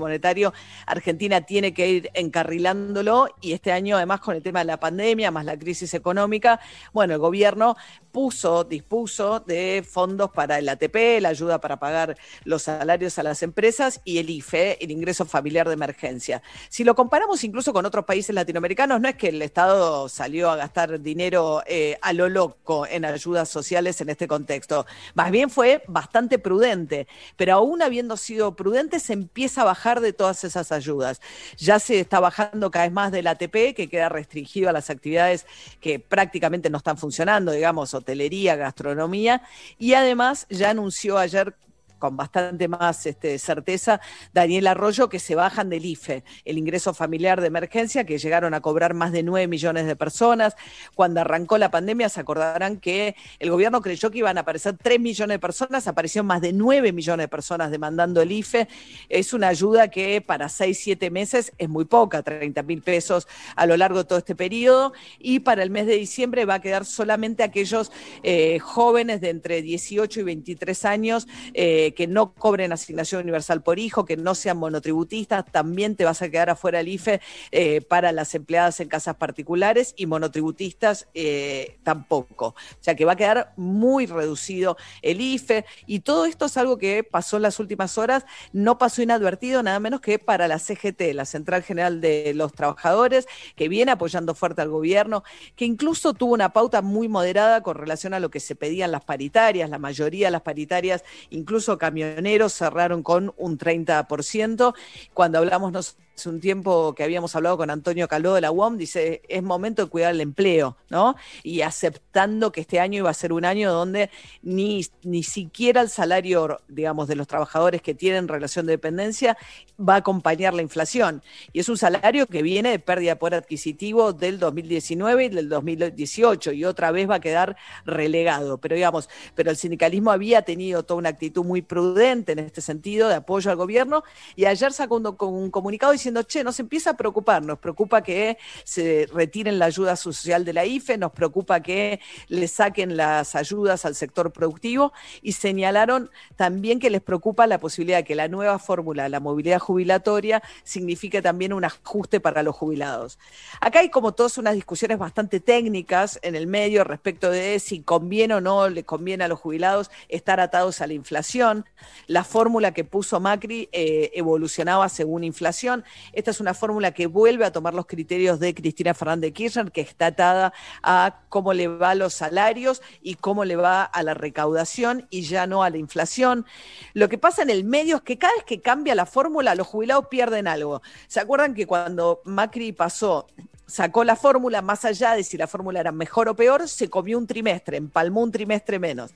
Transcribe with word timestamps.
Monetario, 0.00 0.52
Argentina 0.86 1.40
tiene 1.42 1.74
que 1.74 1.88
ir 1.88 2.10
encarrilándolo 2.14 3.28
y 3.40 3.52
este 3.52 3.72
año 3.72 3.96
además 3.96 4.20
con 4.20 4.36
el 4.36 4.42
tema 4.42 4.60
de 4.60 4.66
la 4.66 4.80
pandemia 4.80 5.30
más 5.30 5.44
la 5.44 5.58
crisis 5.58 5.94
económica, 5.94 6.60
bueno, 6.92 7.14
el 7.14 7.20
gobierno 7.20 7.76
puso, 8.12 8.62
dispuso 8.62 9.40
de 9.40 9.84
fondos 9.88 10.30
para 10.30 10.58
el 10.58 10.68
ATP, 10.68 11.20
la 11.20 11.30
ayuda 11.30 11.60
para 11.60 11.80
pagar 11.80 12.16
los 12.44 12.62
salarios 12.62 13.18
a 13.18 13.24
las 13.24 13.42
empresas 13.42 14.00
y 14.04 14.18
el 14.18 14.30
IFE, 14.30 14.78
el 14.80 14.92
ingreso 14.92 15.24
familiar 15.24 15.66
de 15.66 15.74
emergencia. 15.74 16.40
Si 16.68 16.84
lo 16.84 16.94
comparamos 16.94 17.42
incluso 17.42 17.72
con 17.72 17.84
otros 17.86 18.04
países 18.04 18.32
latinoamericanos, 18.32 19.00
no 19.00 19.08
es 19.08 19.16
que 19.16 19.28
el 19.30 19.42
Estado 19.42 20.08
salió 20.08 20.48
a 20.50 20.56
gastar 20.56 21.00
dinero 21.00 21.62
eh, 21.66 21.98
a 22.02 22.12
lo 22.12 22.28
loco 22.28 22.86
en 22.86 23.04
ayudas 23.04 23.48
sociales 23.48 24.00
en 24.00 24.10
este 24.10 24.28
contexto, 24.28 24.86
más 25.14 25.32
bien 25.32 25.50
fue 25.50 25.82
bastante 25.88 26.38
prudente, 26.38 27.08
pero 27.36 27.54
aún 27.54 27.82
habiendo 27.82 28.16
sido 28.16 28.54
prudente 28.54 29.00
se 29.00 29.12
empieza 29.12 29.62
a 29.62 29.64
bajar 29.64 29.83
de 29.84 30.12
todas 30.12 30.42
esas 30.44 30.72
ayudas. 30.72 31.20
Ya 31.58 31.78
se 31.78 32.00
está 32.00 32.20
bajando 32.20 32.70
cada 32.70 32.86
vez 32.86 32.92
más 32.92 33.12
del 33.12 33.26
ATP, 33.26 33.74
que 33.74 33.88
queda 33.90 34.08
restringido 34.08 34.70
a 34.70 34.72
las 34.72 34.88
actividades 34.88 35.46
que 35.80 35.98
prácticamente 35.98 36.70
no 36.70 36.78
están 36.78 36.96
funcionando, 36.96 37.52
digamos, 37.52 37.92
hotelería, 37.92 38.56
gastronomía, 38.56 39.42
y 39.78 39.92
además 39.94 40.46
ya 40.48 40.70
anunció 40.70 41.18
ayer 41.18 41.54
con 41.98 42.16
bastante 42.16 42.68
más 42.68 43.06
este, 43.06 43.38
certeza 43.38 44.00
Daniel 44.32 44.66
Arroyo 44.66 45.08
que 45.08 45.18
se 45.18 45.34
bajan 45.34 45.68
del 45.68 45.84
IFE, 45.84 46.24
el 46.44 46.58
ingreso 46.58 46.94
familiar 46.94 47.40
de 47.40 47.46
emergencia, 47.46 48.04
que 48.04 48.18
llegaron 48.18 48.54
a 48.54 48.60
cobrar 48.60 48.94
más 48.94 49.12
de 49.12 49.22
9 49.22 49.46
millones 49.48 49.86
de 49.86 49.96
personas. 49.96 50.56
Cuando 50.94 51.20
arrancó 51.20 51.58
la 51.58 51.70
pandemia, 51.70 52.08
se 52.08 52.20
acordarán 52.20 52.78
que 52.78 53.16
el 53.38 53.50
gobierno 53.50 53.80
creyó 53.80 54.10
que 54.10 54.18
iban 54.18 54.38
a 54.38 54.42
aparecer 54.42 54.76
3 54.76 55.00
millones 55.00 55.36
de 55.36 55.38
personas, 55.38 55.86
aparecieron 55.86 56.26
más 56.26 56.40
de 56.40 56.52
9 56.52 56.92
millones 56.92 57.24
de 57.24 57.28
personas 57.28 57.70
demandando 57.70 58.20
el 58.22 58.32
IFE. 58.32 58.68
Es 59.08 59.32
una 59.32 59.48
ayuda 59.48 59.88
que 59.88 60.20
para 60.20 60.48
6, 60.48 60.78
7 60.82 61.10
meses 61.10 61.52
es 61.58 61.68
muy 61.68 61.84
poca, 61.84 62.22
30 62.22 62.62
mil 62.62 62.82
pesos 62.82 63.26
a 63.56 63.66
lo 63.66 63.76
largo 63.76 63.98
de 63.98 64.04
todo 64.04 64.18
este 64.18 64.34
periodo. 64.34 64.92
Y 65.18 65.40
para 65.40 65.62
el 65.62 65.70
mes 65.70 65.86
de 65.86 65.96
diciembre 65.96 66.44
va 66.44 66.54
a 66.54 66.60
quedar 66.60 66.84
solamente 66.84 67.42
aquellos 67.42 67.92
eh, 68.22 68.58
jóvenes 68.58 69.20
de 69.20 69.30
entre 69.30 69.62
18 69.62 70.20
y 70.20 70.22
23 70.22 70.84
años. 70.84 71.26
Eh, 71.54 71.93
que 71.94 72.06
no 72.06 72.34
cobren 72.34 72.72
asignación 72.72 73.22
universal 73.22 73.62
por 73.62 73.78
hijo, 73.78 74.04
que 74.04 74.16
no 74.16 74.34
sean 74.34 74.58
monotributistas, 74.58 75.44
también 75.50 75.96
te 75.96 76.04
vas 76.04 76.22
a 76.22 76.28
quedar 76.28 76.50
afuera 76.50 76.80
el 76.80 76.88
IFE 76.88 77.20
eh, 77.50 77.80
para 77.80 78.12
las 78.12 78.34
empleadas 78.34 78.80
en 78.80 78.88
casas 78.88 79.16
particulares 79.16 79.94
y 79.96 80.06
monotributistas 80.06 81.08
eh, 81.14 81.78
tampoco. 81.82 82.48
O 82.48 82.54
sea 82.80 82.94
que 82.94 83.04
va 83.04 83.12
a 83.12 83.16
quedar 83.16 83.52
muy 83.56 84.06
reducido 84.06 84.76
el 85.02 85.20
IFE 85.20 85.64
y 85.86 86.00
todo 86.00 86.26
esto 86.26 86.46
es 86.46 86.56
algo 86.56 86.78
que 86.78 87.04
pasó 87.04 87.36
en 87.36 87.42
las 87.42 87.58
últimas 87.60 87.98
horas, 87.98 88.24
no 88.52 88.78
pasó 88.78 89.02
inadvertido 89.02 89.62
nada 89.62 89.80
menos 89.80 90.00
que 90.00 90.18
para 90.18 90.48
la 90.48 90.58
CGT, 90.58 91.14
la 91.14 91.24
Central 91.24 91.62
General 91.62 92.00
de 92.00 92.32
los 92.34 92.52
Trabajadores, 92.52 93.26
que 93.56 93.68
viene 93.68 93.92
apoyando 93.92 94.34
fuerte 94.34 94.62
al 94.62 94.68
gobierno, 94.68 95.24
que 95.56 95.64
incluso 95.64 96.14
tuvo 96.14 96.34
una 96.34 96.52
pauta 96.52 96.82
muy 96.82 97.08
moderada 97.08 97.62
con 97.62 97.76
relación 97.76 98.14
a 98.14 98.20
lo 98.20 98.30
que 98.30 98.40
se 98.40 98.54
pedían 98.54 98.92
las 98.92 99.04
paritarias, 99.04 99.70
la 99.70 99.78
mayoría 99.78 100.26
de 100.26 100.32
las 100.32 100.42
paritarias 100.42 101.04
incluso 101.30 101.73
camioneros 101.78 102.52
cerraron 102.52 103.02
con 103.02 103.34
un 103.36 103.58
30%. 103.58 104.74
Cuando 105.12 105.38
hablamos 105.38 105.72
nosotros 105.72 106.03
hace 106.16 106.28
un 106.28 106.40
tiempo 106.40 106.94
que 106.94 107.02
habíamos 107.02 107.34
hablado 107.34 107.56
con 107.56 107.70
Antonio 107.70 108.06
Caló 108.08 108.34
de 108.34 108.40
la 108.40 108.50
UOM, 108.50 108.76
dice, 108.76 109.22
es 109.28 109.42
momento 109.42 109.84
de 109.84 109.90
cuidar 109.90 110.12
el 110.12 110.20
empleo, 110.20 110.76
¿no? 110.88 111.16
Y 111.42 111.62
aceptando 111.62 112.52
que 112.52 112.60
este 112.60 112.78
año 112.80 112.98
iba 112.98 113.10
a 113.10 113.14
ser 113.14 113.32
un 113.32 113.44
año 113.44 113.72
donde 113.72 114.10
ni, 114.42 114.86
ni 115.02 115.22
siquiera 115.22 115.80
el 115.80 115.88
salario, 115.88 116.60
digamos, 116.68 117.08
de 117.08 117.16
los 117.16 117.26
trabajadores 117.26 117.82
que 117.82 117.94
tienen 117.94 118.28
relación 118.28 118.66
de 118.66 118.72
dependencia 118.72 119.36
va 119.78 119.94
a 119.94 119.98
acompañar 119.98 120.54
la 120.54 120.62
inflación. 120.62 121.22
Y 121.52 121.60
es 121.60 121.68
un 121.68 121.76
salario 121.76 122.26
que 122.26 122.42
viene 122.42 122.70
de 122.70 122.78
pérdida 122.78 123.12
de 123.12 123.16
poder 123.16 123.34
adquisitivo 123.34 124.12
del 124.12 124.38
2019 124.38 125.24
y 125.24 125.28
del 125.30 125.48
2018 125.48 126.52
y 126.52 126.64
otra 126.64 126.90
vez 126.92 127.10
va 127.10 127.16
a 127.16 127.20
quedar 127.20 127.56
relegado. 127.84 128.58
Pero 128.58 128.76
digamos, 128.76 129.08
pero 129.34 129.50
el 129.50 129.56
sindicalismo 129.56 130.12
había 130.12 130.42
tenido 130.42 130.84
toda 130.84 130.98
una 130.98 131.08
actitud 131.08 131.44
muy 131.44 131.62
prudente 131.62 132.32
en 132.32 132.38
este 132.38 132.60
sentido 132.60 133.08
de 133.08 133.16
apoyo 133.16 133.50
al 133.50 133.56
gobierno 133.56 134.04
y 134.36 134.44
ayer 134.44 134.72
sacó 134.72 134.96
un, 134.96 135.16
un 135.18 135.50
comunicado 135.50 135.92
diciendo, 135.92 136.03
che, 136.26 136.44
nos 136.44 136.60
empieza 136.60 136.90
a 136.90 136.96
preocupar, 136.96 137.42
nos 137.42 137.58
preocupa 137.58 138.02
que 138.02 138.38
se 138.64 139.06
retiren 139.12 139.58
la 139.58 139.66
ayuda 139.66 139.96
social 139.96 140.44
de 140.44 140.52
la 140.52 140.64
IFE, 140.64 140.98
nos 140.98 141.12
preocupa 141.12 141.60
que 141.60 142.00
le 142.28 142.48
saquen 142.48 142.96
las 142.96 143.34
ayudas 143.34 143.84
al 143.84 143.94
sector 143.94 144.32
productivo 144.32 144.92
y 145.22 145.32
señalaron 145.32 146.10
también 146.36 146.78
que 146.78 146.90
les 146.90 147.00
preocupa 147.00 147.46
la 147.46 147.58
posibilidad 147.58 147.98
de 147.98 148.04
que 148.04 148.14
la 148.14 148.28
nueva 148.28 148.58
fórmula, 148.58 149.08
la 149.08 149.20
movilidad 149.20 149.58
jubilatoria, 149.58 150.42
signifique 150.62 151.22
también 151.22 151.52
un 151.52 151.64
ajuste 151.64 152.20
para 152.20 152.42
los 152.42 152.54
jubilados. 152.54 153.18
Acá 153.60 153.80
hay 153.80 153.90
como 153.90 154.12
todas 154.12 154.38
unas 154.38 154.54
discusiones 154.54 154.98
bastante 154.98 155.40
técnicas 155.40 156.18
en 156.22 156.34
el 156.34 156.46
medio 156.46 156.84
respecto 156.84 157.30
de 157.30 157.58
si 157.58 157.80
conviene 157.80 158.34
o 158.34 158.40
no 158.40 158.68
le 158.68 158.84
conviene 158.84 159.24
a 159.24 159.28
los 159.28 159.40
jubilados 159.40 159.90
estar 160.08 160.40
atados 160.40 160.80
a 160.80 160.86
la 160.86 160.92
inflación. 160.92 161.64
La 162.06 162.24
fórmula 162.24 162.72
que 162.72 162.84
puso 162.84 163.20
Macri 163.20 163.68
eh, 163.72 164.10
evolucionaba 164.14 164.88
según 164.88 165.24
inflación. 165.24 165.84
Esta 166.12 166.30
es 166.30 166.40
una 166.40 166.54
fórmula 166.54 166.92
que 166.92 167.06
vuelve 167.06 167.44
a 167.44 167.52
tomar 167.52 167.74
los 167.74 167.86
criterios 167.86 168.40
de 168.40 168.54
Cristina 168.54 168.94
Fernández 168.94 169.32
Kirchner, 169.32 169.72
que 169.72 169.80
está 169.80 170.06
atada 170.06 170.52
a 170.82 171.20
cómo 171.28 171.52
le 171.52 171.68
va 171.68 171.90
a 171.90 171.94
los 171.94 172.14
salarios 172.14 172.82
y 173.02 173.14
cómo 173.14 173.44
le 173.44 173.56
va 173.56 173.82
a 173.84 174.02
la 174.02 174.14
recaudación 174.14 175.06
y 175.10 175.22
ya 175.22 175.46
no 175.46 175.62
a 175.62 175.70
la 175.70 175.78
inflación. 175.78 176.46
Lo 176.92 177.08
que 177.08 177.18
pasa 177.18 177.42
en 177.42 177.50
el 177.50 177.64
medio 177.64 177.96
es 177.96 178.02
que 178.02 178.18
cada 178.18 178.34
vez 178.34 178.44
que 178.44 178.60
cambia 178.60 178.94
la 178.94 179.06
fórmula, 179.06 179.54
los 179.54 179.66
jubilados 179.66 180.06
pierden 180.08 180.48
algo. 180.48 180.82
¿Se 181.06 181.20
acuerdan 181.20 181.54
que 181.54 181.66
cuando 181.66 182.20
Macri 182.24 182.72
pasó 182.72 183.26
sacó 183.66 184.04
la 184.04 184.16
fórmula, 184.16 184.62
más 184.62 184.84
allá 184.84 185.14
de 185.14 185.24
si 185.24 185.36
la 185.36 185.46
fórmula 185.46 185.80
era 185.80 185.92
mejor 185.92 186.28
o 186.28 186.36
peor, 186.36 186.68
se 186.68 186.88
comió 186.88 187.18
un 187.18 187.26
trimestre, 187.26 187.76
empalmó 187.76 188.22
un 188.22 188.32
trimestre 188.32 188.78
menos. 188.78 189.12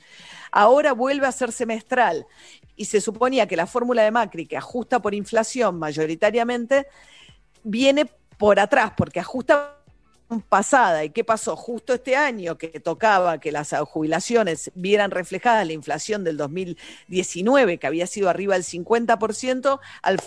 Ahora 0.51 0.93
vuelve 0.93 1.27
a 1.27 1.33
ser 1.33 1.53
semestral 1.53 2.27
y 2.77 2.87
se 2.87 3.01
suponía 3.01 3.47
que 3.47 3.57
la 3.57 3.67
fórmula 3.67 4.03
de 4.03 4.11
Macri, 4.11 4.47
que 4.47 4.57
ajusta 4.57 5.01
por 5.01 5.15
inflación 5.15 5.79
mayoritariamente, 5.79 6.87
viene 7.63 8.07
por 8.39 8.61
atrás, 8.61 8.93
porque 8.97 9.21
ajusta 9.21 9.78
pasada. 10.49 11.05
¿Y 11.05 11.11
qué 11.11 11.25
pasó? 11.25 11.57
Justo 11.57 11.95
este 11.95 12.17
año 12.17 12.59
que 12.59 12.69
tocaba 12.81 13.39
que 13.39 13.51
las 13.51 13.75
jubilaciones 13.87 14.71
vieran 14.75 15.11
reflejada 15.11 15.65
la 15.65 15.73
inflación 15.73 16.23
del 16.23 16.37
2019, 16.37 17.79
que 17.79 17.87
había 17.87 18.07
sido 18.07 18.29
arriba 18.29 18.55
del 18.55 18.65
50%, 18.65 19.81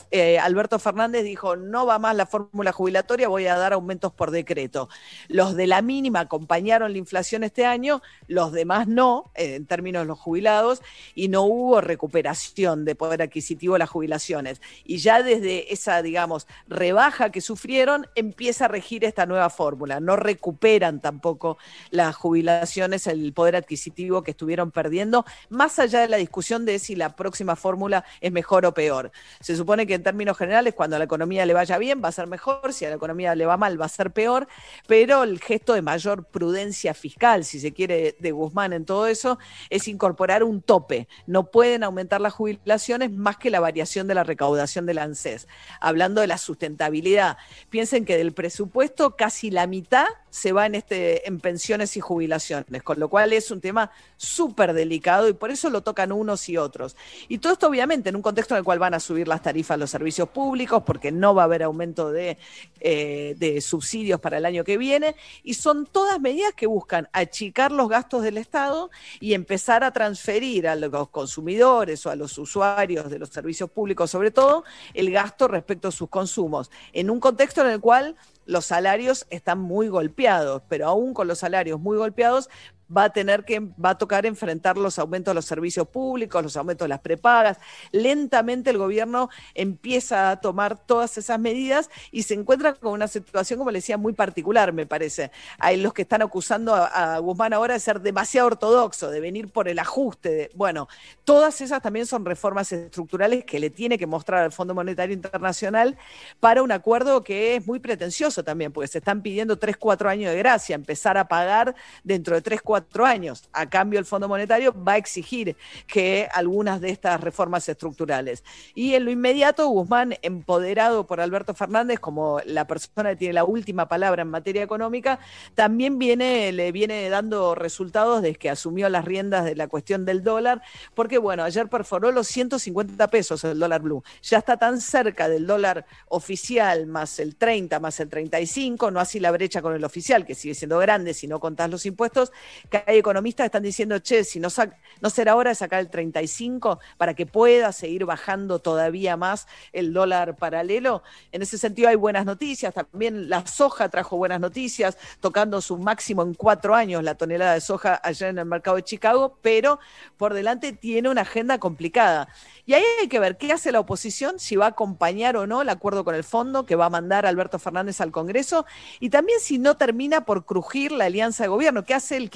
eh, 0.10 0.40
Alberto 0.40 0.80
Fernández 0.80 1.24
dijo, 1.24 1.56
no 1.56 1.86
va 1.86 2.00
más 2.00 2.16
la 2.16 2.26
fórmula 2.26 2.72
jubilatoria, 2.72 3.28
voy 3.28 3.46
a 3.48 3.58
dar 3.58 3.74
aumentos 3.74 4.12
por 4.12 4.32
decreto. 4.32 4.90
Los 5.28 5.56
de 5.56 5.68
la 5.68 5.82
mínima 5.82 6.22
acompañaron 6.22 6.92
la 6.92 6.98
inflación 6.98 7.44
este 7.44 7.66
año, 7.66 8.02
los 8.28 8.52
demás 8.52 8.88
no, 8.88 9.32
eh, 9.36 9.56
en 9.56 9.66
términos 9.68 10.04
de 10.04 10.08
los 10.08 10.20
jubilados, 10.20 10.82
y 11.14 11.28
no 11.28 11.44
hubo 11.44 11.80
recuperación 11.80 12.86
de 12.86 12.96
poder 12.96 13.22
adquisitivo 13.22 13.74
de 13.74 13.80
las 13.80 13.90
jubilaciones. 13.90 14.62
Y 14.84 14.98
ya 14.98 15.22
desde 15.22 15.72
esa, 15.72 16.02
digamos, 16.02 16.48
rebaja 16.68 17.30
que 17.32 17.42
sufrieron, 17.42 18.08
empieza 18.16 18.66
a 18.66 18.68
regir 18.68 19.06
esta 19.06 19.26
nueva 19.26 19.50
fórmula 19.50 19.91
no 20.00 20.16
recuperan 20.16 21.00
tampoco 21.02 21.58
las 21.90 22.16
jubilaciones, 22.16 23.08
el 23.08 23.34
poder 23.34 23.56
adquisitivo 23.56 24.24
que 24.24 24.32
estuvieron 24.32 24.72
perdiendo, 24.72 25.26
más 25.50 25.80
allá 25.80 26.02
de 26.02 26.08
la 26.08 26.18
discusión 26.18 26.66
de 26.66 26.80
si 26.80 26.96
la 26.96 27.16
próxima 27.16 27.56
fórmula 27.56 28.06
es 28.22 28.32
mejor 28.32 28.66
o 28.66 28.74
peor. 28.74 29.12
Se 29.40 29.56
supone 29.56 29.86
que 29.88 29.96
en 29.96 30.04
términos 30.04 30.38
generales, 30.38 30.74
cuando 30.74 30.96
a 30.96 31.00
la 31.00 31.06
economía 31.06 31.46
le 31.46 31.54
vaya 31.54 31.78
bien, 31.78 32.02
va 32.04 32.10
a 32.10 32.12
ser 32.12 32.28
mejor, 32.28 32.74
si 32.74 32.86
a 32.86 32.90
la 32.90 32.96
economía 32.96 33.36
le 33.36 33.46
va 33.46 33.58
mal, 33.58 33.80
va 33.80 33.86
a 33.86 33.90
ser 33.90 34.12
peor, 34.12 34.48
pero 34.88 35.24
el 35.24 35.40
gesto 35.40 35.74
de 35.74 35.82
mayor 35.82 36.26
prudencia 36.26 36.94
fiscal, 36.94 37.46
si 37.46 37.60
se 37.60 37.74
quiere, 37.74 38.16
de 38.20 38.32
Guzmán 38.32 38.74
en 38.74 38.86
todo 38.86 39.08
eso, 39.08 39.40
es 39.70 39.88
incorporar 39.88 40.44
un 40.44 40.62
tope. 40.62 41.08
No 41.28 41.52
pueden 41.52 41.84
aumentar 41.84 42.22
las 42.22 42.34
jubilaciones 42.34 43.12
más 43.12 43.38
que 43.38 43.50
la 43.50 43.60
variación 43.60 44.08
de 44.08 44.16
la 44.16 44.24
recaudación 44.24 44.86
del 44.86 45.00
ANSES. 45.00 45.48
Hablando 45.80 46.22
de 46.22 46.28
la 46.28 46.38
sustentabilidad, 46.38 47.38
piensen 47.70 48.06
que 48.06 48.18
del 48.18 48.34
presupuesto 48.34 49.16
casi 49.16 49.52
la 49.52 49.68
mitad 49.68 49.81
bonita. 49.82 50.21
Se 50.32 50.54
va 50.54 50.66
en, 50.66 50.76
este, 50.76 51.28
en 51.28 51.40
pensiones 51.40 51.96
y 51.98 52.00
jubilaciones, 52.00 52.82
con 52.82 53.00
lo 53.00 53.10
cual 53.10 53.34
es 53.34 53.52
un 53.52 53.62
tema 53.62 53.92
súper 54.18 54.74
delicado 54.74 55.30
y 55.30 55.34
por 55.34 55.52
eso 55.52 55.70
lo 55.70 55.82
tocan 55.82 56.12
unos 56.12 56.50
y 56.50 56.58
otros. 56.58 56.96
Y 57.28 57.38
todo 57.38 57.54
esto 57.54 57.68
obviamente 57.68 58.10
en 58.10 58.16
un 58.16 58.22
contexto 58.22 58.56
en 58.56 58.60
el 58.60 58.64
cual 58.64 58.80
van 58.80 58.94
a 58.94 59.00
subir 59.00 59.28
las 59.28 59.44
tarifas 59.44 59.76
a 59.76 59.78
los 59.78 59.92
servicios 59.92 60.30
públicos 60.30 60.82
porque 60.86 61.12
no 61.12 61.36
va 61.36 61.44
a 61.44 61.46
haber 61.46 61.64
aumento 61.64 62.12
de, 62.12 62.38
eh, 62.80 63.36
de 63.38 63.62
subsidios 63.62 64.20
para 64.20 64.38
el 64.38 64.46
año 64.46 64.64
que 64.64 64.78
viene 64.78 65.16
y 65.44 65.54
son 65.54 65.86
todas 65.86 66.20
medidas 66.20 66.54
que 66.54 66.66
buscan 66.66 67.10
achicar 67.14 67.72
los 67.72 67.90
gastos 67.90 68.24
del 68.24 68.38
Estado 68.38 68.90
y 69.20 69.34
empezar 69.34 69.84
a 69.84 69.92
transferir 69.92 70.68
a 70.68 70.76
los 70.76 71.10
consumidores 71.10 72.06
o 72.06 72.10
a 72.10 72.16
los 72.16 72.38
usuarios 72.38 73.10
de 73.10 73.20
los 73.20 73.30
servicios 73.30 73.70
públicos 73.70 74.10
sobre 74.10 74.32
todo 74.32 74.64
el 74.94 75.12
gasto 75.12 75.48
respecto 75.48 75.90
a 75.90 75.92
sus 75.92 76.10
consumos, 76.10 76.72
en 76.94 77.10
un 77.10 77.20
contexto 77.20 77.62
en 77.62 77.72
el 77.72 77.80
cual 77.80 78.16
los 78.46 78.66
salarios 78.66 79.26
están 79.30 79.60
muy 79.60 79.88
golpeados, 79.88 80.21
pero 80.68 80.88
aún 80.88 81.14
con 81.14 81.28
los 81.28 81.40
salarios 81.40 81.80
muy 81.80 81.98
golpeados, 81.98 82.50
va 82.96 83.06
a 83.06 83.10
tener 83.10 83.46
que, 83.46 83.60
va 83.60 83.92
a 83.92 83.98
tocar 83.98 84.26
enfrentar 84.26 84.78
los 84.78 85.00
aumentos 85.00 85.32
de 85.32 85.36
los 85.36 85.46
servicios 85.46 85.88
públicos, 85.88 86.44
los 86.44 86.58
aumentos 86.58 86.86
de 86.86 86.90
las 86.90 87.00
prepagas. 87.00 87.58
Lentamente 87.92 88.70
el 88.70 88.78
gobierno 88.78 89.30
empieza 89.56 90.32
a 90.32 90.42
tomar 90.42 90.78
todas 90.78 91.18
esas 91.18 91.40
medidas 91.40 91.90
y 92.12 92.24
se 92.24 92.34
encuentra 92.34 92.74
con 92.74 92.94
una 92.94 93.08
situación, 93.08 93.60
como 93.60 93.72
le 93.72 93.80
decía, 93.80 93.98
muy 93.98 94.14
particular, 94.14 94.74
me 94.74 94.86
parece. 94.86 95.32
Hay 95.58 95.78
los 95.78 95.94
que 95.94 96.02
están 96.04 96.22
acusando 96.22 96.76
a, 96.76 97.20
Guzmán 97.20 97.54
ahora 97.54 97.74
de 97.74 97.80
ser 97.80 98.02
demasiado 98.02 98.48
ortodoxo, 98.48 99.10
de 99.10 99.20
venir 99.20 99.50
por 99.50 99.68
el 99.68 99.80
ajuste. 99.80 100.50
bueno, 100.56 100.88
todas 101.24 101.62
esas 101.62 101.82
también 101.82 102.06
son 102.06 102.26
reformas 102.26 102.72
estructurales 102.72 103.46
que 103.46 103.60
le 103.60 103.70
tiene 103.70 103.98
que 103.98 104.08
mostrar 104.08 104.44
al 104.44 104.52
Fondo 104.52 104.74
Monetario 104.74 105.14
Internacional 105.14 105.98
para 106.40 106.64
un 106.64 106.72
acuerdo 106.72 107.24
que 107.24 107.56
es 107.56 107.68
muy 107.68 107.80
pretencioso 107.80 108.44
también, 108.44 108.72
porque 108.72 108.88
se 108.88 108.98
están 108.98 109.22
pidiendo 109.22 109.58
3, 109.58 109.78
4 109.78 110.10
años 110.10 110.32
de 110.32 110.38
gracia, 110.38 110.76
empezar 110.76 111.18
a 111.18 111.28
pagar 111.28 111.76
dentro 112.04 112.36
de 112.36 112.42
3, 112.42 112.62
4 112.62 112.81
años. 113.06 113.50
A 113.54 113.70
cambio, 113.70 114.00
el 114.00 114.06
Fondo 114.06 114.28
Monetario 114.28 114.74
va 114.84 114.94
a 114.94 114.98
exigir 114.98 115.56
que 115.88 116.28
algunas 116.34 116.82
de 116.82 116.90
estas 116.90 117.22
reformas 117.22 117.68
estructurales. 117.68 118.44
Y 118.76 118.96
en 118.96 119.06
lo 119.06 119.12
inmediato, 119.12 119.68
Guzmán, 119.68 120.16
empoderado 120.22 121.08
por 121.08 121.22
Alberto 121.22 121.54
Fernández 121.54 122.00
como 122.00 122.40
la 122.46 122.68
persona 122.68 123.12
que 123.12 123.16
tiene 123.16 123.34
la 123.34 123.44
última 123.44 123.88
palabra 123.88 124.22
en 124.22 124.30
materia 124.30 124.64
económica, 124.64 125.20
también 125.56 126.00
viene, 126.00 126.52
le 126.52 126.72
viene 126.72 127.10
dando 127.10 127.56
resultados 127.56 128.22
desde 128.22 128.36
que 128.36 128.50
asumió 128.50 128.90
las 128.90 129.06
riendas 129.06 129.46
de 129.46 129.56
la 129.56 129.68
cuestión 129.68 130.06
del 130.06 130.24
dólar, 130.24 130.62
porque 130.94 131.18
bueno, 131.18 131.44
ayer 131.44 131.70
perforó 131.70 132.12
los 132.12 132.28
150 132.28 133.08
pesos 133.08 133.44
el 133.44 133.60
dólar 133.60 133.82
blue. 133.82 134.04
Ya 134.22 134.40
está 134.40 134.58
tan 134.58 134.82
cerca 134.82 135.30
del 135.30 135.48
dólar 135.48 135.86
oficial, 136.08 136.88
más 136.88 137.20
el 137.20 137.36
30, 137.36 137.80
más 137.80 138.00
el 138.00 138.10
35, 138.10 138.92
no 138.92 139.00
así 139.00 139.20
la 139.20 139.32
brecha 139.32 139.62
con 139.62 139.74
el 139.74 139.84
oficial, 139.84 140.26
que 140.26 140.36
sigue 140.36 140.56
siendo 140.56 140.78
grande 140.80 141.14
si 141.14 141.28
no 141.28 141.40
contás 141.40 141.70
los 141.70 141.86
impuestos, 141.86 142.32
que 142.72 142.84
hay 142.88 142.98
economistas 142.98 143.44
que 143.44 143.48
están 143.48 143.64
diciendo, 143.64 144.00
che, 144.00 144.24
si 144.24 144.40
no, 144.40 144.50
será 144.50 145.36
hora 145.36 145.50
de 145.52 145.56
sacar 145.56 145.82
el 145.82 145.90
35 145.90 146.80
para 146.98 147.14
que 147.14 147.26
pueda 147.26 147.74
seguir 147.74 148.06
bajando 148.06 148.60
todavía 148.60 149.18
más 149.18 149.46
el 149.74 149.92
dólar 149.92 150.38
paralelo. 150.38 151.04
En 151.34 151.42
ese 151.42 151.58
sentido 151.58 151.90
hay 151.90 151.98
buenas 151.98 152.26
noticias, 152.26 152.74
también 152.74 153.30
la 153.30 153.46
soja 153.46 153.90
trajo 153.90 154.16
buenas 154.16 154.40
noticias, 154.40 154.98
tocando 155.20 155.60
su 155.60 155.78
máximo 155.78 156.24
en 156.24 156.34
cuatro 156.34 156.74
años 156.74 157.04
la 157.04 157.16
tonelada 157.16 157.56
de 157.56 157.62
soja 157.62 158.00
allá 158.02 158.30
en 158.30 158.40
el 158.40 158.46
mercado 158.46 158.78
de 158.78 158.84
Chicago, 158.84 159.38
pero 159.42 159.80
por 160.16 160.34
delante 160.34 160.72
tiene 160.72 161.10
una 161.10 161.22
agenda 161.22 161.60
complicada. 161.60 162.30
Y 162.66 162.74
ahí 162.74 162.84
hay 163.02 163.10
que 163.10 163.20
ver 163.20 163.38
qué 163.38 163.52
hace 163.52 163.74
la 163.74 163.82
oposición, 163.82 164.40
si 164.40 164.56
va 164.56 164.66
a 164.68 164.70
acompañar 164.70 165.36
o 165.36 165.46
no 165.46 165.62
el 165.62 165.68
acuerdo 165.68 166.06
con 166.06 166.16
el 166.16 166.24
fondo 166.24 166.66
que 166.66 166.78
va 166.78 166.86
a 166.86 166.90
mandar 166.90 167.26
Alberto 167.26 167.60
Fernández 167.60 168.00
al 168.00 168.12
Congreso, 168.12 168.66
y 169.02 169.10
también 169.10 169.42
si 169.42 169.58
no 169.58 169.76
termina 169.76 170.24
por 170.24 170.46
crujir 170.46 170.94
la 170.94 171.06
alianza 171.06 171.44
de 171.44 171.50
gobierno, 171.50 171.84
qué 171.84 171.96
hace 171.96 172.16
el 172.16 172.30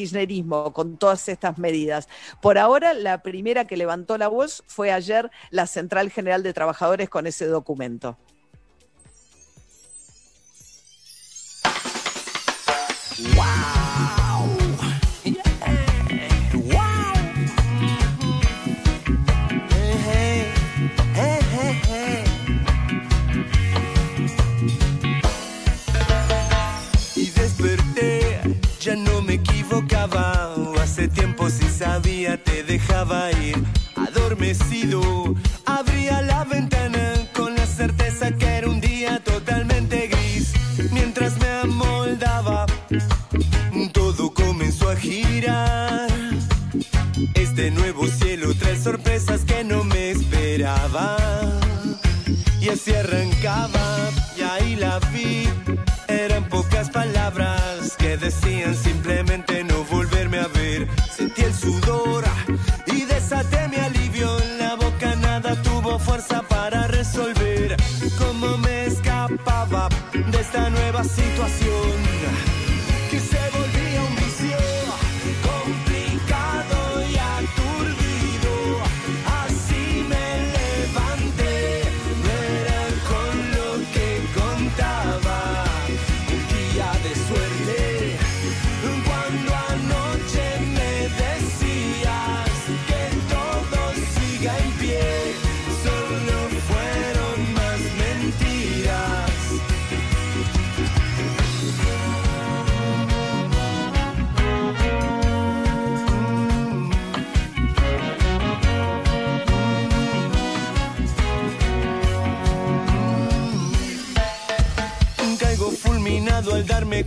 con 0.74 0.98
todas 0.98 1.30
estas 1.30 1.58
medidas. 1.58 2.08
Por 2.42 2.58
ahora, 2.58 2.94
la 2.94 3.22
primera 3.22 3.66
que 3.66 3.78
levantó 3.78 4.18
la 4.18 4.28
voz 4.28 4.64
fue 4.68 4.92
ayer 4.92 5.32
la 5.50 5.68
Central 5.68 6.10
General 6.10 6.44
de 6.44 6.54
Trabajadores 6.54 7.10
con 7.10 7.28
ese 7.28 7.46
documento. 7.48 8.18
Hace 30.82 31.10
tiempo 31.10 31.50
si 31.50 31.68
sabía 31.68 32.42
te 32.42 32.64
dejaba 32.64 33.30
ir. 33.34 33.62
Adormecido, 33.98 35.36
abría 35.66 36.22
la 36.22 36.46
ventana 36.46 37.14
con 37.36 37.54
la 37.56 37.66
certeza 37.66 38.32
que 38.32 38.46
era 38.46 38.70
un 38.70 38.80
día 38.80 39.22
totalmente 39.22 40.08
gris. 40.08 40.54
Mientras 40.94 41.38
me 41.40 41.50
amoldaba, 41.50 42.66
todo 43.92 44.34
comenzó 44.34 44.90
a 44.90 44.96
girar. 44.96 46.08
Este 47.34 47.70
nuevo 47.72 48.08
cielo 48.08 48.54
trae 48.56 48.82
sorpresas 48.82 49.42
que 49.42 49.66
no 49.66 49.84
me 49.84 50.12
esperaba. 50.12 51.18
Y 52.62 52.70
así 52.70 52.94
arrancaba, 52.94 54.10
y 54.38 54.42
ahí 54.42 54.76
la 54.78 55.00
vi. 55.12 55.50
Eran 56.08 56.48
pocas 56.48 56.90
palabras 56.90 57.96
que 57.98 58.16
decían 58.16 58.74
simplemente 58.74 59.05
situación 71.16 72.05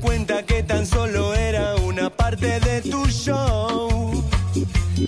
cuenta 0.00 0.42
que 0.44 0.62
tan 0.62 0.86
solo 0.86 1.34
era 1.34 1.76
una 1.76 2.10
parte 2.10 2.60
de 2.60 2.82
tu 2.82 3.06
show. 3.06 4.24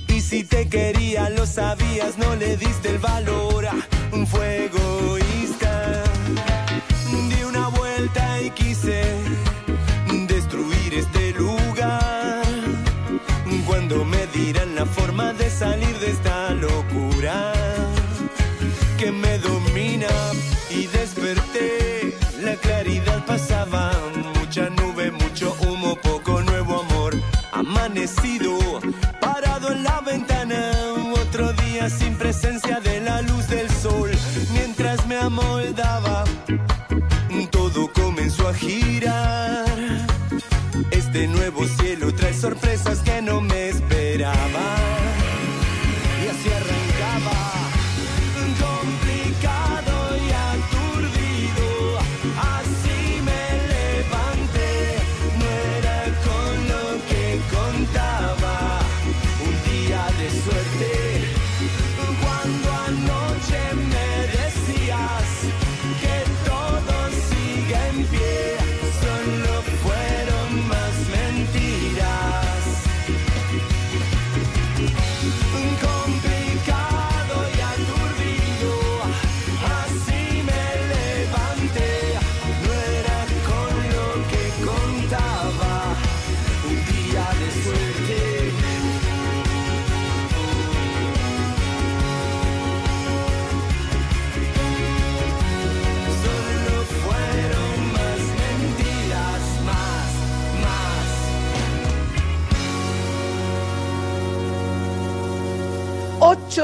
Y 0.08 0.20
si 0.20 0.44
te 0.44 0.68
quería, 0.68 1.30
lo 1.30 1.46
sabías, 1.46 2.18
no 2.18 2.36
le 2.36 2.56
diste 2.56 2.90
el 2.90 2.98
valor. 2.98 3.66
Un 4.12 4.26
fue 4.26 4.66
egoísta. 4.66 6.04
Di 7.28 7.42
una 7.42 7.68
vuelta 7.68 8.40
y 8.40 8.50
quise 8.50 9.02
destruir 10.26 10.94
este 10.94 11.32
lugar. 11.32 12.44
Cuando 13.66 14.04
me 14.04 14.26
dirán 14.28 14.74
la 14.74 14.86
forma 14.86 15.32
de 15.32 15.49
Parado 29.20 29.72
en 29.72 29.84
la 29.84 30.00
ventana, 30.00 30.70
otro 31.12 31.52
día 31.52 31.90
sin 31.90 32.14
presencia 32.16 32.80
de 32.80 32.89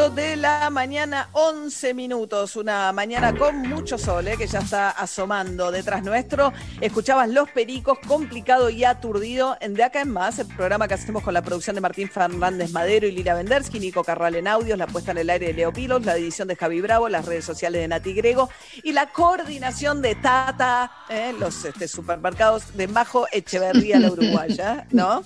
8 0.07 0.15
de 0.15 0.37
la 0.37 0.71
mañana, 0.71 1.31
11 1.33 1.95
minutos. 1.95 2.55
Una 2.55 2.93
mañana 2.93 3.35
con 3.37 3.63
mucho 3.63 3.99
sol, 3.99 4.29
eh, 4.29 4.37
que 4.37 4.47
ya 4.47 4.61
está 4.61 4.91
asomando 4.91 5.73
detrás 5.73 6.05
nuestro. 6.05 6.53
Escuchabas 6.81 7.29
Los 7.29 7.51
Pericos, 7.51 7.99
complicado 8.07 8.71
y 8.71 8.85
aturdido. 8.85 9.57
En 9.61 9.75
De 9.75 9.83
Acá 9.83 10.03
en 10.03 10.11
Más, 10.11 10.39
el 10.39 10.47
programa 10.47 10.87
que 10.87 10.95
hacemos 10.95 11.25
con 11.25 11.35
la 11.35 11.43
producción 11.43 11.75
de 11.75 11.81
Martín 11.81 12.09
Fernández 12.09 12.71
Madero 12.71 13.09
y 13.09 13.13
Lira 13.13 13.35
Vendersky, 13.35 13.81
Nico 13.81 14.05
Carral 14.05 14.37
en 14.37 14.47
audios, 14.47 14.79
la 14.79 14.87
puesta 14.87 15.11
en 15.11 15.19
el 15.19 15.31
aire 15.31 15.49
de 15.49 15.55
Leo 15.55 15.73
Pilos, 15.73 16.05
la 16.05 16.17
edición 16.17 16.47
de 16.47 16.57
Javi 16.57 16.81
Bravo, 16.81 17.09
las 17.09 17.25
redes 17.25 17.45
sociales 17.45 17.81
de 17.81 17.89
Nati 17.89 18.13
Grego 18.13 18.49
y 18.85 18.93
la 18.93 19.07
coordinación 19.13 20.03
de 20.03 20.15
Tata, 20.15 20.93
eh, 21.09 21.35
los 21.39 21.65
este, 21.65 21.89
supermercados 21.89 22.77
de 22.77 22.87
Majo 22.87 23.27
Echeverría, 23.33 23.99
la 23.99 24.13
uruguaya, 24.13 24.87
¿no? 24.91 25.23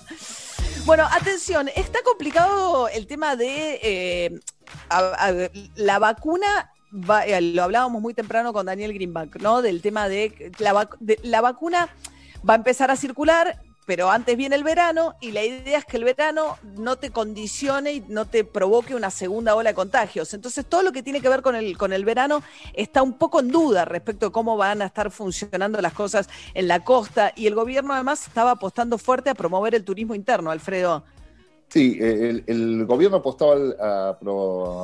Bueno, 0.85 1.07
atención, 1.11 1.69
está 1.75 1.99
complicado 2.03 2.89
el 2.89 3.05
tema 3.05 3.35
de 3.35 3.79
eh, 3.83 4.39
la 5.75 5.99
vacuna. 5.99 6.71
Eh, 7.25 7.41
lo 7.41 7.63
hablábamos 7.63 8.01
muy 8.01 8.13
temprano 8.13 8.51
con 8.51 8.65
Daniel 8.65 8.93
Greenback, 8.93 9.39
¿no? 9.41 9.61
Del 9.61 9.81
tema 9.81 10.09
de 10.09 10.51
la, 10.57 10.89
de 10.99 11.19
la 11.23 11.41
vacuna 11.41 11.89
va 12.47 12.55
a 12.55 12.57
empezar 12.57 12.89
a 12.89 12.95
circular 12.95 13.61
pero 13.91 14.09
antes 14.09 14.37
viene 14.37 14.55
el 14.55 14.63
verano 14.63 15.15
y 15.19 15.33
la 15.33 15.43
idea 15.43 15.79
es 15.79 15.83
que 15.83 15.97
el 15.97 16.05
verano 16.05 16.57
no 16.77 16.95
te 16.95 17.09
condicione 17.09 17.91
y 17.91 17.99
no 18.07 18.25
te 18.25 18.45
provoque 18.45 18.95
una 18.95 19.09
segunda 19.09 19.53
ola 19.53 19.71
de 19.71 19.73
contagios. 19.73 20.33
Entonces, 20.33 20.65
todo 20.65 20.81
lo 20.81 20.93
que 20.93 21.03
tiene 21.03 21.19
que 21.19 21.27
ver 21.27 21.41
con 21.41 21.57
el, 21.57 21.77
con 21.77 21.91
el 21.91 22.05
verano 22.05 22.41
está 22.73 23.03
un 23.03 23.17
poco 23.17 23.41
en 23.41 23.49
duda 23.49 23.83
respecto 23.83 24.27
a 24.27 24.31
cómo 24.31 24.55
van 24.55 24.81
a 24.81 24.85
estar 24.85 25.11
funcionando 25.11 25.81
las 25.81 25.91
cosas 25.91 26.29
en 26.53 26.69
la 26.69 26.85
costa 26.85 27.33
y 27.35 27.47
el 27.47 27.53
gobierno 27.53 27.93
además 27.93 28.25
estaba 28.25 28.51
apostando 28.51 28.97
fuerte 28.97 29.29
a 29.29 29.35
promover 29.35 29.75
el 29.75 29.83
turismo 29.83 30.15
interno, 30.15 30.51
Alfredo. 30.51 31.03
Sí, 31.67 31.97
el, 31.99 32.85
gobierno 32.85 33.17
apostaba 33.17 33.55
a, 33.77 34.17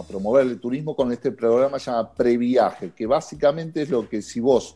promover 0.06 0.48
el 0.48 0.60
turismo 0.60 0.98
con 0.98 1.14
este 1.14 1.32
programa 1.32 1.78
llamado 1.78 2.12
Previaje, 2.14 2.92
que 2.94 3.06
básicamente 3.06 3.84
es 3.84 3.90
lo 3.90 4.10
que 4.10 4.22
si 4.22 4.42
vos 4.42 4.76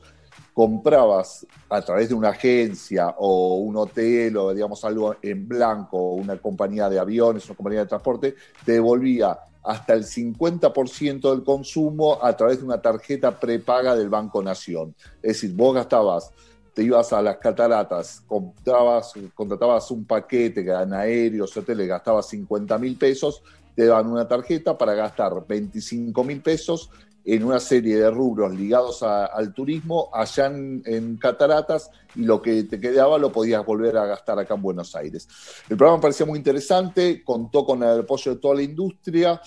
comprabas 0.53 1.46
a 1.70 1.81
través 1.81 2.10
de 2.10 2.15
una 2.15 2.29
agencia 2.29 3.15
o 3.17 3.55
un 3.55 3.77
hotel 3.77 4.36
o 4.38 4.53
digamos 4.53 4.84
algo 4.84 5.15
en 5.22 5.48
blanco, 5.48 6.13
una 6.13 6.38
compañía 6.38 6.89
de 6.89 7.00
aviones, 7.00 7.46
una 7.46 7.55
compañía 7.55 7.79
de 7.81 7.88
transporte, 7.88 8.36
te 8.65 8.74
devolvía 8.74 9.38
hasta 9.63 9.93
el 9.93 10.03
50% 10.03 11.31
del 11.31 11.43
consumo 11.43 12.20
a 12.22 12.36
través 12.36 12.60
de 12.60 12.65
una 12.65 12.81
tarjeta 12.81 13.39
prepaga 13.39 13.96
del 13.96 14.10
Banco 14.10 14.41
Nación. 14.41 14.96
Es 15.22 15.34
decir, 15.34 15.53
vos 15.55 15.75
gastabas, 15.75 16.31
te 16.74 16.84
ibas 16.84 17.13
a 17.13 17.22
las 17.22 17.38
cataratas, 17.38 18.22
comprabas, 18.25 19.13
contratabas 19.36 19.91
un 19.91 20.05
paquete 20.05 20.65
que 20.65 20.72
en 20.72 20.93
aéreos, 20.93 21.55
hoteles, 21.55 21.88
gastabas 21.88 22.27
50 22.29 22.77
mil 22.77 22.98
pesos, 22.98 23.43
te 23.75 23.86
daban 23.86 24.08
una 24.08 24.27
tarjeta 24.27 24.77
para 24.77 24.93
gastar 24.93 25.46
25 25.48 26.24
mil 26.24 26.41
pesos 26.41 26.89
en 27.24 27.44
una 27.44 27.60
serie 27.60 27.98
de 27.98 28.10
rubros 28.10 28.54
ligados 28.54 29.04
al 29.04 29.54
turismo 29.54 30.10
allá 30.13 30.48
en, 30.48 31.18
Cataratas 31.18 31.92
y 32.16 32.24
lo 32.24 32.42
que 32.42 32.63
te 32.63 32.80
quedaba 32.80 33.18
lo 33.18 33.32
podías 33.32 33.66
volver 33.66 33.98
a 33.98 34.06
gastar 34.06 34.40
acá 34.40 34.56
en 34.56 34.62
Buenos 34.62 34.96
Aires. 34.96 35.28
El 35.70 35.78
programa 35.78 36.01
parecía 36.01 36.25
muy 36.25 36.38
interesante, 36.38 37.24
contó 37.24 37.66
con 37.66 37.84
el 37.84 38.01
apoyo 38.01 38.34
de 38.34 38.40
toda 38.40 38.56
la 38.56 38.63
industria 38.63 39.40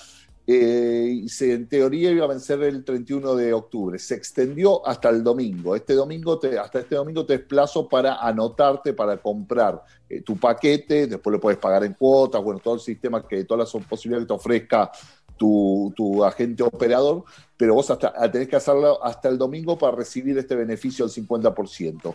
eh, 0.46 1.20
y 1.24 1.28
se, 1.28 1.54
en 1.54 1.66
teoría 1.68 2.10
iba 2.10 2.26
a 2.26 2.28
vencer 2.28 2.62
el 2.62 2.84
31 2.84 3.34
de 3.34 3.52
octubre. 3.52 3.98
Se 3.98 4.14
extendió 4.14 4.86
hasta 4.86 5.08
el 5.08 5.24
domingo. 5.24 5.74
Este 5.74 5.94
domingo 5.94 6.38
hasta 6.60 6.80
este 6.80 6.94
domingo 6.96 7.24
te 7.24 7.38
desplazo 7.38 7.88
para 7.88 8.16
anotarte, 8.16 8.92
para 8.92 9.16
comprar 9.16 9.82
eh, 10.08 10.20
tu 10.20 10.36
paquete, 10.36 11.06
después 11.06 11.32
lo 11.32 11.40
puedes 11.40 11.58
pagar 11.58 11.84
en 11.84 11.94
cuotas, 11.94 12.42
bueno, 12.42 12.60
todo 12.62 12.74
el 12.74 12.80
sistema 12.80 13.26
que, 13.26 13.44
todas 13.44 13.74
las 13.74 13.84
posibilidades 13.84 14.24
que 14.24 14.28
te 14.28 14.34
ofrezca 14.34 14.90
tu, 15.36 16.24
agente 16.24 16.62
operador, 16.62 17.24
pero 17.56 17.74
vos 17.74 17.90
hasta, 17.90 18.12
tenés 18.30 18.48
que 18.48 18.56
hacerlo 18.56 19.02
hasta 19.04 19.28
el 19.28 19.38
domingo 19.38 19.78
para 19.78 19.96
recibir 19.96 20.36
este 20.38 20.54
beneficio 20.54 21.06
del 21.06 21.26
50%. 21.26 22.14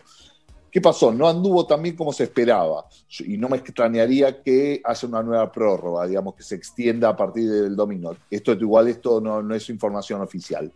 ¿Qué 0.71 0.81
pasó? 0.81 1.11
No 1.11 1.27
anduvo 1.27 1.65
tan 1.65 1.81
bien 1.81 1.95
como 1.95 2.13
se 2.13 2.25
esperaba 2.25 2.85
y 3.19 3.37
no 3.37 3.49
me 3.49 3.57
extrañaría 3.57 4.43
que 4.43 4.81
haya 4.83 5.07
una 5.07 5.23
nueva 5.23 5.51
prórroga, 5.51 6.05
digamos, 6.05 6.35
que 6.35 6.43
se 6.43 6.55
extienda 6.55 7.09
a 7.09 7.15
partir 7.15 7.49
del 7.49 7.75
domingo. 7.75 8.15
Esto 8.29 8.53
igual, 8.53 8.87
esto 8.87 9.19
no, 9.19 9.41
no 9.41 9.55
es 9.55 9.67
información 9.69 10.21
oficial. 10.21 10.71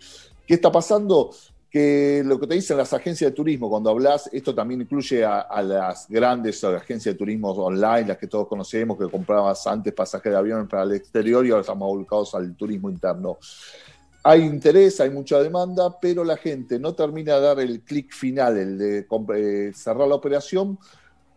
¿Qué 0.48 0.56
está 0.56 0.72
pasando? 0.72 1.30
Que 1.74 2.22
lo 2.24 2.40
que 2.40 2.46
te 2.46 2.54
dicen 2.54 2.78
las 2.78 2.94
agencias 2.94 3.32
de 3.32 3.36
turismo, 3.36 3.68
cuando 3.68 3.90
hablas, 3.90 4.30
esto 4.32 4.54
también 4.54 4.82
incluye 4.82 5.26
a, 5.26 5.60
las 5.64 6.08
grandes 6.08 6.64
agencias 6.64 7.16
de 7.16 7.18
turismo 7.18 7.50
online, 7.50 8.10
las 8.10 8.20
que 8.20 8.28
todos 8.28 8.48
conocemos, 8.48 8.96
que 8.96 9.10
comprabas 9.10 9.66
antes 9.66 9.92
pasajes 9.92 10.32
de 10.32 10.38
avión 10.38 10.68
para 10.68 10.84
el 10.84 10.92
exterior 10.92 11.44
y 11.44 11.50
ahora 11.50 11.62
estamos 11.62 11.88
volcados 11.88 12.36
al 12.36 12.56
turismo 12.56 12.92
interno. 12.92 13.40
Hay 14.22 14.44
interés, 14.44 15.02
hay 15.02 15.10
mucha 15.10 15.42
demanda, 15.42 15.98
pero 16.00 16.24
la 16.24 16.38
gente 16.38 16.78
no 16.78 16.94
termina 16.94 17.38
de 17.38 17.42
dar 17.42 17.60
el 17.60 17.82
clic 17.82 18.14
final, 18.14 18.56
el 18.56 18.78
de 18.78 19.08
eh, 19.36 19.72
cerrar 19.74 20.08
la 20.08 20.14
operación, 20.14 20.78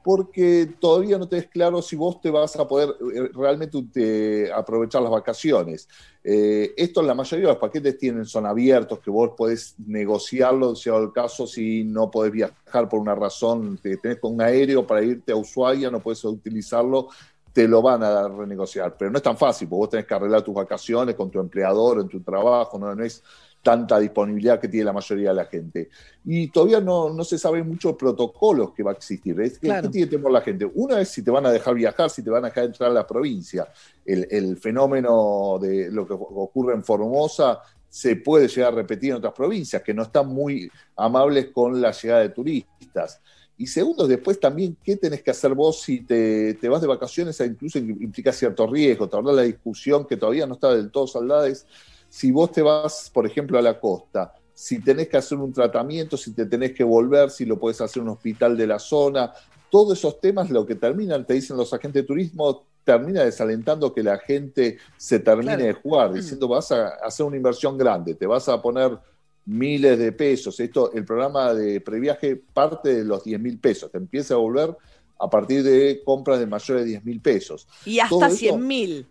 porque 0.07 0.75
todavía 0.79 1.19
no 1.19 1.29
te 1.29 1.37
es 1.37 1.49
claro 1.49 1.83
si 1.83 1.97
vos 1.97 2.21
te 2.21 2.31
vas 2.31 2.55
a 2.55 2.69
poder 2.69 2.91
eh, 3.13 3.29
realmente 3.35 4.49
aprovechar 4.55 5.03
las 5.03 5.11
vacaciones. 5.11 5.89
Eh, 6.23 6.73
esto 6.77 7.03
la 7.03 7.13
mayoría 7.13 7.49
de 7.49 7.53
los 7.55 7.61
paquetes 7.61 7.99
tienen, 7.99 8.25
son 8.25 8.47
abiertos, 8.47 9.01
que 9.01 9.11
vos 9.11 9.33
podés 9.37 9.75
negociarlo, 9.85 10.77
si 10.77 10.91
el 10.91 11.11
caso, 11.13 11.45
si 11.45 11.83
no 11.83 12.09
podés 12.09 12.31
viajar 12.31 12.89
por 12.89 13.01
una 13.01 13.17
razón, 13.17 13.81
tenés 13.83 14.21
con 14.21 14.35
un 14.35 14.43
aéreo 14.43 14.87
para 14.87 15.03
irte 15.03 15.33
a 15.33 15.37
Ushuaia, 15.37 15.91
no 15.91 15.99
puedes 15.99 16.25
utilizarlo, 16.25 17.09
te 17.53 17.67
lo 17.67 17.83
van 17.83 18.05
a 18.05 18.29
renegociar. 18.29 18.97
Pero 18.97 19.11
no 19.11 19.17
es 19.17 19.25
tan 19.25 19.37
fácil, 19.37 19.67
porque 19.67 19.79
vos 19.81 19.91
tenés 19.91 20.07
que 20.07 20.15
arreglar 20.15 20.43
tus 20.43 20.55
vacaciones 20.55 21.17
con 21.17 21.33
tu 21.33 21.41
empleador, 21.41 21.99
en 21.99 22.07
tu 22.07 22.21
trabajo, 22.21 22.79
no, 22.79 22.95
no 22.95 23.03
es 23.03 23.25
tanta 23.67 23.99
disponibilidad 23.99 24.61
que 24.61 24.69
tiene 24.69 24.85
la 24.85 24.93
mayoría 24.93 25.31
de 25.31 25.35
la 25.35 25.47
gente. 25.47 25.89
Y 26.25 26.47
todavía 26.53 26.81
no, 26.81 27.13
no 27.13 27.25
se 27.25 27.37
sabe 27.37 27.65
mucho 27.65 27.99
protocolos 27.99 28.73
que 28.73 28.85
va 28.85 28.93
a 28.93 28.95
existir. 28.95 29.35
¿Qué 29.35 29.89
tiene 29.91 30.07
temor 30.07 30.31
la 30.31 30.41
gente? 30.41 30.71
Una 30.73 31.01
es 31.01 31.09
si 31.09 31.25
te 31.25 31.33
van 31.33 31.47
a 31.47 31.51
dejar 31.51 31.75
viajar, 31.75 32.09
si 32.09 32.23
te 32.23 32.31
van 32.31 32.45
a 32.45 32.49
dejar 32.51 32.67
entrar 32.67 32.93
a 32.93 32.95
la 32.95 33.05
provincia. 33.05 33.67
El, 34.05 34.57
fenómeno 34.59 35.59
de 35.61 35.91
lo 35.91 36.07
que 36.07 36.13
ocurre 36.13 36.75
en 36.75 36.85
Formosa 36.85 37.59
se 37.89 38.15
puede 38.15 38.47
llegar 38.47 38.73
a 38.73 38.77
repetir 38.77 39.11
en 39.11 39.17
otras 39.17 39.33
provincias 39.33 39.83
que 39.83 39.93
no 39.93 40.05
están 40.05 40.29
muy 40.29 40.71
amables 40.95 41.49
con 41.53 41.81
la 41.81 41.91
llegada 41.91 42.21
de 42.21 42.29
turistas. 42.29 43.21
Y 43.59 43.67
segundo, 43.67 44.07
después 44.07 44.39
también, 44.39 44.77
¿qué 44.81 44.95
tenés 44.95 45.25
que 45.25 45.33
hacer 45.33 45.55
vos 45.55 45.83
si 45.83 46.03
te, 46.03 46.55
te 46.55 46.69
vas 46.69 46.81
de 46.81 46.87
vacaciones? 46.87 47.41
Incluso 47.41 47.81
implica 47.81 48.33
cierto 48.33 48.65
riesgo. 48.69 49.09
Te 49.09 49.21
la 49.21 49.43
discusión 49.43 50.07
que 50.07 50.17
todavía 50.17 50.47
no 50.47 50.55
está 50.55 50.73
del 50.73 50.93
todo 50.93 51.09
saldada 51.09 51.49
es 51.49 51.67
si 52.09 52.31
vos 52.31 52.53
te 52.53 52.63
vas, 52.63 53.11
por 53.13 53.27
ejemplo, 53.27 53.59
a 53.59 53.63
la 53.63 53.79
costa, 53.79 54.35
si 54.53 54.81
tenés 54.81 55.09
que 55.09 55.19
hacer 55.19 55.39
un 55.39 55.53
tratamiento, 55.53 56.17
si 56.17 56.33
te 56.33 56.47
tenés 56.47 56.73
que 56.73 56.85
volver, 56.85 57.31
si 57.31 57.45
lo 57.45 57.59
puedes 57.59 57.81
hacer 57.81 58.01
en 58.01 58.09
un 58.09 58.15
hospital 58.15 58.57
de 58.57 58.67
la 58.67 58.79
zona, 58.79 59.33
todos 59.71 59.99
esos 59.99 60.21
temas 60.21 60.51
lo 60.51 60.65
que 60.65 60.77
terminan, 60.77 61.27
te 61.27 61.35
dicen 61.35 61.57
los 61.57 61.73
agentes 61.75 62.03
de 62.03 62.07
turismo, 62.07 62.67
termina 62.85 63.25
desalentando 63.25 63.93
que 63.93 64.03
la 64.03 64.19
gente 64.19 64.79
se 64.97 65.19
termine 65.19 65.57
de 65.57 65.73
jugar, 65.75 66.11
mm. 66.11 66.15
diciendo 66.15 66.49
vas 66.49 66.73
a 66.73 66.89
hacer 67.05 67.27
una 67.27 67.37
inversión 67.37 67.77
grande, 67.77 68.15
te 68.15 68.27
vas 68.27 68.49
a 68.49 68.63
poner 68.63 68.97
miles 69.45 69.99
de 69.99 70.13
pesos. 70.13 70.59
Esto, 70.61 70.93
el 70.93 71.05
programa 71.05 71.53
de 71.53 71.81
previaje 71.81 72.37
parte 72.37 72.95
de 72.95 73.05
los 73.05 73.25
10 73.25 73.41
mil 73.41 73.59
pesos, 73.59 73.91
te 73.91 73.99
empieza 73.99 74.35
a 74.35 74.39
volver 74.39 74.77
a 75.19 75.31
partir 75.31 75.63
de 75.63 76.03
compras 76.05 76.39
de 76.39 76.47
mayores 76.47 76.85
de 76.85 76.91
10 76.91 77.05
mil 77.05 77.21
pesos. 77.21 77.67
Y 77.85 77.99
hasta 77.99 78.31
100 78.31 78.67
mil. 78.67 79.07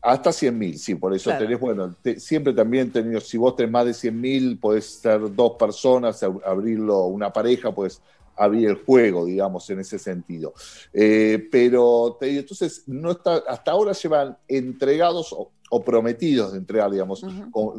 Hasta 0.00 0.32
100 0.32 0.58
mil, 0.58 0.78
sí, 0.78 0.94
por 0.94 1.12
eso 1.12 1.30
tenés, 1.36 1.58
bueno, 1.58 1.94
siempre 2.18 2.52
también 2.52 2.90
tenido, 2.92 3.20
si 3.20 3.36
vos 3.36 3.56
tenés 3.56 3.72
más 3.72 3.84
de 3.84 3.94
100 3.94 4.20
mil, 4.20 4.58
podés 4.58 4.84
ser 4.84 5.34
dos 5.34 5.52
personas, 5.58 6.22
abrirlo 6.22 7.06
una 7.06 7.32
pareja, 7.32 7.74
pues 7.74 8.00
abrir 8.38 8.68
el 8.68 8.76
juego, 8.76 9.26
digamos, 9.26 9.68
en 9.70 9.80
ese 9.80 9.98
sentido. 9.98 10.54
Eh, 10.92 11.48
pero 11.50 12.16
te 12.18 12.26
digo, 12.26 12.40
entonces, 12.40 12.84
no 12.86 13.10
está, 13.10 13.42
hasta 13.48 13.72
ahora 13.72 13.92
llevan 13.92 14.36
entregados 14.46 15.34
o, 15.36 15.50
prometidos 15.84 16.52
de 16.52 16.58
entregar, 16.58 16.90
digamos, 16.90 17.22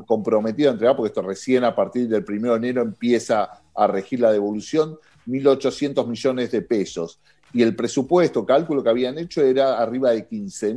comprometidos 0.05 0.73
de 0.73 0.75
entregar, 0.75 0.95
porque 0.95 1.07
esto 1.07 1.23
recién 1.23 1.63
a 1.63 1.73
partir 1.73 2.07
del 2.07 2.23
1 2.27 2.51
de 2.51 2.57
enero 2.57 2.81
empieza 2.83 3.63
a 3.73 3.87
regir 3.87 4.19
la 4.19 4.31
devolución, 4.31 4.99
1.800 5.25 6.05
millones 6.05 6.51
de 6.51 6.61
pesos. 6.61 7.19
Y 7.51 7.63
el 7.63 7.75
presupuesto, 7.75 8.45
cálculo 8.45 8.83
que 8.83 8.89
habían 8.89 9.17
hecho 9.17 9.41
era 9.41 9.79
arriba 9.79 10.11
de 10.11 10.27
15 10.27 10.75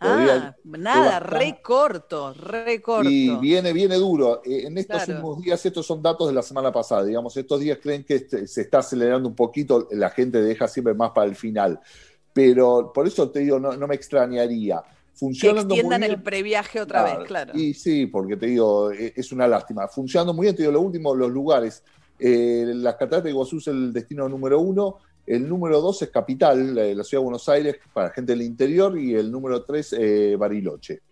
Ah, 0.00 0.54
nada, 0.64 1.18
re 1.18 1.60
corto, 1.62 2.32
re 2.32 2.80
corto. 2.80 3.10
Y 3.10 3.34
viene, 3.36 3.72
viene 3.72 3.96
duro. 3.96 4.42
Eh, 4.44 4.66
en 4.66 4.78
estos 4.78 5.08
últimos 5.08 5.42
días, 5.42 5.64
estos 5.66 5.84
son 5.86 6.00
datos 6.00 6.28
de 6.28 6.34
la 6.34 6.42
semana 6.42 6.70
pasada, 6.70 7.04
digamos, 7.04 7.36
estos 7.36 7.60
días 7.60 7.78
creen 7.82 8.04
que 8.04 8.16
este, 8.16 8.46
se 8.46 8.62
está 8.62 8.78
acelerando 8.78 9.28
un 9.28 9.34
poquito, 9.34 9.88
la 9.90 10.10
gente 10.10 10.40
deja 10.40 10.68
siempre 10.68 10.94
más 10.94 11.10
para 11.10 11.26
el 11.26 11.34
final. 11.34 11.80
Pero 12.32 12.92
por 12.94 13.06
eso 13.06 13.28
te 13.30 13.40
digo, 13.40 13.58
no, 13.58 13.86
me 13.86 13.94
extrañaría. 13.94 14.82
Funcionando 15.14 15.74
que 15.74 15.80
extiendan 15.80 16.04
el 16.04 16.22
previaje 16.22 16.80
otra 16.80 17.02
vez, 17.02 17.26
claro. 17.26 17.52
Y 17.58 17.74
sí, 17.74 18.06
porque 18.06 18.36
te 18.36 18.46
digo, 18.46 18.92
e, 18.92 19.12
es 19.16 19.32
una 19.32 19.48
lástima. 19.48 19.88
Funcionando 19.88 20.32
muy 20.32 20.44
bien, 20.44 20.54
te 20.54 20.62
digo, 20.62 20.72
lo 20.72 20.80
último, 20.80 21.14
los 21.14 21.30
lugares. 21.30 21.82
Eh, 22.20 22.64
las 22.66 22.94
cataratas 22.94 23.24
de 23.24 23.30
Iguazú 23.30 23.58
es 23.58 23.66
el 23.66 23.92
destino 23.92 24.28
número 24.28 24.60
uno 24.60 24.98
el 25.28 25.48
número 25.48 25.80
dos 25.80 26.02
es 26.02 26.10
Capital, 26.10 26.74
la 26.74 27.04
ciudad 27.04 27.20
de 27.20 27.24
Buenos 27.24 27.48
Aires, 27.48 27.76
para 27.92 28.10
gente 28.10 28.32
del 28.32 28.42
interior, 28.42 28.98
y 28.98 29.14
el 29.14 29.30
número 29.30 29.64
tres, 29.64 29.92
eh, 29.92 30.36
Bariloche. 30.36 31.02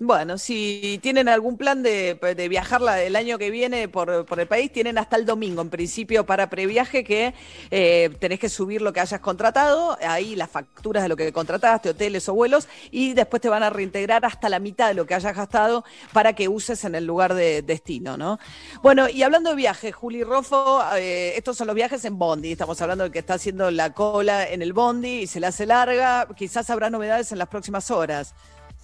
Bueno, 0.00 0.38
si 0.38 0.98
tienen 1.02 1.28
algún 1.28 1.56
plan 1.56 1.84
de, 1.84 2.18
viajar 2.50 2.82
el 2.98 3.14
año 3.14 3.38
que 3.38 3.50
viene 3.50 3.86
por, 3.88 4.26
el 4.36 4.46
país, 4.48 4.72
tienen 4.72 4.98
hasta 4.98 5.14
el 5.14 5.24
domingo, 5.24 5.62
en 5.62 5.70
principio, 5.70 6.26
para 6.26 6.50
previaje, 6.50 7.04
que 7.04 7.32
eh, 7.70 8.10
tenés 8.18 8.40
que 8.40 8.48
subir 8.48 8.82
lo 8.82 8.92
que 8.92 8.98
hayas 8.98 9.20
contratado, 9.20 9.96
ahí 10.02 10.34
las 10.34 10.50
facturas 10.50 11.04
de 11.04 11.08
lo 11.08 11.16
que 11.16 11.32
contrataste, 11.32 11.90
hoteles 11.90 12.28
o 12.28 12.34
vuelos, 12.34 12.66
y 12.90 13.14
después 13.14 13.40
te 13.40 13.48
van 13.48 13.62
a 13.62 13.70
reintegrar 13.70 14.24
hasta 14.24 14.48
la 14.48 14.58
mitad 14.58 14.88
de 14.88 14.94
lo 14.94 15.06
que 15.06 15.14
hayas 15.14 15.36
gastado 15.36 15.84
para 16.12 16.32
que 16.32 16.48
uses 16.48 16.84
en 16.84 16.96
el 16.96 17.06
lugar 17.06 17.32
de 17.32 17.62
destino, 17.62 18.16
¿no? 18.16 18.40
Bueno, 18.82 19.08
y 19.08 19.22
hablando 19.22 19.50
de 19.50 19.56
viajes, 19.56 19.94
Juli 19.94 20.24
Rofo, 20.24 20.82
eh, 20.96 21.34
estos 21.36 21.56
son 21.56 21.68
los 21.68 21.76
viajes 21.76 22.04
en 22.04 22.18
Bondi, 22.18 22.50
estamos 22.50 22.82
hablando 22.82 23.04
de 23.04 23.12
que 23.12 23.20
está 23.20 23.34
haciendo 23.34 23.70
la 23.70 23.94
cola 23.94 24.48
en 24.48 24.60
el 24.60 24.72
Bondi 24.72 25.20
y 25.20 25.26
se 25.28 25.38
le 25.38 25.46
hace 25.46 25.66
larga, 25.66 26.26
quizás 26.36 26.68
habrá 26.68 26.90
novedades 26.90 27.30
en 27.30 27.38
las 27.38 27.46
próximas 27.46 27.92
horas. 27.92 28.34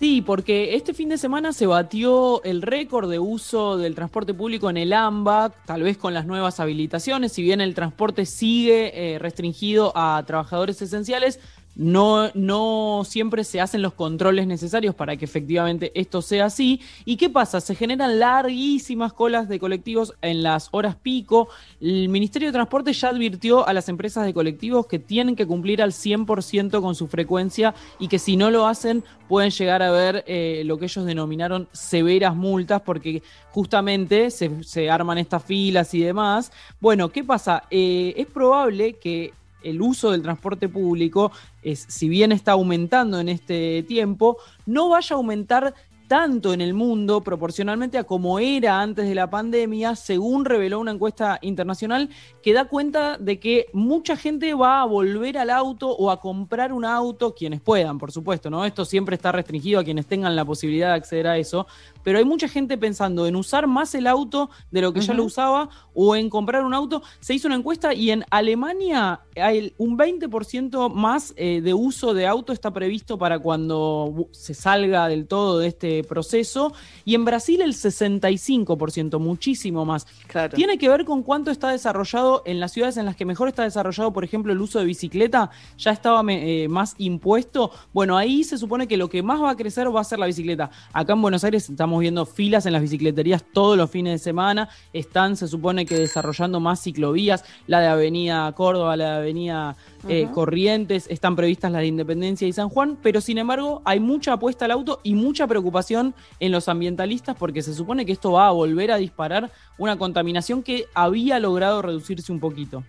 Sí, 0.01 0.23
porque 0.23 0.77
este 0.77 0.95
fin 0.95 1.11
de 1.11 1.19
semana 1.19 1.53
se 1.53 1.67
batió 1.67 2.43
el 2.45 2.63
récord 2.63 3.11
de 3.11 3.19
uso 3.19 3.77
del 3.77 3.95
transporte 3.95 4.33
público 4.33 4.71
en 4.71 4.79
el 4.79 4.95
AMBA, 4.95 5.51
tal 5.67 5.83
vez 5.83 5.99
con 5.99 6.15
las 6.15 6.25
nuevas 6.25 6.59
habilitaciones, 6.59 7.33
si 7.33 7.43
bien 7.43 7.61
el 7.61 7.75
transporte 7.75 8.25
sigue 8.25 8.93
eh, 8.95 9.19
restringido 9.19 9.93
a 9.95 10.25
trabajadores 10.27 10.81
esenciales, 10.81 11.39
no, 11.77 12.31
no 12.35 13.03
siempre 13.05 13.45
se 13.45 13.61
hacen 13.61 13.83
los 13.83 13.95
controles 13.95 14.47
necesarios 14.47 14.95
para 14.95 15.17
que 15.17 15.25
efectivamente 15.25 15.93
esto 15.95 16.21
sea 16.21 16.47
así. 16.47 16.81
¿Y 17.05 17.17
qué 17.17 17.31
pasa? 17.31 17.61
Se 17.61 17.75
generan 17.75 18.19
larguísimas 18.19 19.13
colas 19.13 19.49
de 19.49 19.59
colectivos 19.59 20.15
en 20.21 20.43
las 20.43 20.69
horas 20.73 20.97
pico. 20.97 21.49
El 21.81 22.09
Ministerio 22.09 22.49
de 22.49 22.53
Transporte 22.53 22.93
ya 22.93 23.09
advirtió 23.09 23.67
a 23.67 23.73
las 23.73 23.89
empresas 23.89 24.25
de 24.27 24.35
colectivos 24.35 24.87
que 24.87 24.99
tienen 24.99 25.37
que 25.37 25.47
cumplir 25.47 25.81
al 25.83 25.93
100% 25.93 26.81
con 26.81 26.95
su 26.95 27.07
frecuencia 27.07 27.75
y 27.99 28.09
que 28.09 28.19
si 28.19 28.37
no 28.37 28.51
lo 28.51 28.67
hacen 28.67 29.05
pueden 29.29 29.51
llegar 29.51 29.83
a 29.83 29.93
ver 29.93 30.25
eh, 30.27 30.63
lo 30.67 30.77
que 30.79 30.87
ellos 30.87 31.07
denominaron 31.07 31.69
severas 31.73 32.35
multas 32.35 32.83
porque 32.83 33.23
justamente 33.53 34.31
se, 34.31 34.91
arman 34.91 35.19
estas 35.19 35.45
filas 35.45 35.95
y 35.95 36.01
demás. 36.01 36.53
Bueno, 36.81 37.11
¿qué 37.11 37.23
pasa? 37.23 37.65
Eh, 37.71 38.13
es 38.17 38.27
probable 38.27 38.95
que 38.95 39.33
el 39.63 39.81
uso 39.83 40.11
del 40.11 40.23
transporte 40.23 40.69
público, 40.69 41.33
es, 41.63 41.85
si 41.89 42.09
bien 42.09 42.33
está 42.33 42.53
aumentando 42.53 43.21
en 43.21 43.29
este 43.29 43.83
tiempo, 43.85 44.39
no 44.67 44.89
vaya 44.89 45.15
a 45.15 45.19
aumentar 45.19 45.75
tanto 46.11 46.53
en 46.53 46.61
el 46.61 46.75
mundo 46.75 47.21
proporcionalmente 47.21 47.97
a 47.97 48.03
como 48.03 48.41
era 48.41 48.81
antes 48.81 49.07
de 49.07 49.15
la 49.15 49.31
pandemia, 49.31 49.95
según 49.95 50.45
reveló 50.45 50.81
una 50.81 50.91
encuesta 50.91 51.39
internacional 51.41 52.11
que 52.43 52.53
da 52.53 52.65
cuenta 52.65 53.17
de 53.17 53.39
que 53.39 53.67
mucha 53.73 54.17
gente 54.17 54.53
va 54.55 54.81
a 54.81 54.87
volver 54.87 55.39
al 55.39 55.51
auto 55.51 55.89
o 55.89 56.11
a 56.11 56.21
comprar 56.21 56.73
un 56.73 56.85
auto, 56.85 57.33
quienes 57.33 57.61
puedan, 57.61 57.99
por 57.99 58.11
supuesto, 58.11 58.51
¿no? 58.51 58.65
Esto 58.65 58.85
siempre 58.85 59.15
está 59.15 59.31
restringido 59.31 59.79
a 59.79 59.85
quienes 59.85 60.05
tengan 60.05 60.35
la 60.35 60.45
posibilidad 60.45 60.89
de 60.89 60.95
acceder 60.95 61.29
a 61.29 61.39
eso, 61.39 61.69
pero 62.03 62.19
hay 62.19 62.25
mucha 62.25 62.49
gente 62.49 62.77
pensando 62.77 63.29
en 63.29 63.37
usar 63.37 63.69
más 63.69 63.95
el 63.95 64.09
auto 64.09 64.51
de 64.73 64.81
lo 64.81 64.93
que 64.93 65.03
ya 65.03 65.15
lo 65.15 65.23
usaba 65.23 65.69
o 66.03 66.17
en 66.17 66.31
comprar 66.31 66.65
un 66.65 66.73
auto. 66.73 67.03
Se 67.21 67.35
hizo 67.35 67.47
una 67.47 67.57
encuesta 67.57 67.93
y 67.93 68.11
en 68.11 68.25
Alemania 68.31 69.21
hay 69.37 69.75
un 69.77 69.99
20% 69.99 70.91
más 70.95 71.35
eh, 71.37 71.61
de 71.61 71.75
uso 71.75 72.15
de 72.15 72.27
auto 72.27 72.55
está 72.55 72.73
previsto 72.73 73.19
para 73.19 73.39
cuando 73.39 74.29
se 74.31 74.55
salga 74.55 75.09
del 75.09 75.27
todo 75.27 75.59
de 75.59 75.69
este 75.69 76.03
proceso 76.05 76.73
y 77.05 77.15
en 77.15 77.27
Brasil 77.27 77.61
el 77.61 77.75
65%, 77.75 79.19
muchísimo 79.19 79.85
más. 79.85 80.07
Tiene 80.55 80.79
que 80.79 80.89
ver 80.89 81.05
con 81.05 81.23
cuánto 81.23 81.51
está 81.51 81.69
desarrollado 81.71 82.43
en 82.47 82.61
las 82.61 82.73
ciudades 82.73 82.97
en 82.97 83.05
las 83.05 83.17
que 83.17 83.27
mejor 83.27 83.49
está 83.49 83.65
desarrollado, 83.65 84.13
por 84.13 84.25
ejemplo, 84.25 84.53
el 84.55 84.61
uso 84.61 84.79
de 84.79 84.87
bicicleta, 84.87 85.51
ya 85.77 85.91
estaba 85.91 86.23
eh, 86.33 86.67
más 86.69 86.95
impuesto. 86.97 87.73
Bueno, 87.93 88.17
ahí 88.17 88.43
se 88.43 88.57
supone 88.57 88.89
que 88.89 88.97
lo 88.97 89.11
que 89.11 89.23
más 89.23 89.43
va 89.43 89.51
a 89.51 89.57
crecer 89.57 89.95
va 89.95 90.01
a 90.01 90.05
ser 90.05 90.19
la 90.19 90.27
bicicleta. 90.27 90.71
Acá 90.95 91.13
en 91.13 91.21
Buenos 91.21 91.45
Aires 91.45 91.69
estamos 91.69 91.91
estamos 91.91 92.03
viendo 92.03 92.25
filas 92.25 92.67
en 92.67 92.73
las 92.73 92.83
bicicleterías 92.83 93.43
todos 93.53 93.77
los 93.77 93.91
fines 93.91 94.13
de 94.13 94.19
semana. 94.19 94.69
Están, 94.93 95.37
se 95.37 95.49
supone 95.49 95.85
que 95.91 95.99
desarrollando 95.99 96.61
más 96.61 96.81
ciclovías, 96.81 97.45
la 97.67 97.81
de 97.81 97.89
Avenida 97.89 98.53
Córdoba, 98.53 98.97
la 98.97 99.07
de 99.07 99.17
Avenida 99.17 99.77
eh, 100.09 100.29
Corrientes, 100.33 101.09
están 101.11 101.35
previstas 101.35 101.73
las 101.73 101.81
de 101.81 101.89
Independencia 101.89 102.47
y 102.47 102.53
San 102.53 102.69
Juan, 102.69 102.97
pero 103.03 103.21
sin 103.21 103.39
embargo 103.39 103.83
hay 103.85 103.99
mucha 103.99 104.35
apuesta 104.35 104.67
al 104.67 104.71
auto 104.71 105.01
y 105.03 105.15
mucha 105.15 105.49
preocupación 105.49 106.15
en 106.39 106.53
los 106.53 106.69
ambientalistas 106.69 107.35
porque 107.37 107.61
se 107.61 107.75
supone 107.75 108.07
que 108.07 108.13
esto 108.13 108.31
va 108.31 108.47
a 108.47 108.53
volver 108.53 108.93
a 108.93 108.99
disparar 108.99 109.51
una 109.79 109.99
contaminación 109.99 110.63
que 110.63 110.85
había 110.95 111.41
logrado 111.41 111.83
reducirse 111.83 112.31
un 112.31 112.39
poquito. 112.39 112.85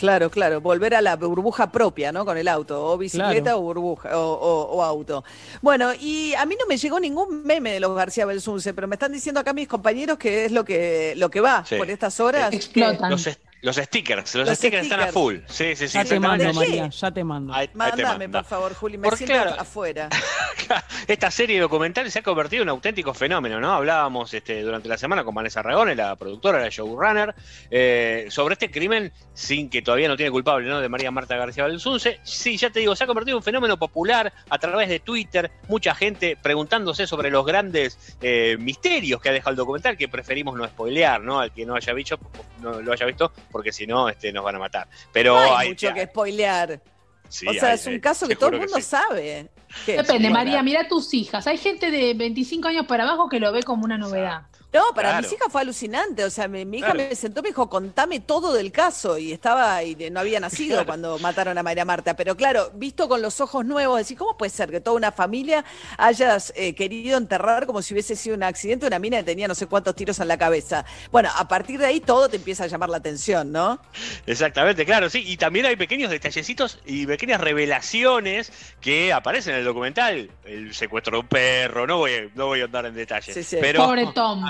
Claro, 0.00 0.30
claro, 0.30 0.62
volver 0.62 0.94
a 0.94 1.02
la 1.02 1.14
burbuja 1.16 1.70
propia, 1.70 2.10
¿no? 2.10 2.24
Con 2.24 2.38
el 2.38 2.48
auto, 2.48 2.86
o 2.86 2.96
bicicleta 2.96 3.58
o 3.58 3.60
burbuja, 3.60 4.18
o, 4.18 4.82
auto. 4.82 5.22
Bueno, 5.60 5.92
y 5.92 6.32
a 6.32 6.46
mí 6.46 6.56
no 6.58 6.64
me 6.66 6.78
llegó 6.78 6.98
ningún 6.98 7.42
meme 7.42 7.72
de 7.72 7.80
los 7.80 7.94
García 7.94 8.24
Belsunce, 8.24 8.72
pero 8.72 8.88
me 8.88 8.94
están 8.94 9.12
diciendo 9.12 9.40
acá 9.40 9.52
mis 9.52 9.68
compañeros 9.68 10.16
que 10.16 10.46
es 10.46 10.52
lo 10.52 10.64
que, 10.64 11.12
lo 11.18 11.30
que 11.30 11.42
va 11.42 11.66
por 11.76 11.90
estas 11.90 12.18
horas. 12.18 12.50
Explotan. 12.50 13.10
Los 13.10 13.28
stickers, 13.62 14.34
los, 14.34 14.48
stickers, 14.48 14.84
están 14.84 15.00
a 15.00 15.06
full. 15.08 15.36
Sí, 15.46 15.76
sí, 15.76 15.88
sí. 15.88 15.98
Ya 15.98 16.04
te 16.04 16.18
mando, 16.18 16.52
María, 16.52 16.88
ya 16.88 17.10
te 17.10 17.24
mando. 17.24 17.54
Mándame, 17.74 18.28
por 18.28 18.44
favor, 18.44 18.74
Juli, 18.74 18.98
me 18.98 19.10
siento 19.12 19.54
afuera. 19.58 20.08
Esta 21.06 21.30
serie 21.30 21.60
documental 21.60 22.10
se 22.10 22.20
ha 22.20 22.22
convertido 22.22 22.62
en 22.62 22.68
un 22.68 22.76
auténtico 22.76 23.12
fenómeno, 23.12 23.60
¿no? 23.60 23.72
Hablábamos 23.72 24.32
este, 24.34 24.62
durante 24.62 24.88
la 24.88 24.96
semana 24.96 25.24
con 25.24 25.34
Vanessa 25.34 25.62
Ragone, 25.62 25.94
la 25.94 26.16
productora, 26.16 26.60
la 26.60 26.68
showrunner, 26.68 27.34
eh, 27.70 28.26
sobre 28.30 28.54
este 28.54 28.70
crimen, 28.70 29.12
sin 29.34 29.68
que 29.68 29.82
todavía 29.82 30.08
no 30.08 30.16
tiene 30.16 30.30
culpable, 30.30 30.68
¿no? 30.68 30.80
De 30.80 30.88
María 30.88 31.10
Marta 31.10 31.36
García 31.36 31.64
Belsunce. 31.64 32.20
Sí, 32.22 32.56
ya 32.56 32.70
te 32.70 32.80
digo, 32.80 32.94
se 32.94 33.04
ha 33.04 33.06
convertido 33.06 33.36
en 33.36 33.40
un 33.40 33.42
fenómeno 33.42 33.78
popular 33.78 34.32
a 34.48 34.58
través 34.58 34.88
de 34.88 35.00
Twitter, 35.00 35.50
mucha 35.68 35.94
gente 35.94 36.36
preguntándose 36.40 37.06
sobre 37.06 37.30
los 37.30 37.44
grandes 37.44 38.16
eh, 38.20 38.56
misterios 38.58 39.20
que 39.20 39.28
ha 39.28 39.32
dejado 39.32 39.50
el 39.50 39.56
documental, 39.56 39.96
que 39.96 40.08
preferimos 40.08 40.56
no 40.56 40.66
spoilear, 40.66 41.20
¿no? 41.20 41.40
Al 41.40 41.52
que 41.52 41.66
no 41.66 41.74
haya 41.74 41.92
visto, 41.92 42.18
no 42.60 42.80
lo 42.80 42.92
haya 42.92 43.06
visto, 43.06 43.32
porque 43.50 43.72
si 43.72 43.86
no, 43.86 44.08
este, 44.08 44.32
nos 44.32 44.44
van 44.44 44.56
a 44.56 44.58
matar. 44.58 44.88
Pero 45.12 45.34
no 45.34 45.56
hay, 45.56 45.70
mucho 45.70 45.92
que 45.92 46.06
spoilear. 46.06 46.80
o 47.24 47.52
sea, 47.52 47.74
es 47.74 47.86
un 47.86 47.98
caso 48.00 48.26
que 48.28 48.36
todo 48.36 48.50
el 48.50 48.60
mundo 48.60 48.80
sabe. 48.80 49.48
Depende, 49.86 50.30
María, 50.30 50.62
mira 50.62 50.88
tus 50.88 51.14
hijas. 51.14 51.46
Hay 51.46 51.58
gente 51.58 51.90
de 51.90 52.14
25 52.14 52.68
años 52.68 52.86
para 52.86 53.04
abajo 53.04 53.28
que 53.28 53.40
lo 53.40 53.52
ve 53.52 53.62
como 53.62 53.84
una 53.84 53.98
novedad. 53.98 54.42
No, 54.72 54.82
para 54.94 55.20
mis 55.20 55.32
hijas 55.32 55.48
fue 55.50 55.62
alucinante. 55.62 56.24
O 56.24 56.30
sea, 56.30 56.46
mi, 56.46 56.78
hija 56.78 56.94
me 56.94 57.14
sentó 57.16 57.40
y 57.40 57.42
me 57.44 57.48
dijo, 57.48 57.68
contame 57.68 58.20
todo 58.20 58.52
del 58.52 58.70
caso. 58.70 59.18
Y 59.18 59.32
estaba, 59.32 59.82
y 59.82 59.96
no 60.10 60.20
había 60.20 60.38
nacido 60.38 60.86
cuando 60.86 61.18
mataron 61.18 61.58
a 61.58 61.62
María 61.62 61.84
Marta. 61.84 62.14
Pero 62.14 62.36
claro, 62.36 62.70
visto 62.74 63.08
con 63.08 63.20
los 63.20 63.40
ojos 63.40 63.64
nuevos, 63.64 63.98
decís, 63.98 64.16
¿cómo 64.16 64.36
puede 64.36 64.50
ser 64.50 64.70
que 64.70 64.80
toda 64.80 64.96
una 64.96 65.10
familia 65.10 65.64
hayas 65.98 66.52
eh, 66.56 66.74
querido 66.74 67.18
enterrar 67.18 67.66
como 67.66 67.82
si 67.82 67.94
hubiese 67.94 68.14
sido 68.14 68.36
un 68.36 68.44
accidente 68.44 68.86
una 68.86 68.98
mina 68.98 69.18
que 69.18 69.24
tenía 69.24 69.48
no 69.48 69.54
sé 69.54 69.66
cuántos 69.66 69.94
tiros 69.96 70.20
en 70.20 70.28
la 70.28 70.38
cabeza? 70.38 70.84
Bueno, 71.10 71.30
a 71.36 71.48
partir 71.48 71.80
de 71.80 71.86
ahí 71.86 72.00
todo 72.00 72.28
te 72.28 72.36
empieza 72.36 72.64
a 72.64 72.66
llamar 72.68 72.90
la 72.90 72.98
atención, 72.98 73.50
¿no? 73.50 73.80
Exactamente, 74.26 74.86
claro, 74.86 75.10
sí. 75.10 75.24
Y 75.26 75.36
también 75.36 75.66
hay 75.66 75.76
pequeños 75.76 76.10
detallecitos 76.10 76.78
y 76.86 77.06
pequeñas 77.06 77.40
revelaciones 77.40 78.52
que 78.80 79.12
aparecen 79.12 79.54
en 79.54 79.60
el 79.60 79.64
documental. 79.64 80.30
El 80.44 80.74
secuestro 80.74 81.16
de 81.16 81.20
un 81.22 81.28
perro, 81.28 81.86
no 81.86 81.98
voy, 81.98 82.30
no 82.34 82.46
voy 82.46 82.60
a 82.60 82.64
andar 82.64 82.86
en 82.86 82.94
detalles. 82.94 83.56
Pero, 83.60 83.84
Pobre 83.84 84.06
Tom. 84.14 84.44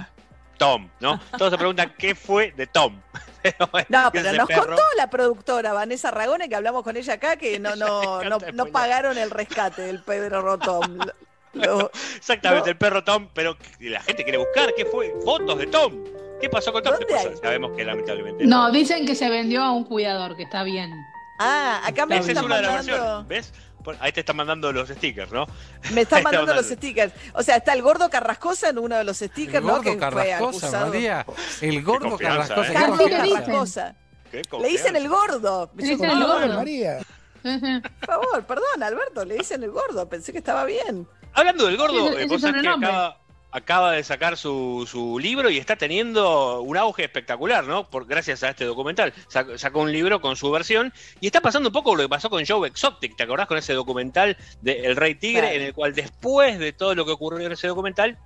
Tom, 0.60 0.90
¿no? 1.00 1.18
Todos 1.38 1.52
se 1.52 1.56
preguntan 1.56 1.94
qué 1.96 2.14
fue 2.14 2.52
de 2.52 2.66
Tom. 2.66 3.00
no, 3.88 4.10
pero 4.12 4.32
nos 4.34 4.46
contó 4.46 4.82
la 4.98 5.08
productora 5.08 5.72
Vanessa 5.72 6.10
Ragone, 6.10 6.50
que 6.50 6.54
hablamos 6.54 6.82
con 6.82 6.98
ella 6.98 7.14
acá, 7.14 7.36
que 7.36 7.58
no, 7.58 7.76
no, 7.76 8.20
no, 8.52 8.66
pagaron 8.66 9.16
el 9.16 9.30
rescate 9.30 9.80
del 9.80 10.02
Pedro 10.02 10.58
Tom. 10.58 10.98
exactamente, 12.14 12.68
el 12.68 12.76
perro 12.76 13.02
Tom, 13.02 13.28
pero 13.32 13.56
la 13.80 14.02
gente 14.02 14.22
quiere 14.22 14.36
buscar 14.36 14.74
qué 14.76 14.84
fue, 14.84 15.14
fotos 15.24 15.58
de 15.58 15.66
Tom. 15.66 15.94
¿Qué 16.42 16.50
pasó 16.50 16.74
con 16.74 16.82
Tom? 16.82 16.94
sabemos 17.42 17.74
que 17.74 17.82
lamentablemente. 17.82 18.44
No, 18.44 18.70
dicen 18.70 19.06
que 19.06 19.14
se 19.14 19.30
vendió 19.30 19.62
a 19.62 19.72
un 19.72 19.84
cuidador, 19.84 20.36
que 20.36 20.42
está 20.42 20.62
bien. 20.62 20.92
Ah, 21.38 21.80
acá 21.86 22.04
me 22.04 22.18
están 22.18 22.46
mandando... 22.46 23.24
¿Ves? 23.26 23.54
Ahí 24.00 24.12
te 24.12 24.20
están 24.20 24.36
mandando 24.36 24.72
los 24.72 24.88
stickers, 24.88 25.32
¿no? 25.32 25.46
Me 25.92 26.02
están 26.02 26.22
mandando 26.24 26.54
los 26.54 26.66
stickers. 26.66 27.12
O 27.34 27.42
sea, 27.42 27.56
está 27.56 27.72
el 27.72 27.82
gordo 27.82 28.10
Carrascosa 28.10 28.70
en 28.70 28.78
uno 28.78 28.96
de 28.96 29.04
los 29.04 29.18
stickers, 29.18 29.54
el 29.56 29.62
gordo 29.62 29.98
Carrascosa, 29.98 30.86
María. 30.86 31.26
El 31.60 31.82
gordo 31.82 32.18
Carrascosa. 32.18 32.70
¿eh? 32.72 33.10
Carrascosa. 33.10 33.94
Le 34.32 34.68
dicen 34.68 34.96
el 34.96 35.08
gordo. 35.08 35.70
Le 35.76 35.84
dicen 35.84 36.10
el 36.10 36.24
gordo. 36.24 36.54
María. 36.54 36.98
Por 37.42 38.06
favor, 38.06 38.44
perdón, 38.46 38.82
Alberto, 38.82 39.24
le 39.24 39.36
dicen 39.36 39.62
el 39.62 39.70
gordo. 39.70 40.08
Pensé 40.08 40.32
que 40.32 40.38
estaba 40.38 40.64
bien. 40.64 41.08
Hablando 41.32 41.66
del 41.66 41.76
gordo, 41.76 42.18
eh, 42.18 42.26
vos 42.26 42.40
sabés 42.40 42.62
que 42.62 42.68
acaba, 42.68 43.19
acaba 43.52 43.92
de 43.92 44.04
sacar 44.04 44.36
su, 44.36 44.86
su, 44.90 45.18
libro 45.18 45.50
y 45.50 45.58
está 45.58 45.76
teniendo 45.76 46.60
un 46.60 46.76
auge 46.76 47.04
espectacular, 47.04 47.64
¿no? 47.64 47.88
Por, 47.88 48.06
gracias 48.06 48.42
a 48.42 48.50
este 48.50 48.64
documental. 48.64 49.12
Sacó, 49.28 49.80
un 49.80 49.92
libro 49.92 50.20
con 50.20 50.36
su 50.36 50.50
versión 50.50 50.92
y 51.20 51.26
está 51.26 51.40
pasando 51.40 51.68
un 51.68 51.72
poco 51.72 51.94
lo 51.94 52.02
que 52.02 52.08
pasó 52.08 52.30
con 52.30 52.44
Joe 52.44 52.68
Exotic. 52.68 53.16
¿Te 53.16 53.22
acordás 53.22 53.46
con 53.46 53.58
ese 53.58 53.72
documental 53.72 54.36
de 54.60 54.80
El 54.80 54.96
Rey 54.96 55.14
Tigre? 55.14 55.54
En 55.56 55.62
el 55.62 55.74
cual 55.74 55.94
después 55.94 56.58
de 56.58 56.72
todo 56.72 56.94
lo 56.94 57.04
que 57.04 57.12
ocurrió 57.12 57.46
en 57.46 57.52
ese 57.52 57.66
documental, 57.68 58.18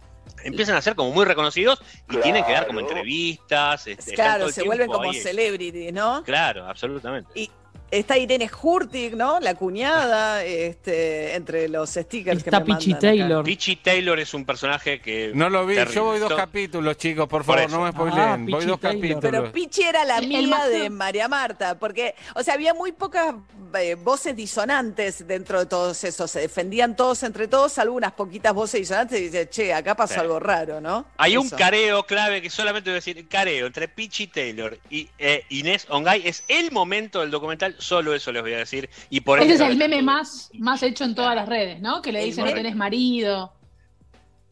empiezan 0.43 0.77
a 0.77 0.83
ser 0.83 0.95
como 0.95 1.11
muy 1.11 1.25
reconocidos 1.25 1.81
y 2.11 2.17
tienen 2.19 2.45
que 2.45 2.53
dar 2.53 2.67
como 2.67 2.81
entrevistas. 2.81 3.87
Este, 3.87 4.15
claro, 4.15 4.51
se 4.51 4.63
vuelven 4.63 4.89
como 4.91 5.13
celebrities, 5.13 5.93
¿no? 5.93 6.23
Claro, 6.25 6.67
absolutamente. 6.67 7.31
Y 7.35 7.51
Está 7.95 8.19
Irene 8.19 8.51
Hurtig, 8.63 9.15
¿no? 9.17 9.39
La 9.41 9.55
cuñada, 9.55 10.43
este, 10.45 11.35
entre 11.35 11.69
los 11.69 11.91
stickers 11.91 12.39
Está 12.39 12.63
que 12.63 12.73
me 12.73 12.77
Pichi 12.77 12.91
mandan 12.93 13.11
acá. 13.11 13.19
Taylor. 13.19 13.45
Pichi 13.45 13.77
Taylor 13.77 14.19
es 14.19 14.35
un 14.35 14.45
personaje 14.45 15.01
que. 15.01 15.31
No 15.35 15.49
lo 15.49 15.65
vi, 15.67 15.75
terrible. 15.77 15.95
yo 15.95 16.05
voy 16.05 16.19
dos 16.19 16.35
capítulos, 16.35 16.97
chicos, 16.97 17.29
por 17.29 17.45
Por 17.45 17.55
favor, 17.57 17.63
eso. 17.71 17.77
no 17.77 17.83
me 17.85 17.89
Ah, 17.89 17.93
spoileen. 17.93 18.47
voy 18.47 18.55
Pichi 18.55 18.67
dos 18.67 18.81
Taylor. 18.81 19.01
capítulos. 19.01 19.21
Pero 19.23 19.53
Pichi 19.53 19.83
era 19.83 20.05
la 20.05 20.17
amiga 20.17 20.67
de 20.69 20.91
María 20.91 21.29
Marta, 21.29 21.79
porque, 21.79 22.15
o 22.35 22.43
sea, 22.43 22.55
había 22.55 22.75
muy 22.75 22.93
pocas 22.93 23.35
eh, 23.79 23.95
voces 23.97 24.35
disonantes 24.37 25.27
dentro 25.27 25.59
de 25.61 25.67
todos 25.67 26.03
esos. 26.05 26.31
Se 26.31 26.41
defendían 26.41 26.97
todos 26.97 27.23
entre 27.23 27.49
todos, 27.49 27.73
salvo 27.73 27.95
unas 27.97 28.13
poquitas 28.13 28.53
voces 28.55 28.81
disonantes 28.81 29.21
y 29.21 29.25
dice, 29.25 29.49
che, 29.49 29.73
acá 29.73 29.95
pasó 29.95 30.15
Sí. 30.15 30.21
algo 30.21 30.39
raro, 30.39 30.81
¿no? 30.81 31.07
Hay 31.17 31.37
un 31.37 31.49
careo 31.51 32.05
clave 32.05 32.41
que 32.41 32.51
solamente 32.51 32.91
voy 32.91 32.95
a 32.95 33.01
decir 33.01 33.27
careo 33.29 33.67
entre 33.67 33.89
Pichi 33.89 34.27
Taylor 34.29 34.79
y 34.91 35.09
eh, 35.19 35.45
Inés 35.49 35.87
Ongay. 35.91 36.23
Es 36.27 36.45
el 36.49 36.71
momento 36.71 37.21
del 37.21 37.31
documental, 37.33 37.75
solo 37.85 38.15
eso 38.15 38.33
les 38.33 38.43
voy 38.43 38.55
a 38.55 38.59
decir. 38.59 38.89
Y 39.11 39.21
por 39.21 39.41
Ese 39.41 39.55
es 39.55 39.61
el 39.61 39.77
meme 39.77 40.03
más, 40.03 40.51
más 40.59 40.83
hecho 40.83 41.05
en 41.05 41.15
todas 41.15 41.35
las 41.37 41.49
redes, 41.49 41.81
¿no? 41.81 42.03
Que 42.03 42.13
le 42.13 42.21
El 42.21 42.27
dicen 42.27 42.45
no 42.45 42.53
tenés 42.53 42.75
marido. 42.77 43.53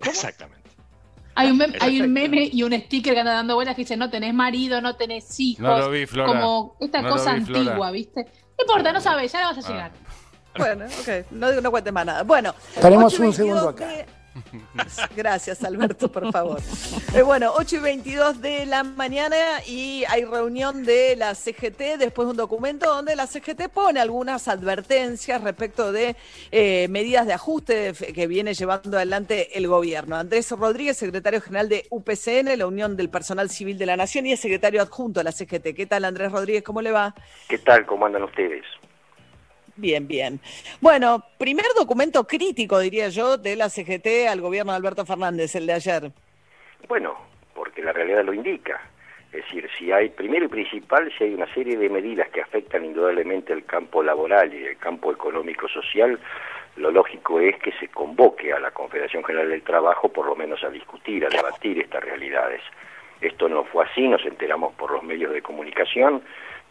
Exactamente. 0.01 0.63
Hay 1.35 1.51
un, 1.51 1.57
meme, 1.57 1.79
hay 1.81 2.01
un 2.03 2.13
meme 2.13 2.51
y 2.53 2.63
un 2.63 2.73
sticker 2.79 3.15
que 3.15 3.21
anda 3.21 3.33
dando 3.33 3.55
vueltas 3.55 3.75
que 3.75 3.83
dice 3.83 3.97
no 3.97 4.11
tenés 4.11 4.35
marido, 4.35 4.81
no 4.83 4.97
tenés 4.97 5.41
hijos. 5.41 5.63
No 5.63 5.79
lo 5.79 5.91
vi, 5.91 6.05
Flora. 6.07 6.29
Como 6.29 6.77
esta 6.79 7.01
No 7.01 7.09
cosa 7.11 7.33
vi, 7.35 7.41
Flora. 7.45 7.61
antigua, 7.61 7.91
¿viste? 7.91 8.25
No 8.25 8.65
importa, 8.67 8.93
no 8.93 9.01
sabes, 9.01 9.33
ya 9.33 9.41
la 9.41 9.47
vas 9.53 9.65
a 9.65 9.69
Ah. 9.69 9.73
llegar. 9.73 9.93
Bueno, 10.59 10.85
ok, 10.85 11.31
no, 11.31 11.61
no 11.63 11.71
cuentes 11.71 11.93
más 11.93 12.05
nada. 12.05 12.23
Bueno, 12.25 12.55
Estaremos 12.75 13.15
8 13.15 13.25
y 13.25 13.27
un 13.29 13.33
segundo 13.33 13.73
22 13.73 13.75
acá. 13.75 13.87
de- 13.97 14.22
Gracias, 15.17 15.63
Alberto, 15.65 16.11
por 16.11 16.31
favor. 16.33 16.61
Eh, 17.15 17.23
bueno, 17.23 17.53
8 17.57 17.77
y 17.77 17.79
22 17.81 18.41
de 18.41 18.67
la 18.67 18.83
mañana 18.83 19.37
y 19.67 20.05
hay 20.09 20.25
reunión 20.25 20.85
de 20.85 21.17
la 21.17 21.35
CGT 21.35 21.99
después 21.99 22.27
de 22.27 22.31
un 22.31 22.37
documento 22.37 22.87
donde 22.87 23.17
la 23.17 23.27
CGT 23.27 23.69
pone 23.73 24.01
algunas 24.01 24.49
advertencias 24.49 25.43
respecto 25.43 25.93
de 25.93 26.17
eh, 26.51 26.89
medidas 26.89 27.27
de 27.27 27.35
ajuste 27.35 27.93
que 27.93 28.27
viene 28.27 28.55
llevando 28.55 28.97
adelante 28.97 29.59
el 29.59 29.69
gobierno. 29.69 30.17
Andrés 30.17 30.51
Rodríguez, 30.51 30.97
secretario 30.97 31.41
general 31.41 31.69
de 31.69 31.87
UPCN, 31.91 32.57
la 32.57 32.67
Unión 32.67 32.97
del 32.97 33.11
Personal 33.11 33.51
Civil 33.51 33.79
de 33.79 33.87
la 33.87 33.97
Nación, 33.97 34.27
y 34.27 34.33
es 34.33 34.41
secretario 34.41 34.83
adjunto 34.83 35.21
de 35.21 35.25
la 35.25 35.33
CGT. 35.33 35.75
¿Qué 35.75 35.87
tal, 35.87 36.05
Andrés 36.05 36.33
Rodríguez? 36.33 36.63
¿Cómo 36.63 36.81
le 36.81 36.93
va? 36.93 37.15
¿Qué 37.49 37.59
tal? 37.59 37.87
¿Cómo 37.87 38.07
andan 38.07 38.23
ustedes? 38.25 38.65
Bien, 39.77 40.07
bien. 40.07 40.41
Bueno, 40.81 41.25
primer 41.39 41.67
documento 41.77 42.25
crítico, 42.27 42.79
diría 42.79 43.09
yo, 43.09 43.39
de 43.39 43.57
la 43.57 43.71
CGT 43.71 44.29
al 44.29 44.41
gobierno 44.41 44.73
de 44.73 44.77
Alberto 44.77 45.07
Fernández, 45.07 45.55
el 45.55 45.67
de 45.67 45.73
ayer. 45.73 46.13
Bueno, 46.89 47.17
porque 47.55 47.83
la 47.83 47.93
realidad 47.93 48.25
lo 48.25 48.35
indica. 48.35 48.81
Es 49.33 49.45
decir, 49.45 49.67
si 49.79 49.91
hay, 49.91 50.11
primero 50.11 50.45
y 50.45 50.49
principal, 50.49 51.11
si 51.17 51.25
hay 51.25 51.33
una 51.33 51.53
serie 51.55 51.79
de 51.79 51.89
medidas 51.89 52.29
que 52.29 52.43
afectan 52.43 52.85
indudablemente 52.85 53.55
el 53.55 53.65
campo 53.65 54.03
laboral 54.03 54.53
y 54.53 54.67
el 54.67 54.77
campo 54.77 55.11
económico-social, 55.11 56.19
lo 56.77 56.91
lógico 56.91 57.41
es 57.41 57.57
que 57.59 57.73
se 57.73 57.89
convoque 57.89 58.53
a 58.53 58.61
la 58.61 58.73
Confederación 58.73 59.25
General 59.25 59.49
del 59.49 59.63
Trabajo 59.63 60.11
por 60.11 60.27
lo 60.27 60.37
menos 60.37 60.63
a 60.65 60.69
discutir, 60.69 61.25
a 61.25 61.31
debatir 61.31 61.79
estas 61.79 62.05
realidades. 62.05 62.61
Esto 63.23 63.49
no 63.49 63.65
fue 63.65 63.87
así, 63.87 64.07
nos 64.07 64.25
enteramos 64.27 64.75
por 64.75 64.91
los 64.91 65.03
medios 65.03 65.33
de 65.33 65.41
comunicación 65.41 66.23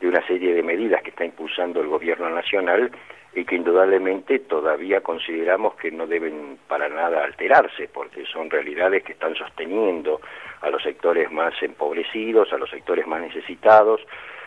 de 0.01 0.07
una 0.07 0.25
serie 0.25 0.53
de 0.53 0.63
medidas 0.63 1.01
que 1.03 1.11
está 1.11 1.23
impulsando 1.23 1.79
el 1.79 1.87
gobierno 1.87 2.29
nacional 2.29 2.91
y 3.33 3.45
que 3.45 3.55
indudablemente 3.55 4.39
todavía 4.39 5.01
consideramos 5.01 5.75
que 5.75 5.91
no 5.91 6.05
deben 6.05 6.57
para 6.67 6.89
nada 6.89 7.23
alterarse, 7.23 7.87
porque 7.87 8.25
son 8.25 8.49
realidades 8.49 9.03
que 9.03 9.13
están 9.13 9.35
sosteniendo 9.35 10.19
a 10.61 10.69
los 10.69 10.83
sectores 10.83 11.31
más 11.31 11.53
empobrecidos, 11.61 12.51
a 12.51 12.57
los 12.57 12.69
sectores 12.69 13.07
más 13.07 13.21
necesitados, 13.21 14.01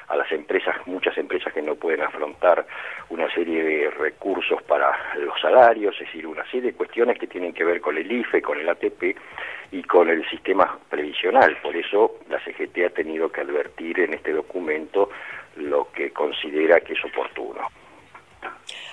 a 0.09 0.17
las 0.17 0.31
empresas, 0.33 0.77
muchas 0.87 1.17
empresas 1.17 1.53
que 1.53 1.63
no 1.63 1.77
pueden 1.77 2.03
afrontar 2.03 2.67
una 3.09 3.33
serie 3.33 3.63
de 3.63 3.91
recursos 3.91 4.63
para 4.65 4.93
los 5.17 5.41
salarios, 5.41 5.95
es 5.95 6.07
decir, 6.07 6.27
una 6.27 6.45
serie 6.45 6.73
de 6.73 6.75
cuestiones 6.75 7.19
que 7.19 7.27
tienen 7.27 7.55
que 7.55 7.65
ver 7.65 7.81
con 7.81 7.97
el 7.97 8.11
IFE, 8.11 8.43
con 8.43 8.59
el 8.61 8.69
ATP 8.69 9.17
y 9.73 9.83
con 9.85 10.11
el 10.11 10.29
sistema 10.29 10.79
previsional. 10.91 11.57
Por 11.63 11.75
eso 11.75 12.17
la 12.29 12.39
CGT 12.41 12.85
ha 12.87 12.91
tenido 12.91 13.33
que 13.33 13.41
advertir 13.41 14.01
en 14.01 14.13
este 14.13 14.33
documento 14.33 15.09
lo 15.57 15.91
que 15.93 16.13
considera 16.13 16.81
que 16.81 16.95
es 16.95 17.05
oportuno. 17.05 17.69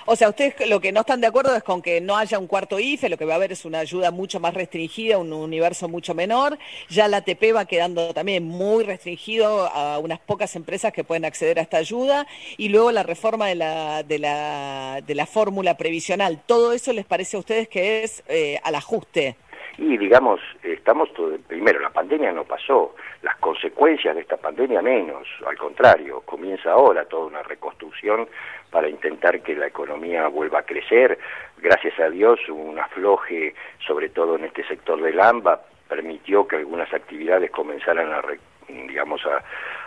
O 0.06 0.16
sea, 0.16 0.28
ustedes 0.28 0.68
lo 0.68 0.80
que 0.80 0.90
no 0.90 1.00
están 1.00 1.20
de 1.20 1.28
acuerdo 1.28 1.54
es 1.54 1.62
con 1.62 1.80
que 1.80 2.00
no 2.00 2.16
haya 2.16 2.38
un 2.38 2.46
cuarto 2.46 2.80
IFE, 2.80 3.08
lo 3.08 3.16
que 3.16 3.24
va 3.24 3.34
a 3.34 3.36
haber 3.36 3.52
es 3.52 3.64
una 3.64 3.78
ayuda 3.78 4.10
mucho 4.10 4.40
más 4.40 4.54
restringida, 4.54 5.18
un 5.18 5.32
universo 5.32 5.88
mucho 5.88 6.14
menor. 6.14 6.58
Ya 6.88 7.06
la 7.06 7.18
ATP 7.18 7.54
va 7.54 7.66
quedando 7.66 8.12
también 8.12 8.44
muy 8.44 8.84
restringido 8.84 9.68
a 9.72 9.98
unas 9.98 10.18
pocas 10.18 10.56
empresas 10.56 10.92
que 10.92 11.04
pueden 11.04 11.24
acceder 11.24 11.58
a 11.58 11.62
esta 11.62 11.76
ayuda. 11.76 12.26
Y 12.56 12.68
luego 12.68 12.90
la 12.90 13.04
reforma 13.04 13.46
de 13.46 13.54
la, 13.54 14.02
de 14.02 14.18
la, 14.18 15.00
de 15.06 15.14
la 15.14 15.26
fórmula 15.26 15.76
previsional. 15.76 16.42
¿Todo 16.46 16.72
eso 16.72 16.92
les 16.92 17.04
parece 17.04 17.36
a 17.36 17.40
ustedes 17.40 17.68
que 17.68 18.02
es 18.02 18.24
eh, 18.28 18.58
al 18.64 18.74
ajuste? 18.74 19.36
Y 19.78 19.96
digamos, 19.96 20.40
estamos 20.62 21.12
todo, 21.14 21.36
primero, 21.48 21.80
la 21.80 21.90
pandemia 21.90 22.30
no 22.32 22.44
pasó, 22.44 22.94
las 23.22 23.36
consecuencias 23.36 24.14
de 24.14 24.20
esta 24.20 24.36
pandemia 24.36 24.82
menos, 24.82 25.26
al 25.46 25.56
contrario, 25.56 26.20
comienza 26.26 26.72
ahora 26.72 27.06
toda 27.06 27.26
una 27.26 27.42
reconstrucción 27.42 28.28
para 28.70 28.88
intentar 28.88 29.40
que 29.40 29.54
la 29.54 29.66
economía 29.66 30.28
vuelva 30.28 30.60
a 30.60 30.62
crecer. 30.64 31.18
Gracias 31.58 31.98
a 32.00 32.10
Dios, 32.10 32.40
un 32.48 32.78
afloje, 32.78 33.54
sobre 33.86 34.10
todo 34.10 34.36
en 34.36 34.44
este 34.44 34.64
sector 34.66 35.00
del 35.00 35.18
AMBA, 35.18 35.62
permitió 35.88 36.46
que 36.46 36.56
algunas 36.56 36.92
actividades 36.92 37.50
comenzaran 37.50 38.12
a, 38.12 38.22
digamos, 38.68 39.24
a, 39.26 39.42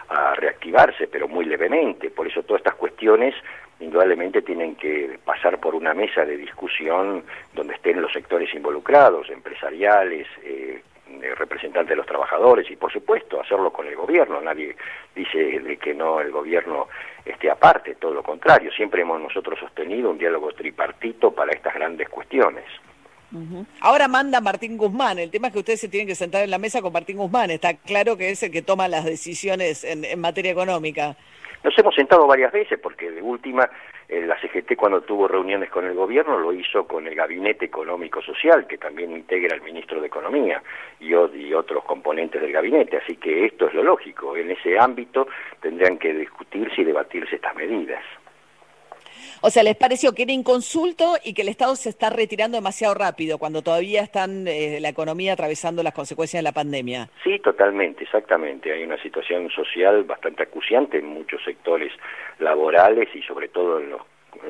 a 0.10 0.36
reactivarse, 0.36 1.08
pero 1.08 1.28
muy 1.28 1.46
levemente. 1.46 2.10
Por 2.10 2.28
eso 2.28 2.44
todas 2.44 2.62
estas 2.62 2.76
cuestiones 2.76 3.36
indudablemente 3.80 4.42
tienen 4.42 4.76
que 4.76 5.20
pasar 5.24 5.60
por 5.60 5.76
una 5.76 5.94
mesa 5.94 6.26
de 6.26 6.38
discusión 6.38 7.24
donde 7.54 7.74
estén 7.74 8.02
los 8.02 8.12
sectores 8.12 8.54
involucrados, 8.54 9.30
empresariales, 9.30 10.28
eh, 10.44 10.82
eh, 11.08 11.36
representantes 11.36 11.90
de 11.90 11.96
los 11.96 12.06
trabajadores 12.06 12.70
y 12.72 12.76
por 12.76 12.92
supuesto 12.92 13.40
hacerlo 13.40 13.72
con 13.72 13.88
el 13.88 13.96
gobierno. 13.96 14.42
Nadie 14.42 14.76
dice 15.16 15.60
de 15.60 15.78
que 15.78 15.94
no 15.94 16.20
el 16.20 16.32
gobierno 16.32 16.88
esté 17.24 17.50
aparte, 17.50 17.96
todo 17.96 18.14
lo 18.14 18.24
contrario. 18.24 18.72
Siempre 18.72 19.02
hemos 19.02 19.22
nosotros 19.22 19.60
sostenido 19.60 20.10
un 20.10 20.18
diálogo 20.18 20.52
tripartito 20.54 21.32
para 21.32 21.52
estas 21.52 21.74
grandes 21.74 22.10
cuestiones. 22.10 22.66
Ahora 23.82 24.08
manda 24.08 24.40
Martín 24.40 24.78
Guzmán. 24.78 25.20
El 25.20 25.30
tema 25.30 25.48
es 25.48 25.54
que 25.54 25.60
ustedes 25.60 25.82
se 25.82 25.90
tienen 25.90 26.08
que 26.08 26.16
sentar 26.16 26.44
en 26.44 26.52
la 26.52 26.58
mesa 26.58 26.82
con 26.82 26.94
Martín 26.94 27.18
Guzmán. 27.18 27.52
Está 27.52 27.74
claro 27.74 28.16
que 28.16 28.30
es 28.30 28.42
el 28.44 28.52
que 28.52 28.62
toma 28.62 28.88
las 28.88 29.04
decisiones 29.04 29.84
en, 29.84 30.06
en 30.06 30.20
materia 30.20 30.52
económica. 30.52 31.18
Nos 31.66 31.76
hemos 31.80 31.96
sentado 31.96 32.28
varias 32.28 32.52
veces 32.52 32.78
porque 32.78 33.10
de 33.10 33.24
última 33.24 33.68
eh, 34.08 34.22
la 34.28 34.40
CGT 34.40 34.76
cuando 34.76 35.02
tuvo 35.02 35.28
reuniones 35.28 35.72
con 35.72 35.84
el 35.84 35.96
gobierno 35.96 36.38
lo 36.38 36.54
hizo 36.54 36.86
con 36.86 37.08
el 37.08 37.16
Gabinete 37.16 37.66
Económico 37.66 38.22
Social, 38.22 38.68
que 38.68 38.78
también 38.78 39.12
integra 39.12 39.56
al 39.56 39.64
ministro 39.64 40.00
de 40.00 40.06
Economía 40.06 40.62
y 41.00 41.16
otros 41.16 41.84
componentes 41.86 42.40
del 42.40 42.52
gabinete. 42.52 42.98
Así 42.98 43.16
que 43.16 43.46
esto 43.46 43.68
es 43.68 43.74
lo 43.74 43.82
lógico. 43.82 44.38
En 44.38 44.52
ese 44.52 44.78
ámbito 44.78 45.28
tendrían 45.60 45.98
que 45.98 46.14
discutirse 46.14 46.82
y 46.82 46.84
debatirse 46.84 47.38
estas 47.38 47.56
medidas. 47.56 48.04
O 49.42 49.50
sea, 49.50 49.64
les 49.64 49.76
pareció 49.76 50.14
que 50.14 50.24
era 50.24 50.32
inconsulto 50.32 51.16
y 51.24 51.34
que 51.34 51.42
el 51.42 51.50
Estado 51.50 51.76
se 51.76 51.90
está 51.90 52.10
retirando 52.10 52.58
demasiado 52.58 52.94
rápido 52.94 53.38
cuando 53.38 53.62
todavía 53.62 54.02
están 54.02 54.48
eh, 54.48 54.80
la 54.80 54.90
economía 54.90 55.34
atravesando 55.34 55.84
las 55.84 55.94
consecuencias 55.94 56.40
de 56.40 56.44
la 56.44 56.52
pandemia. 56.52 57.10
Sí, 57.24 57.40
totalmente, 57.40 58.04
exactamente. 58.04 58.72
Hay 58.72 58.84
una 58.84 59.02
situación 59.02 59.50
social 59.50 60.04
bastante 60.04 60.44
acuciante 60.44 60.98
en 61.00 61.08
muchos 61.08 61.44
sectores 61.44 61.92
laborales 62.40 63.10
y 63.14 63.22
sobre 63.24 63.48
todo 63.50 63.80
en 63.80 63.92
los, 63.92 64.02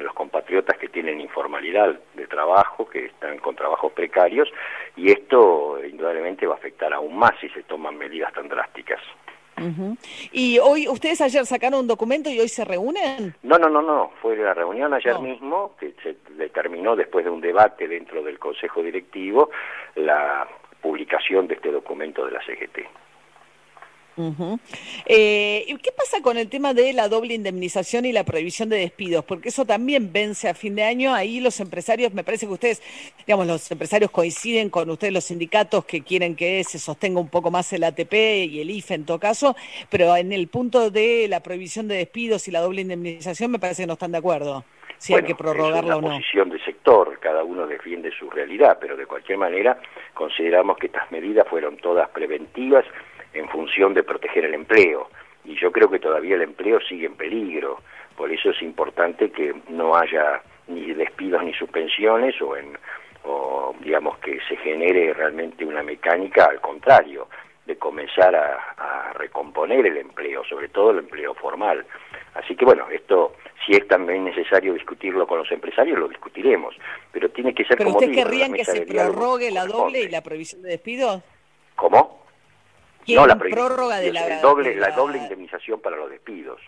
los 0.02 0.13
compatriotas 0.13 0.78
que 0.78 0.89
tienen 0.89 1.21
informalidad 1.21 2.00
de 2.13 2.28
trabajo, 2.28 2.88
que 2.88 3.06
están 3.06 3.38
con 3.39 3.56
trabajos 3.56 3.91
precarios, 3.93 4.50
y 4.95 5.12
esto 5.12 5.78
eh, 5.80 5.89
indudablemente 5.89 6.48
va 6.48 6.56
a 6.56 6.58
afectar 6.58 6.93
aún 6.93 7.17
más 7.17 7.32
si 7.39 7.50
se 7.50 7.63
toman 7.63 7.98
medidas 7.98 8.34
tan 8.34 8.48
drásticas. 8.48 9.02
Ujú. 9.58 9.98
Y 10.32 10.60
hoy, 10.60 10.88
ustedes 10.88 11.22
ayer 11.22 11.46
sacaron 11.46 11.80
un 11.82 11.88
documento 11.88 12.30
y 12.30 12.39
hoy 12.39 12.48
se 12.50 12.65
reúnen. 12.65 13.36
No, 13.44 13.58
no, 13.58 13.70
no, 13.70 13.82
no. 13.82 14.12
Fue 14.22 14.36
la 14.36 14.54
reunión 14.54 14.94
ayer 14.94 15.13
No. 15.13 15.22
mismo, 15.22 15.76
que 15.80 15.94
se 16.04 16.15
determinó 16.34 16.96
después 16.96 17.24
de 17.26 17.32
un 17.32 17.41
debate 17.41 17.88
dentro 17.88 18.22
del 18.24 18.38
Consejo 18.39 18.84
Directivo, 18.84 19.50
la 19.96 20.48
publicación 20.82 21.48
de 21.48 21.56
este 21.56 21.72
documento 21.72 22.26
de 22.26 22.32
la 22.32 22.41
CGT. 22.46 22.80
Ujú. 24.17 24.60
Eh, 25.06 25.65
¿y 25.67 25.75
¿Qué 25.78 25.91
pasa 25.91 26.21
con 26.21 26.38
el 26.38 26.47
tema 26.49 26.73
de 26.73 26.93
la 26.93 27.10
doble 27.10 27.34
indemnización 27.34 28.06
y 28.06 28.12
la 28.12 28.23
prohibición 28.23 28.69
de 28.69 28.78
despidos? 28.78 29.25
Porque 29.25 29.49
eso 29.49 29.65
también 29.65 30.12
vence 30.13 30.47
a 30.47 30.54
fin 30.54 30.75
de 30.75 30.84
año. 30.84 31.13
Ahí 31.13 31.39
los 31.39 31.60
empresarios, 31.60 32.13
me 32.13 32.23
parece 32.23 32.47
que 32.47 32.54
ustedes, 32.54 32.82
digamos, 33.25 33.45
los 33.45 33.69
empresarios 33.71 34.12
coinciden 34.12 34.69
con 34.69 34.89
ustedes, 34.89 35.13
los 35.13 35.25
sindicatos 35.25 35.86
que 35.86 36.01
quieren 36.01 36.36
que 36.36 36.63
se 36.63 36.80
sostenga 36.80 37.19
un 37.19 37.30
poco 37.30 37.51
más 37.51 37.71
el 37.73 37.84
ATP 37.84 38.13
y 38.13 38.62
el 38.62 38.69
IFE 38.69 38.93
en 38.95 39.06
todo 39.06 39.19
caso, 39.19 39.56
pero 39.89 40.15
en 40.15 40.32
el 40.32 40.47
punto 40.47 40.89
de 40.89 41.28
la 41.28 41.41
prohibición 41.41 41.88
de 41.88 41.95
despidos 41.95 42.47
y 42.47 42.51
la 42.51 42.62
doble 42.62 42.82
indemnización 42.82 43.51
me 43.51 43.60
parece 43.60 43.84
que 43.84 43.88
no 43.88 43.93
están 43.93 44.12
de 44.12 44.19
acuerdo. 44.19 44.63
Si 44.97 45.13
hay 45.13 45.23
que 45.23 45.36
prorrogarla 45.36 45.89
es 45.91 45.95
o 45.95 45.99
una 45.99 46.08
no. 46.08 46.15
posición 46.15 46.49
de 46.49 46.60
sector, 46.63 47.19
cada 47.19 47.43
uno 47.43 47.67
defiende 47.67 48.12
su 48.17 48.30
realidad, 48.30 48.78
pero 48.80 48.95
de 48.95 49.06
cualquier 49.06 49.38
manera 49.38 49.78
consideramos 50.13 50.78
que 50.78 50.88
estas 50.88 51.12
medidas 51.12 51.45
fueron 51.49 51.78
todas 51.78 52.10
preventivas 52.10 52.86
en 53.36 53.48
función 53.50 53.93
de 53.93 54.04
proteger 54.04 54.45
el 54.45 54.54
empleo. 54.54 55.10
Y 55.43 55.56
yo 55.60 55.71
creo 55.71 55.89
que 55.89 56.00
todavía 56.00 56.36
el 56.36 56.41
empleo 56.41 56.80
sigue 56.82 57.06
en 57.06 57.15
peligro. 57.15 57.82
Por 58.17 58.32
eso 58.32 58.50
es 58.50 58.62
importante 58.62 59.30
que 59.32 59.54
no 59.69 59.95
haya 59.95 60.41
ni 60.67 60.93
despidos 60.93 61.43
ni 61.43 61.54
suspensiones 61.54 62.41
o 62.41 62.56
en 62.58 62.78
o 63.28 63.76
digamos 63.80 64.19
que 64.19 64.39
se 64.48 64.56
genere 64.58 65.13
realmente 65.13 65.65
una 65.65 65.82
mecánica 65.82 66.45
al 66.45 66.62
contrario 66.62 67.28
de 67.65 67.76
comenzar 67.78 68.36
a, 68.36 69.13
recomponer 69.15 69.86
el 69.88 69.98
empleo, 69.98 70.43
sobre 70.43 70.67
todo 70.67 70.91
el 70.91 71.00
empleo 71.00 71.34
formal. 71.34 71.86
Así 72.36 72.56
que 72.56 72.65
bueno, 72.65 72.88
esto 72.91 73.34
si 73.65 73.71
es 73.71 73.88
también 73.88 74.26
necesario 74.26 74.74
discutirlo 74.74 75.26
con 75.26 75.39
los 75.39 75.52
empresarios, 75.52 75.98
lo 75.98 76.08
discutiremos, 76.08 76.76
pero 77.12 77.30
tiene 77.30 77.56
que 77.56 77.63
ser 77.63 77.78
¿Pero 77.78 77.91
como 77.91 77.98
usted 77.98 78.12
digo, 78.12 78.24
querrían 78.24 78.54
que 78.54 78.65
se 78.65 78.86
prorrogue 78.86 79.50
la 79.52 79.65
doble 79.65 80.02
y 80.02 80.10
la 80.10 80.21
prohibición 80.21 80.62
de 80.62 80.69
despidos? 80.69 81.24
¿Cómo? 81.76 82.25
¿Quieren 83.06 83.28
la 83.28 83.38
prórroga 83.38 84.00
de 84.00 84.12
la, 84.13 84.28
el 84.36 84.41
doble, 84.41 84.70
de 84.72 84.76
la 84.80 84.89
la- 84.89 84.96
doble 84.96 85.18
indemnización 85.20 85.80
para 85.82 85.96
los 85.96 86.10
despidos. 86.10 86.60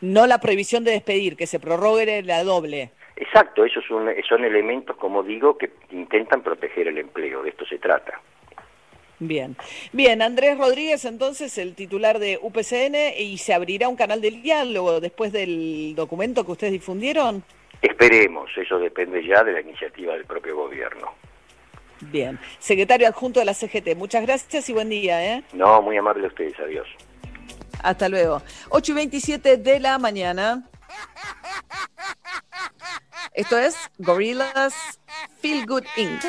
No 0.00 0.26
la 0.26 0.38
prohibición 0.38 0.84
de 0.84 0.92
despedir, 0.92 1.36
que 1.36 1.46
se 1.46 1.60
prorrogue 1.60 2.22
la 2.22 2.42
doble. 2.42 2.90
Exacto, 3.16 3.64
esos 3.64 3.84
son, 3.86 4.08
son 4.28 4.44
elementos, 4.44 4.96
como 4.96 5.22
digo, 5.22 5.58
que 5.58 5.70
intentan 5.90 6.42
proteger 6.42 6.88
el 6.88 6.96
empleo, 6.98 7.42
de 7.42 7.50
esto 7.50 7.66
se 7.66 7.78
trata. 7.78 8.18
Bien. 9.18 9.54
Bien, 9.92 10.22
Andrés 10.22 10.56
Rodríguez, 10.56 11.04
entonces, 11.04 11.58
el 11.58 11.74
titular 11.74 12.18
de 12.18 12.38
UPCN, 12.40 13.18
y 13.18 13.36
se 13.36 13.52
abrirá 13.52 13.88
un 13.88 13.96
canal 13.96 14.22
de 14.22 14.30
diálogo 14.30 15.00
después 15.00 15.32
del 15.32 15.92
documento 15.94 16.46
que 16.46 16.52
ustedes 16.52 16.72
difundieron. 16.72 17.44
Esperemos, 17.82 18.50
eso 18.56 18.78
depende 18.78 19.22
ya 19.26 19.44
de 19.44 19.52
la 19.52 19.60
iniciativa 19.60 20.14
del 20.14 20.24
propio 20.24 20.56
gobierno. 20.56 21.12
Bien. 22.00 22.38
Secretario 22.58 23.06
adjunto 23.08 23.40
de 23.40 23.46
la 23.46 23.54
CGT, 23.54 23.96
muchas 23.96 24.22
gracias 24.22 24.68
y 24.68 24.72
buen 24.72 24.88
día, 24.88 25.24
¿eh? 25.24 25.44
No, 25.52 25.82
muy 25.82 25.96
amable 25.96 26.24
a 26.24 26.28
ustedes, 26.28 26.54
adiós. 26.58 26.86
Hasta 27.82 28.08
luego. 28.08 28.42
8 28.70 28.92
y 28.92 28.94
27 28.94 29.56
de 29.56 29.80
la 29.80 29.98
mañana. 29.98 30.66
Esto 33.32 33.58
es 33.58 33.76
Gorillaz 33.98 34.74
Feel 35.40 35.66
Good 35.66 35.84
Inc. 35.96 36.22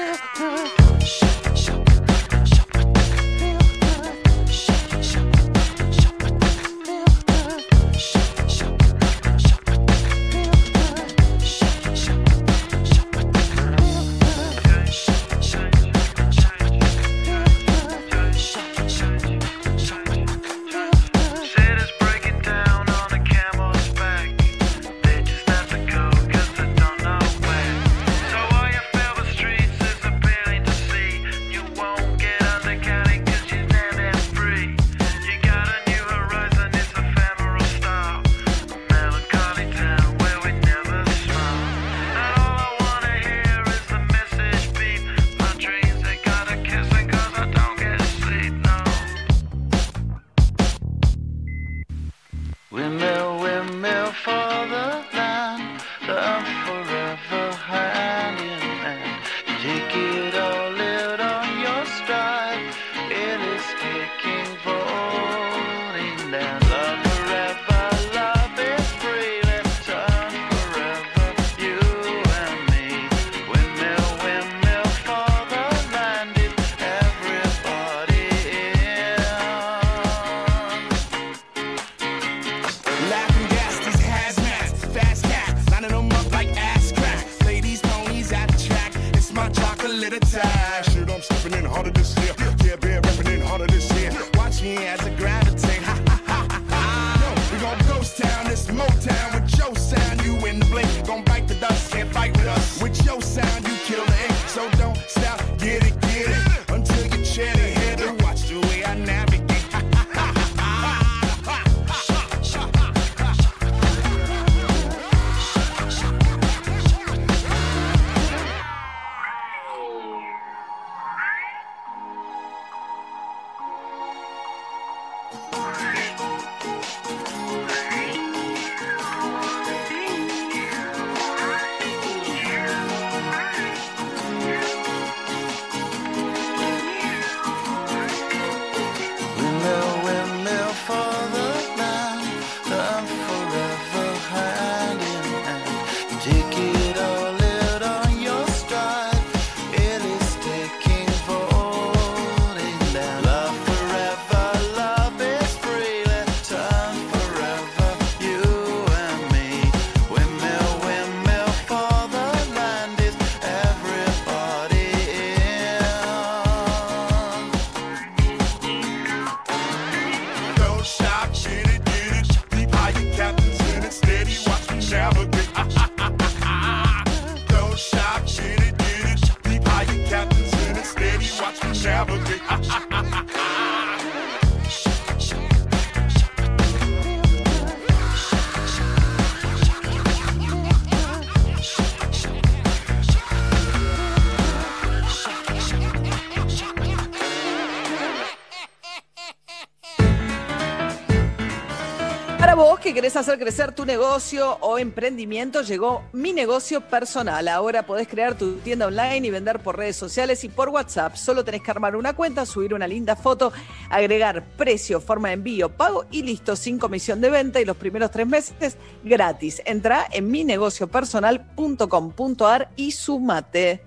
querés 203.01 203.15
hacer 203.15 203.39
crecer 203.39 203.71
tu 203.71 203.83
negocio 203.83 204.59
o 204.61 204.77
emprendimiento, 204.77 205.63
llegó 205.63 206.03
mi 206.13 206.33
negocio 206.33 206.81
personal. 206.81 207.47
Ahora 207.47 207.87
podés 207.87 208.07
crear 208.07 208.37
tu 208.37 208.57
tienda 208.57 208.85
online 208.85 209.25
y 209.25 209.31
vender 209.31 209.57
por 209.57 209.75
redes 209.75 209.95
sociales 209.95 210.43
y 210.43 210.49
por 210.49 210.69
WhatsApp. 210.69 211.15
Solo 211.15 211.43
tenés 211.43 211.63
que 211.63 211.71
armar 211.71 211.95
una 211.95 212.13
cuenta, 212.13 212.45
subir 212.45 212.75
una 212.75 212.87
linda 212.87 213.15
foto, 213.15 213.51
agregar 213.89 214.43
precio, 214.55 215.01
forma 215.01 215.29
de 215.29 215.33
envío, 215.33 215.69
pago 215.69 216.05
y 216.11 216.21
listo, 216.21 216.55
sin 216.55 216.77
comisión 216.77 217.21
de 217.21 217.31
venta 217.31 217.59
y 217.59 217.65
los 217.65 217.75
primeros 217.75 218.11
tres 218.11 218.27
meses 218.27 218.77
gratis. 219.03 219.63
Entra 219.65 220.05
en 220.11 220.29
minegociopersonal.com.ar 220.29 222.69
y 222.75 222.91
sumate. 222.91 223.83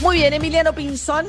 Muy 0.00 0.16
bien, 0.16 0.32
Emiliano 0.32 0.72
Pinzón. 0.72 1.26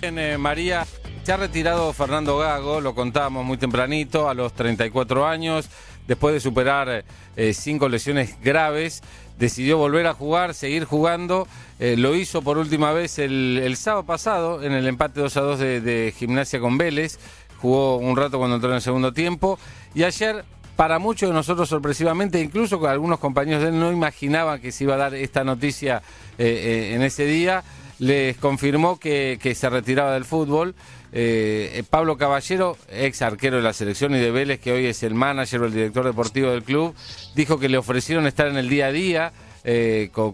Bien, 0.00 0.18
eh, 0.18 0.38
María, 0.38 0.86
se 1.30 1.34
ha 1.34 1.36
retirado 1.36 1.92
Fernando 1.92 2.38
Gago, 2.38 2.80
lo 2.80 2.92
contábamos 2.92 3.44
muy 3.44 3.56
tempranito, 3.56 4.28
a 4.28 4.34
los 4.34 4.52
34 4.52 5.28
años, 5.28 5.70
después 6.08 6.34
de 6.34 6.40
superar 6.40 7.04
eh, 7.36 7.54
cinco 7.54 7.88
lesiones 7.88 8.34
graves, 8.42 9.00
decidió 9.38 9.78
volver 9.78 10.08
a 10.08 10.14
jugar, 10.14 10.54
seguir 10.54 10.86
jugando. 10.86 11.46
Eh, 11.78 11.94
lo 11.96 12.16
hizo 12.16 12.42
por 12.42 12.58
última 12.58 12.92
vez 12.92 13.20
el, 13.20 13.72
sábado 13.76 14.02
pasado 14.06 14.64
en 14.64 14.72
el 14.72 14.88
empate 14.88 15.20
2 15.20 15.36
a 15.36 15.40
2 15.42 15.58
de, 15.60 16.12
Gimnasia 16.18 16.58
con 16.58 16.76
Vélez. 16.78 17.20
Jugó 17.58 17.98
un 17.98 18.16
rato 18.16 18.38
cuando 18.38 18.56
entró 18.56 18.70
en 18.70 18.76
el 18.76 18.82
segundo 18.82 19.12
tiempo. 19.12 19.56
Y 19.94 20.02
ayer, 20.02 20.44
para 20.74 20.98
muchos 20.98 21.28
de 21.28 21.34
nosotros 21.36 21.68
sorpresivamente, 21.68 22.40
incluso 22.40 22.80
con 22.80 22.90
algunos 22.90 23.20
compañeros 23.20 23.62
de 23.62 23.68
él 23.68 23.78
no 23.78 23.92
imaginaban 23.92 24.60
que 24.60 24.72
se 24.72 24.82
iba 24.82 24.94
a 24.94 24.98
dar 24.98 25.14
esta 25.14 25.44
noticia 25.44 26.02
eh, 26.38 26.90
eh, 26.90 26.94
en 26.96 27.02
ese 27.02 27.24
día, 27.24 27.62
les 28.00 28.36
confirmó 28.38 28.98
que 28.98 29.54
se 29.54 29.70
retiraba 29.70 30.14
del 30.14 30.24
fútbol. 30.24 30.74
Eh, 31.12 31.72
eh, 31.74 31.82
Pablo 31.88 32.16
Caballero, 32.16 32.76
ex 32.88 33.22
arquero 33.22 33.56
de 33.56 33.62
la 33.62 33.72
selección 33.72 34.14
y 34.14 34.18
de 34.20 34.30
Vélez, 34.30 34.60
que 34.60 34.72
hoy 34.72 34.86
es 34.86 35.02
el 35.02 35.14
manager 35.14 35.62
o 35.62 35.66
el 35.66 35.72
director 35.72 36.04
deportivo 36.04 36.50
del 36.50 36.62
club, 36.62 36.94
dijo 37.34 37.58
que 37.58 37.68
le 37.68 37.78
ofrecieron 37.78 38.26
estar 38.26 38.46
en 38.46 38.56
el 38.56 38.68
día 38.68 38.86
a 38.86 38.92
día 38.92 39.32
eh, 39.64 40.10
con, 40.12 40.32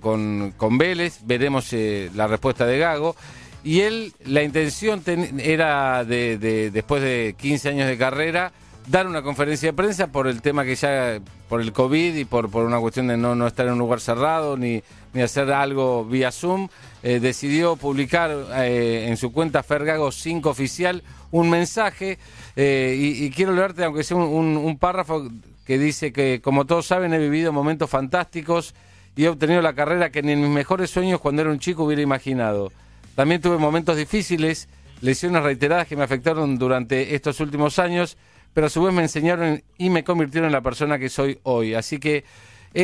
con- 0.53 0.79
Vélez. 0.79 1.21
Veremos 1.25 1.73
la 2.15 2.27
respuesta 2.27 2.67
de 2.67 2.79
Gago. 2.79 3.17
Y 3.65 3.81
él, 3.81 4.13
la 4.25 4.43
intención 4.43 5.01
ten- 5.01 5.41
era, 5.41 6.05
de, 6.05 6.39
de- 6.39 6.71
después 6.71 7.03
de 7.03 7.35
15 7.39 7.71
años 7.71 7.89
de 7.89 7.97
carrera, 7.99 8.53
dar 8.87 9.09
una 9.09 9.23
conferencia 9.23 9.71
de 9.71 9.73
prensa 9.73 10.07
por 10.09 10.29
el 10.29 10.41
tema 10.43 10.65
que 10.65 10.77
ya, 10.77 11.19
por 11.49 11.61
el 11.61 11.73
COVID 11.73 12.15
y 12.15 12.25
por, 12.25 12.49
por 12.51 12.65
una 12.65 12.79
cuestión 12.79 13.09
de 13.09 13.17
no, 13.17 13.35
no 13.35 13.47
estar 13.49 13.67
en 13.67 13.73
un 13.73 13.79
lugar 13.81 14.01
cerrado 14.01 14.57
ni, 14.57 14.83
ni 15.17 15.23
hacer 15.23 15.51
algo 15.51 16.05
vía 16.05 16.31
Zoom, 16.31 16.69
eh, 17.03 17.19
decidió 17.21 17.77
publicar 17.77 18.31
eh, 18.57 19.07
en 19.09 19.17
su 19.17 19.33
cuenta 19.33 19.63
Fergago 19.63 20.13
5 20.13 20.51
oficial 20.51 21.03
un 21.31 21.49
mensaje 21.51 22.19
eh, 22.55 22.95
y, 22.99 23.31
quiero 23.31 23.53
leerte, 23.53 23.83
aunque 23.85 24.05
sea 24.05 24.17
un- 24.19 24.57
un 24.57 24.79
párrafo 24.79 25.27
que 25.67 25.79
dice 25.79 26.13
que, 26.13 26.41
como 26.43 26.65
todos 26.67 26.87
saben, 26.87 27.13
he 27.15 27.19
vivido 27.19 27.53
momentos 27.53 27.91
fantásticos 27.91 28.75
y 29.17 29.25
he 29.25 29.29
obtenido 29.29 29.63
la 29.63 29.73
carrera 29.75 30.11
que 30.11 30.23
ni 30.23 30.33
en 30.33 30.43
mis 30.43 30.51
mejores 30.51 30.91
sueños 30.91 31.21
cuando 31.21 31.43
era 31.43 31.51
un 31.51 31.59
chico 31.59 31.85
hubiera 31.85 32.03
imaginado. 32.03 32.71
También 33.15 33.41
tuve 33.41 33.57
momentos 33.57 33.97
difíciles, 33.97 34.69
lesiones 35.01 35.43
reiteradas 35.43 35.87
que 35.89 35.97
me 35.97 36.05
afectaron 36.05 36.59
durante 36.59 37.15
estos 37.15 37.41
últimos 37.41 37.79
años, 37.79 38.17
pero 38.53 38.67
a 38.69 38.71
su 38.71 38.83
vez 38.83 38.95
me 38.95 39.03
enseñaron 39.03 39.63
y 39.79 39.89
me 39.91 40.05
convirtieron 40.05 40.47
en 40.49 40.53
la 40.53 40.61
persona 40.61 40.99
que 40.99 41.09
soy 41.09 41.39
hoy. 41.43 41.75
Así 41.75 41.99
que 41.99 42.25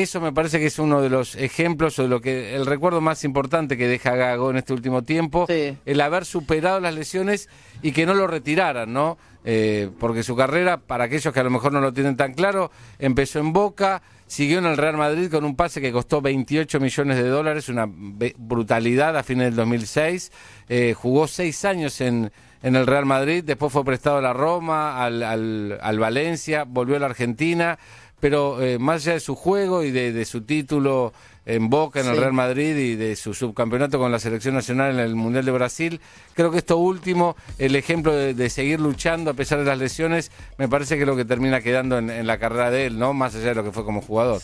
eso 0.01 0.21
me 0.21 0.33
parece 0.33 0.59
que 0.59 0.67
es 0.67 0.79
uno 0.79 1.03
de 1.03 1.11
los 1.11 1.35
ejemplos 1.37 1.99
o 1.99 2.03
de 2.05 2.09
lo 2.09 2.21
que 2.21 2.55
el 2.57 2.65
recuerdo 2.65 3.01
más 3.03 3.25
importante 3.25 3.77
que 3.77 3.87
deja 3.87 4.17
Gago 4.17 4.51
en 4.51 4.57
este 4.57 4.73
último 4.73 5.03
tiempo, 5.03 5.45
el 5.85 6.01
haber 6.01 6.25
superado 6.25 6.81
las 6.81 6.95
lesiones 6.95 7.49
y 7.83 7.93
que 7.93 8.07
no 8.07 8.15
lo 8.15 8.27
retiraran, 8.27 8.93
¿no? 8.93 9.19
Eh, 9.45 9.91
porque 9.99 10.23
su 10.23 10.35
carrera, 10.37 10.79
para 10.79 11.05
aquellos 11.05 11.35
que 11.35 11.41
a 11.41 11.43
lo 11.45 11.51
mejor 11.51 11.73
no 11.73 11.81
lo 11.81 11.93
tienen 11.93 12.17
tan 12.17 12.33
claro, 12.33 12.71
empezó 12.99 13.41
en 13.41 13.53
Boca, 13.53 14.01
siguió 14.27 14.59
en 14.61 14.67
el 14.67 14.77
Real 14.77 14.97
Madrid 14.97 15.31
con 15.31 15.45
un 15.45 15.57
pase 15.57 15.81
que 15.81 15.93
costó 15.93 16.23
28 16.23 16.79
millones 16.81 17.17
de 17.19 17.29
dólares, 17.29 17.69
una 17.69 17.87
brutalidad 17.87 19.17
a 19.17 19.23
fines 19.23 19.47
del 19.47 19.57
2006. 19.57 20.33
Eh, 20.69 20.95
jugó 20.97 21.27
seis 21.27 21.65
años 21.65 22.01
en, 22.01 22.33
en 22.63 22.77
el 22.77 22.87
Real 22.87 23.05
Madrid, 23.05 23.43
después 23.45 23.73
fue 23.73 23.85
prestado 23.85 24.19
a 24.19 24.23
la 24.23 24.33
Roma, 24.33 25.03
al, 25.05 25.23
al- 25.23 25.79
al 25.83 25.99
Valencia, 25.99 26.65
volvió 26.67 26.97
a 26.97 27.01
la 27.01 27.07
Argentina, 27.07 27.79
pero 28.23 28.63
eh, 28.63 28.79
más 28.79 29.03
allá 29.03 29.15
de 29.15 29.21
su 29.21 29.35
juego 29.35 29.83
y 29.83 29.91
de, 29.91 30.13
de 30.13 30.25
su 30.25 30.43
título 30.43 31.13
en 31.45 31.69
Boca, 31.69 31.99
en 31.99 32.07
el. 32.07 32.17
Real 32.17 32.33
Madrid 32.33 32.77
y 32.77 32.95
de 32.95 33.17
su 33.17 33.35
subcampeonato 33.35 33.99
con 33.99 34.13
la 34.13 34.21
selección 34.21 34.55
nacional 34.55 34.93
en 34.93 35.01
el 35.01 35.17
Mundial 35.17 35.45
de 35.45 35.51
Brasil, 35.51 36.01
creo 36.35 36.53
que 36.53 36.59
esto 36.59 36.77
último, 36.77 37.35
el 37.59 37.75
ejemplo 37.75 38.15
de, 38.15 38.33
de 38.33 38.49
seguir 38.49 38.79
luchando 38.79 39.33
a 39.33 39.35
pesar 39.35 39.59
de 39.59 39.65
las 39.65 39.77
lesiones, 39.77 40.31
me 40.57 40.69
parece 40.69 40.95
que 40.95 41.01
es 41.01 41.07
lo 41.09 41.17
que 41.17 41.25
termina 41.25 41.63
quedando 41.63 41.99
en, 41.99 42.11
en 42.11 42.29
la 42.29 42.39
carrera 42.39 42.71
de 42.71 42.87
él, 42.87 42.97
¿no? 42.97 43.13
Más 43.13 43.35
allá 43.35 43.49
de 43.49 43.55
lo 43.57 43.65
que 43.65 43.73
fue 43.73 43.85
como 43.85 44.01
jugador. 44.01 44.41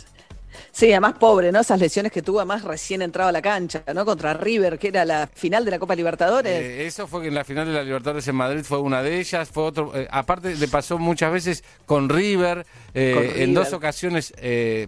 Sí, 0.73 0.91
además 0.93 1.15
pobre, 1.19 1.53
¿no? 1.53 1.61
Esas 1.61 1.81
lesiones 1.81 2.13
que 2.13 2.23
tuvo, 2.23 2.39
además 2.39 2.65
recién 2.65 3.03
entrado 3.03 3.29
a 3.29 3.33
la 3.33 3.43
cancha, 3.43 3.83
¿no? 3.95 4.05
Contra 4.05 4.35
River, 4.35 4.79
que 4.79 4.89
era 4.89 5.05
la 5.05 5.27
final 5.27 5.65
de 5.65 5.71
la 5.71 5.79
Copa 5.79 5.95
Libertadores. 5.95 6.53
Eh, 6.53 6.87
eso 6.87 7.07
fue 7.07 7.23
que 7.23 7.29
en 7.29 7.35
la 7.35 7.45
final 7.45 7.67
de 7.67 7.73
la 7.73 7.83
Libertadores 7.83 8.27
en 8.29 8.37
Madrid 8.37 8.63
fue 8.65 8.79
una 8.79 9.03
de 9.03 9.19
ellas, 9.19 9.49
fue 9.49 9.65
otro, 9.65 9.93
eh, 9.95 10.09
aparte 10.11 10.55
le 10.55 10.69
pasó 10.69 10.99
muchas 10.99 11.33
veces 11.33 11.65
con 11.87 12.09
River, 12.09 12.67
eh, 12.95 13.13
Con 13.15 13.25
en 13.25 13.33
River. 13.33 13.55
dos 13.55 13.73
ocasiones 13.73 14.33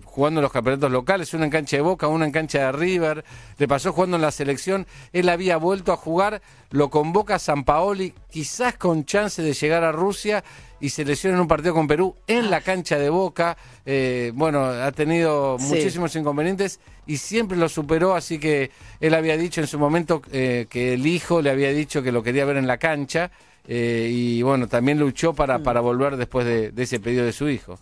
jugando 0.05 0.41
en 0.41 0.43
los 0.43 0.53
campeonatos 0.53 0.91
locales, 0.91 1.35
una 1.35 1.45
en 1.45 1.51
cancha 1.51 1.77
de 1.77 1.83
Boca, 1.83 2.09
una 2.09 2.25
en 2.25 2.33
cancha 2.33 2.59
de 2.67 2.73
River, 2.73 3.25
le 3.59 3.69
pasó 3.69 3.93
jugando 3.93 4.17
en 4.17 4.23
la 4.23 4.31
selección, 4.31 4.87
él 5.13 5.29
había 5.29 5.57
vuelto 5.57 5.93
a 5.93 5.97
jugar, 5.97 6.41
lo 6.71 6.91
convoca 6.91 7.39
San 7.39 7.65
Paoli, 7.65 8.15
quizás 8.31 8.77
con 8.77 9.05
chance 9.05 9.43
de 9.43 9.53
llegar 9.53 9.85
a 9.85 9.93
Rusia 9.93 10.45
y 10.81 10.89
se 10.91 11.05
lesiona 11.05 11.37
en 11.37 11.43
un 11.43 11.49
partido 11.49 11.75
con 11.75 11.87
Perú 11.87 12.15
en 12.27 12.51
la 12.51 12.61
cancha 12.63 12.99
de 12.99 13.11
Boca. 13.11 13.57
Eh, 13.87 14.33
bueno, 14.35 14.65
ha 14.65 14.91
tenido 14.93 15.59
Sí. 15.59 15.67
muchísimos 15.67 16.15
inconvenientes 16.17 16.81
y 17.07 17.17
siempre 17.19 17.57
lo 17.59 17.69
superó, 17.69 18.15
así 18.15 18.39
que 18.39 18.71
él 19.01 19.15
había 19.15 19.37
dicho 19.37 19.61
en 19.61 19.67
su 19.67 19.79
momento 19.79 20.23
eh, 20.33 20.67
que 20.71 20.95
el 20.95 21.07
hijo 21.07 21.43
le 21.43 21.51
había 21.51 21.71
dicho 21.71 22.03
que 22.03 22.13
lo 22.13 22.23
quería 22.23 22.45
ver 22.45 22.57
en 22.57 22.67
la 22.67 22.79
cancha 22.79 23.31
eh, 23.69 24.09
y 24.11 24.43
bueno, 24.43 24.67
también 24.69 24.99
luchó 24.99 25.35
para, 25.35 25.59
Mm. 25.59 25.63
para 25.63 25.81
volver 25.81 26.17
después 26.17 26.47
de, 26.47 26.71
de 26.73 26.83
ese 26.83 26.99
pedido 26.99 27.25
de 27.25 27.33
su 27.33 27.49
hijo. 27.49 27.79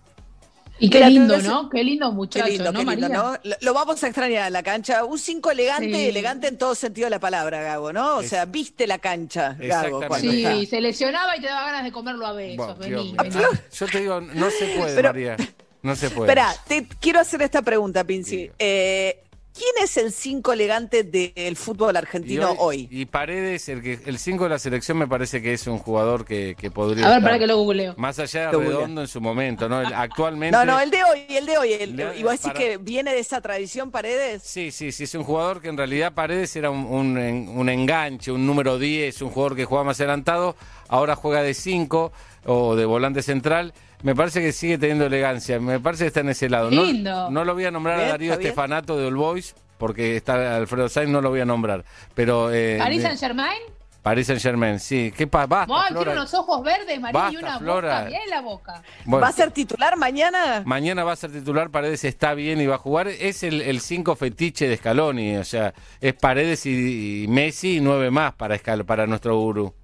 Y 0.81 0.91
qué 0.91 0.99
Mira, 0.99 1.11
lindo, 1.11 1.39
¿no? 1.39 1.69
Qué 1.71 1.83
lindo 1.83 2.13
muchacho, 2.13 2.45
Qué 2.47 2.53
lindo, 2.53 2.73
¿no, 2.73 2.79
qué 2.81 2.85
lindo, 2.87 3.09
María? 3.09 3.19
¿no? 3.23 3.33
Lo, 3.43 3.57
lo 3.61 3.75
vamos 3.75 4.03
a 4.03 4.07
extrañar 4.07 4.47
en 4.47 4.53
la 4.53 4.63
cancha. 4.63 5.05
Un 5.05 5.19
5 5.19 5.51
elegante, 5.51 5.93
Sí. 5.95 6.07
elegante 6.07 6.47
en 6.49 6.57
todo 6.59 6.75
sentido 6.75 7.07
de 7.07 7.11
la 7.11 7.19
palabra, 7.21 7.61
Gago, 7.63 7.93
¿no? 7.93 8.17
O 8.17 8.21
Es- 8.21 8.31
sea, 8.31 8.45
viste 8.45 8.87
la 8.87 8.99
cancha, 8.99 9.57
Gago. 9.59 10.03
Sí, 10.21 10.45
está. 10.45 10.71
se 10.71 10.81
lesionaba 10.81 11.37
y 11.37 11.41
te 11.41 11.47
daba 11.49 11.63
ganas 11.67 11.85
de 11.85 11.93
comerlo 11.93 12.27
a 12.27 12.33
besos. 12.33 12.77
Bueno, 12.79 12.99
vení, 12.99 13.15
vení. 13.19 13.35
Yo 13.73 13.87
te 13.87 14.01
digo, 14.01 14.21
no 14.21 14.51
se 14.51 14.67
puede, 14.77 14.95
Pero- 14.95 15.09
María. 15.11 15.37
No 15.83 15.95
se 15.95 16.11
puede. 16.11 16.29
Espera, 16.31 16.55
te 16.67 16.87
quiero 17.01 17.21
hacer 17.21 17.41
esta 17.43 17.63
pregunta, 17.63 18.03
Pinci. 18.05 18.51
Eh, 18.59 19.23
¿Quién 19.59 19.85
es 19.85 19.97
el 19.97 20.13
5 20.13 20.53
elegante 20.53 21.03
del 21.03 21.57
fútbol 21.57 21.95
Y 21.95 21.99
argentino 21.99 22.53
hoy? 22.59 22.87
Y 22.93 23.07
Paredes, 23.07 23.69
el 23.69 23.83
que 23.83 23.99
el 24.07 24.19
5 24.19 24.45
de 24.45 24.51
la 24.51 24.59
selección 24.61 24.97
me 24.99 25.09
parece 25.09 25.43
que 25.43 25.53
es 25.53 25.67
un 25.67 25.79
jugador 25.79 26.25
que, 26.25 26.55
que 26.57 26.71
podría 26.71 27.07
A 27.07 27.09
ver, 27.09 27.19
estar 27.19 27.29
para 27.31 27.39
que 27.41 27.47
lo 27.49 27.57
googleo. 27.57 27.95
más 27.97 28.19
allá 28.21 28.47
de 28.47 28.53
Lo 28.53 28.59
googleo. 28.61 28.79
Redondo 28.79 29.01
en 29.01 29.09
su 29.09 29.21
momento, 29.21 29.69
¿no? 29.69 29.81
El- 29.81 29.93
actualmente 29.93 30.57
No, 30.57 30.65
no, 30.65 30.79
el 30.79 30.91
de 30.91 31.03
hoy, 31.03 31.25
el 31.29 31.45
de 31.47 31.59
hoy. 31.59 31.73
El, 31.73 31.97
Le- 31.97 32.19
¿Y 32.19 32.23
vos 32.23 32.33
decís 32.33 32.47
para- 32.47 32.59
que 32.59 32.77
viene 32.77 33.13
de 33.13 33.19
esa 33.19 33.41
tradición, 33.41 33.91
Paredes? 33.91 34.43
Sí, 34.45 34.71
sí, 34.71 34.93
sí, 34.93 35.05
es 35.05 35.15
un 35.17 35.25
jugador 35.25 35.61
que 35.61 35.69
en 35.69 35.77
realidad 35.77 36.13
Paredes 36.15 36.55
era 36.55 36.71
un, 36.71 36.87
un 36.87 37.19
un 37.19 37.69
enganche, 37.69 38.31
un 38.31 38.47
número 38.47 38.79
10, 38.79 39.23
un 39.23 39.31
jugador 39.31 39.57
que 39.57 39.65
jugaba 39.65 39.85
más 39.87 39.99
adelantado, 40.01 40.55
ahora 40.89 41.17
juega 41.17 41.43
de 41.43 41.55
5 41.55 42.13
o 42.47 42.77
de 42.77 42.85
volante 42.85 43.23
central. 43.23 43.75
Me 44.03 44.15
parece 44.15 44.41
que 44.41 44.53
sigue 44.53 44.79
teniendo 44.79 45.07
elegancia, 45.07 45.59
me 45.59 45.81
parece 45.81 46.05
que 46.05 46.09
está 46.09 46.21
en 46.21 46.29
ese 46.29 46.49
lado. 46.49 46.71
No- 46.71 46.83
Lindo. 46.85 47.31
No, 47.31 47.45
lo 47.45 47.55
voy 47.55 47.65
a 47.65 47.71
nombrar 47.71 47.99
a 47.99 48.09
Darío. 48.09 48.33
Estefanato 48.35 48.97
de 48.97 49.07
All 49.07 49.17
Boys, 49.17 49.55
porque 49.77 50.17
está 50.17 50.57
Alfredo 50.57 50.89
Sainz, 50.89 51.11
no 51.11 51.21
lo 51.21 51.31
voy 51.31 51.41
a 51.41 51.45
nombrar. 51.45 51.85
Pero 52.15 52.53
eh, 52.53 52.77
¿Paris 52.79 53.03
Saint 53.03 53.19
Germain? 53.19 53.59
Paris 54.01 54.29
Saint 54.29 54.41
Germain, 54.41 54.79
sí. 54.79 55.13
¿Qué 55.15 55.27
pasa? 55.27 55.47
Basta, 55.47 55.95
tiene 55.95 56.13
unos 56.13 56.33
ojos 56.33 56.63
verdes, 56.63 56.99
María, 57.01 57.31
y 57.33 57.37
una 57.37 57.59
Flora. 57.59 57.99
boca. 57.99 58.09
Bien 58.09 58.23
la 58.31 58.41
boca. 58.41 58.83
Bueno, 59.05 59.23
¿Va 59.23 59.29
a 59.29 59.33
ser 59.33 59.51
titular 59.51 59.97
mañana? 59.97 60.63
Mañana 60.65 61.03
va 61.03 61.13
a 61.13 61.17
ser 61.17 61.33
titular, 61.33 61.69
Paredes 61.71 62.05
está 62.05 62.33
bien 62.35 62.61
y 62.61 62.67
va 62.67 62.77
a 62.77 62.79
jugar. 62.79 63.09
Es 63.09 63.43
el 63.43 63.81
5 63.81 64.15
fetiche 64.15 64.69
de 64.69 64.77
Scaloni, 64.77 65.37
o 65.37 65.45
sea, 65.45 65.75
es 66.01 66.15
Paredes 66.15 66.65
y, 66.67 67.25
y 67.25 67.29
Messi 67.29 67.79
y 67.79 67.81
nueve 67.81 68.11
más 68.13 68.33
para, 68.35 68.55
Escal- 68.57 68.85
para 68.87 69.07
nuestro 69.09 69.37
gurú. 69.37 69.75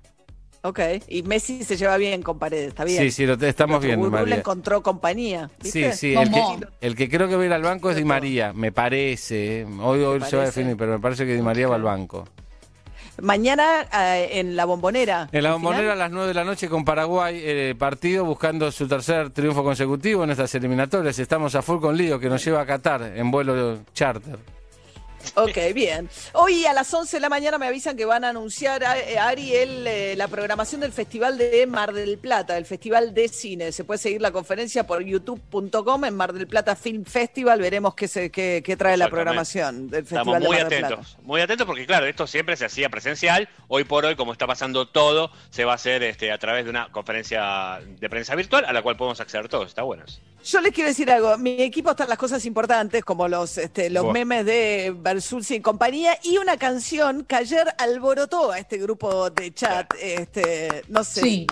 Ok. 0.66 0.80
Y 1.08 1.22
Messi 1.24 1.62
se 1.62 1.76
lleva 1.76 1.98
bien 1.98 2.22
con 2.22 2.38
Paredes, 2.38 2.68
está 2.68 2.84
bien. 2.84 3.02
Sí, 3.02 3.10
sí, 3.10 3.26
lo 3.26 3.36
te- 3.36 3.48
estamos 3.50 3.82
viendo, 3.82 4.10
María. 4.10 4.36
encontró 4.36 4.82
compañía. 4.82 5.50
Sí, 5.60 5.82
¿viste? 5.82 5.92
sí, 5.92 6.14
el 6.14 6.30
que, 6.30 6.40
¿Cómo? 6.40 6.60
el 6.80 6.96
que 6.96 7.08
creo 7.10 7.28
que 7.28 7.36
va 7.36 7.42
a 7.42 7.46
ir 7.46 7.52
al 7.52 7.62
banco 7.62 7.90
es 7.90 7.96
Di 7.96 8.04
María, 8.04 8.54
me 8.54 8.72
parece. 8.72 9.60
eh. 9.60 9.66
Hoy, 9.82 10.00
hoy 10.00 10.20
¿Te 10.20 10.26
se 10.26 10.36
va 10.36 10.42
a 10.42 10.46
definir, 10.46 10.76
pero 10.78 10.92
me 10.92 10.98
parece 11.00 11.26
que 11.26 11.34
Di 11.34 11.42
María 11.42 11.68
va 11.68 11.74
al 11.76 11.82
banco. 11.82 12.26
Mañana 13.20 13.82
eh, 13.92 14.40
en 14.40 14.56
la 14.56 14.64
bombonera. 14.64 15.28
En 15.30 15.42
la 15.44 15.50
¿al 15.50 15.54
bombonera 15.56 15.92
a 15.92 15.96
las 15.96 16.10
9 16.10 16.28
de 16.28 16.34
la 16.34 16.44
noche 16.44 16.68
con 16.68 16.84
Paraguay, 16.84 17.38
eh, 17.44 17.74
partido 17.78 18.24
buscando 18.24 18.72
su 18.72 18.88
tercer 18.88 19.30
triunfo 19.30 19.62
consecutivo 19.62 20.24
en 20.24 20.30
estas 20.30 20.52
eliminatorias. 20.54 21.18
Estamos 21.18 21.54
a 21.54 21.62
full 21.62 21.78
con 21.80 21.96
lío 21.96 22.18
que 22.18 22.28
nos 22.30 22.44
lleva 22.44 22.62
a 22.62 22.66
Qatar 22.66 23.02
en 23.14 23.30
vuelo 23.30 23.78
charter. 23.92 24.38
Ok, 25.36 25.58
bien. 25.74 26.08
Hoy 26.32 26.64
a 26.66 26.72
las 26.72 26.92
11 26.92 27.16
de 27.16 27.20
la 27.20 27.28
mañana 27.28 27.58
me 27.58 27.66
avisan 27.66 27.96
que 27.96 28.04
van 28.04 28.24
a 28.24 28.28
anunciar 28.30 28.84
a, 28.84 28.98
eh, 28.98 29.18
Ari 29.18 29.54
el, 29.54 29.86
eh, 29.86 30.14
la 30.16 30.28
programación 30.28 30.80
del 30.80 30.92
Festival 30.92 31.36
de 31.38 31.66
Mar 31.66 31.92
del 31.92 32.18
Plata, 32.18 32.56
el 32.56 32.66
Festival 32.66 33.12
de 33.14 33.28
Cine. 33.28 33.72
Se 33.72 33.84
puede 33.84 33.98
seguir 33.98 34.20
la 34.20 34.30
conferencia 34.30 34.86
por 34.86 35.02
youtube.com 35.02 36.04
en 36.04 36.14
Mar 36.16 36.32
del 36.32 36.46
Plata 36.46 36.76
Film 36.76 37.04
Festival. 37.04 37.60
Veremos 37.60 37.94
qué, 37.94 38.08
se, 38.08 38.30
qué, 38.30 38.62
qué 38.64 38.76
trae 38.76 38.96
la 38.96 39.08
programación 39.08 39.88
del 39.90 40.04
Festival 40.06 40.20
Estamos 40.22 40.40
de 40.40 40.46
muy 40.46 40.56
Mar 40.56 40.68
del 40.68 40.78
Plata. 40.78 40.94
atentos, 40.94 41.18
muy 41.22 41.40
atentos 41.40 41.66
porque 41.66 41.86
claro, 41.86 42.06
esto 42.06 42.26
siempre 42.26 42.56
se 42.56 42.64
hacía 42.66 42.88
presencial, 42.88 43.48
hoy 43.68 43.84
por 43.84 44.04
hoy 44.04 44.16
como 44.16 44.32
está 44.32 44.46
pasando 44.46 44.86
todo, 44.88 45.30
se 45.50 45.64
va 45.64 45.72
a 45.72 45.74
hacer 45.76 46.02
este, 46.02 46.30
a 46.32 46.38
través 46.38 46.64
de 46.64 46.70
una 46.70 46.90
conferencia 46.92 47.80
de 48.00 48.08
prensa 48.10 48.34
virtual 48.34 48.64
a 48.64 48.72
la 48.72 48.82
cual 48.82 48.96
podemos 48.96 49.20
acceder 49.20 49.48
todos, 49.48 49.68
está 49.68 49.82
bueno. 49.82 50.04
Yo 50.44 50.60
les 50.60 50.72
quiero 50.74 50.88
decir 50.88 51.10
algo. 51.10 51.38
Mi 51.38 51.62
equipo 51.62 51.90
están 51.92 52.06
las 52.06 52.18
cosas 52.18 52.44
importantes, 52.44 53.02
como 53.02 53.26
los, 53.28 53.56
este, 53.56 53.88
los 53.88 54.02
Buah. 54.04 54.12
memes 54.12 54.44
de 54.44 54.94
Sulci 55.20 55.56
y 55.56 55.60
compañía, 55.60 56.18
y 56.22 56.38
una 56.38 56.56
canción 56.56 57.24
que 57.24 57.36
ayer 57.36 57.66
alborotó 57.78 58.52
a 58.52 58.58
este 58.58 58.78
grupo 58.78 59.30
de 59.30 59.52
chat. 59.52 59.92
Este, 60.00 60.82
no 60.88 61.04
sé. 61.04 61.20
Sí. 61.20 61.46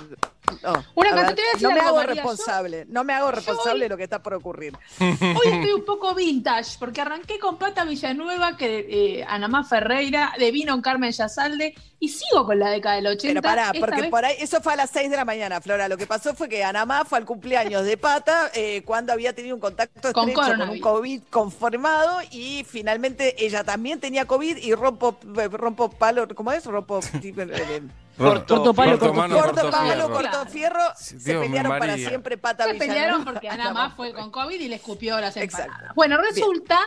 No, 0.63 0.85
Una 0.95 1.11
a 1.11 1.13
cosa, 1.13 1.27
ver, 1.27 1.35
te 1.35 1.43
voy 1.43 1.49
a 1.49 1.53
decir 1.53 1.63
no 1.69 1.75
me 1.75 1.81
algo, 1.81 1.89
hago 1.89 1.97
María, 1.97 2.15
yo- 2.15 2.29
responsable, 2.29 2.87
no 2.89 3.05
me 3.05 3.13
hago 3.13 3.31
responsable 3.31 3.85
de 3.85 3.89
lo 3.89 3.97
que 3.97 4.05
está 4.05 4.23
por 4.23 4.35
ocurrir. 4.35 4.77
Hoy 5.01 5.49
estoy 5.53 5.73
un 5.73 5.85
poco 5.85 6.15
vintage, 6.15 6.77
porque 6.79 7.01
arranqué 7.01 7.39
con 7.39 7.59
Pata 7.59 7.85
Villanueva, 7.85 8.57
que 8.57 8.87
eh, 9.21 9.25
Anamá 9.29 9.65
Ferreira, 9.65 10.33
de 10.39 10.51
Vino 10.51 10.81
Carmen 10.83 11.13
Yazalde, 11.13 11.75
y 11.99 12.09
sigo 12.09 12.45
con 12.45 12.59
la 12.59 12.69
década 12.71 12.97
del 12.97 13.07
80. 13.07 13.29
Pero 13.29 13.43
pará, 13.43 13.73
porque 13.79 14.01
vez- 14.03 14.11
por 14.11 14.25
ahí, 14.25 14.35
eso 14.41 14.61
fue 14.61 14.73
a 14.73 14.77
las 14.77 14.91
6 14.91 15.09
de 15.11 15.17
la 15.17 15.25
mañana, 15.25 15.61
Flora. 15.61 15.89
Lo 15.89 15.97
que 15.97 16.07
pasó 16.07 16.35
fue 16.35 16.49
que 16.49 16.65
Anamá 16.65 17.05
fue 17.05 17.19
al 17.19 17.25
cumpleaños 17.25 17.85
de 17.85 17.97
Pata 17.97 18.51
eh, 18.55 18.83
cuando 18.85 19.13
había 19.13 19.33
tenido 19.35 19.55
un 19.55 19.61
contacto 19.61 20.13
Con 20.13 20.29
estrecho 20.29 20.59
con, 20.59 20.69
un. 20.71 20.81
COVID 20.81 21.23
confirmado 21.31 22.19
y 22.33 22.65
finalmente 22.69 23.45
ella 23.45 23.63
también 23.63 24.01
tenía 24.01 24.25
COVID 24.25 24.57
y 24.57 24.75
rompo, 24.75 25.17
rompo 25.53 25.91
palo, 25.91 26.27
¿cómo 26.35 26.51
es? 26.53 26.65
Rompo 26.65 26.99
eh, 27.23 27.83
Corto, 28.19 28.57
Corto 28.57 28.75
palo, 28.75 28.99
corto 28.99 29.15
fierro. 29.15 29.31
corto 29.43 29.61
corto 29.63 29.71
palo, 29.71 29.87
fierro. 29.93 30.11
corto 30.13 30.47
fierro. 30.51 30.81
Sí, 30.97 31.19
se 31.21 31.31
Dios, 31.31 31.43
pelearon 31.45 31.79
para 31.79 31.97
siempre 31.97 32.37
Pata 32.39 32.65
Se 32.65 32.73
Villanueva. 32.75 32.95
pelearon 32.95 33.25
porque 33.25 33.49
Anamá 33.49 33.71
Anamá 33.71 33.91
fue 33.97 34.13
con 34.13 34.31
COVID 34.31 34.61
y 34.61 34.69
le 34.69 34.77
escupió 34.77 35.19
las 35.21 35.37
Exacto. 35.37 35.69
empanadas. 35.69 35.95
Bueno, 35.95 36.19
resulta 36.19 36.79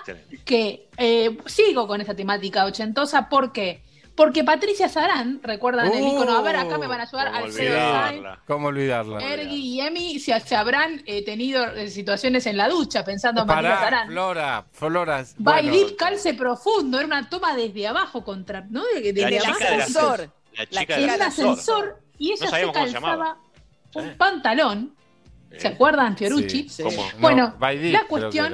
que 0.45 0.87
eh, 0.97 1.37
sigo 1.45 1.87
con 1.87 2.01
esta 2.01 2.13
temática 2.15 2.65
ochentosa, 2.65 3.27
¿por 3.29 3.51
qué? 3.51 3.83
Porque 4.15 4.45
Patricia 4.45 4.87
Sarán, 4.87 5.41
recuerdan 5.43 5.91
el 5.91 5.99
icono, 6.07 6.37
a 6.37 6.41
ver, 6.41 6.55
acá 6.55 6.77
me 6.77 6.87
van 6.87 7.01
a 7.01 7.03
ayudar, 7.03 7.33
¿Cómo 7.33 7.43
Alfredo 7.47 7.75
Sainz, 7.75 8.07
olvidarla? 8.21 8.39
¿Cómo 8.47 8.67
olvidarla? 8.69 9.19
Ergi 9.33 9.55
y 9.75 9.81
Emi 9.81 10.19
se, 10.19 10.39
se 10.39 10.55
habrán 10.55 11.03
eh, 11.05 11.25
tenido 11.25 11.65
eh, 11.65 11.89
situaciones 11.89 12.45
en 12.45 12.55
la 12.55 12.69
ducha 12.69 13.03
pensando 13.03 13.41
en 13.41 13.47
Patricia 13.47 13.77
Sarán. 13.77 14.07
Flora, 14.07 14.65
Flora. 14.71 15.25
By 15.37 15.69
bueno, 15.69 15.87
calce 15.97 16.33
profundo, 16.33 16.97
era 16.97 17.07
una 17.07 17.29
toma 17.29 17.57
desde 17.57 17.87
abajo 17.87 18.23
contra, 18.23 18.61
¿no? 18.69 18.83
De- 18.85 19.11
Desde 19.11 19.21
La 19.21 19.27
El 19.27 19.41
chica 19.41 19.67
abajo. 19.73 20.31
La 20.57 20.65
La 20.71 20.81
chica 20.81 20.97
del 20.97 21.21
ascensor 21.21 22.01
y 22.17 22.31
ella 22.31 22.45
No 22.45 22.51
se 22.51 22.71
calzaba 22.71 23.37
un 23.95 24.03
Sí. 24.03 24.09
pantalón. 24.17 24.95
¿Se 25.57 25.67
Eh, 25.67 25.71
acuerdan, 25.71 26.17
Fiorucci? 26.17 26.67
Sí. 26.69 26.83
¿Cómo? 26.83 27.01
No, 27.01 27.19
Bueno, 27.19 27.55
la 27.59 28.03
cuestión- 28.07 28.53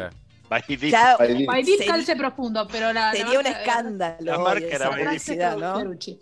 Sería- 0.68 1.88
calce 1.88 2.16
profundo, 2.16 2.68
pero 2.72 2.92
la, 2.94 3.08
la 3.08 3.12
Sería 3.14 3.40
un 3.40 3.46
escándalo. 3.48 4.18
La 4.20 4.38
marca 4.38 4.66
era 4.68 4.90
publicidad, 4.92 5.58
¿no? 5.58 5.76
Fiorucci. 5.80 6.20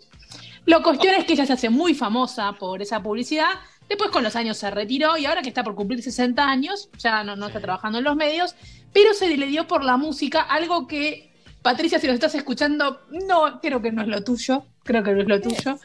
La 0.66 0.80
cuestión 0.82 1.14
es 1.14 1.24
que 1.24 1.32
ella 1.32 1.46
se 1.46 1.52
hace 1.54 1.68
muy 1.70 1.94
famosa 1.94 2.52
por 2.52 2.80
esa 2.80 3.02
publicidad. 3.02 3.48
Después 3.88 4.10
con 4.10 4.22
los 4.22 4.36
años 4.36 4.56
se 4.56 4.70
retiró 4.70 5.16
y 5.16 5.26
ahora 5.26 5.42
que 5.42 5.48
está 5.48 5.64
por 5.64 5.74
cumplir 5.74 6.00
60 6.02 6.48
años, 6.48 6.88
ya 6.98 7.24
no, 7.24 7.34
no 7.34 7.48
está 7.48 7.60
trabajando 7.60 7.98
en 7.98 8.04
los 8.04 8.14
medios, 8.14 8.54
pero 8.92 9.12
se 9.14 9.36
le 9.36 9.46
dio 9.46 9.66
por 9.66 9.82
la 9.82 9.96
música 9.96 10.42
algo 10.42 10.86
que, 10.86 11.32
Patricia, 11.62 11.98
si 11.98 12.06
lo 12.06 12.12
estás 12.12 12.34
escuchando, 12.36 13.00
no, 13.26 13.60
creo 13.60 13.82
que 13.82 13.90
no 13.90 14.02
es 14.02 14.08
lo 14.08 14.22
tuyo, 14.22 14.64
creo 14.84 15.02
que 15.02 15.12
no 15.12 15.22
es 15.22 15.28
lo 15.28 15.40
tuyo, 15.40 15.78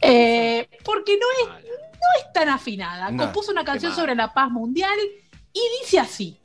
eh, 0.00 0.68
porque 0.84 1.18
no 1.18 1.26
es, 1.42 1.64
no 1.64 2.08
es 2.18 2.32
tan 2.32 2.48
afinada. 2.48 3.10
No. 3.10 3.24
Compuso 3.24 3.52
una 3.52 3.64
canción 3.64 3.94
sobre 3.94 4.14
la 4.14 4.32
paz 4.32 4.50
mundial 4.50 4.98
y 5.52 5.60
dice 5.80 5.98
así. 5.98 6.36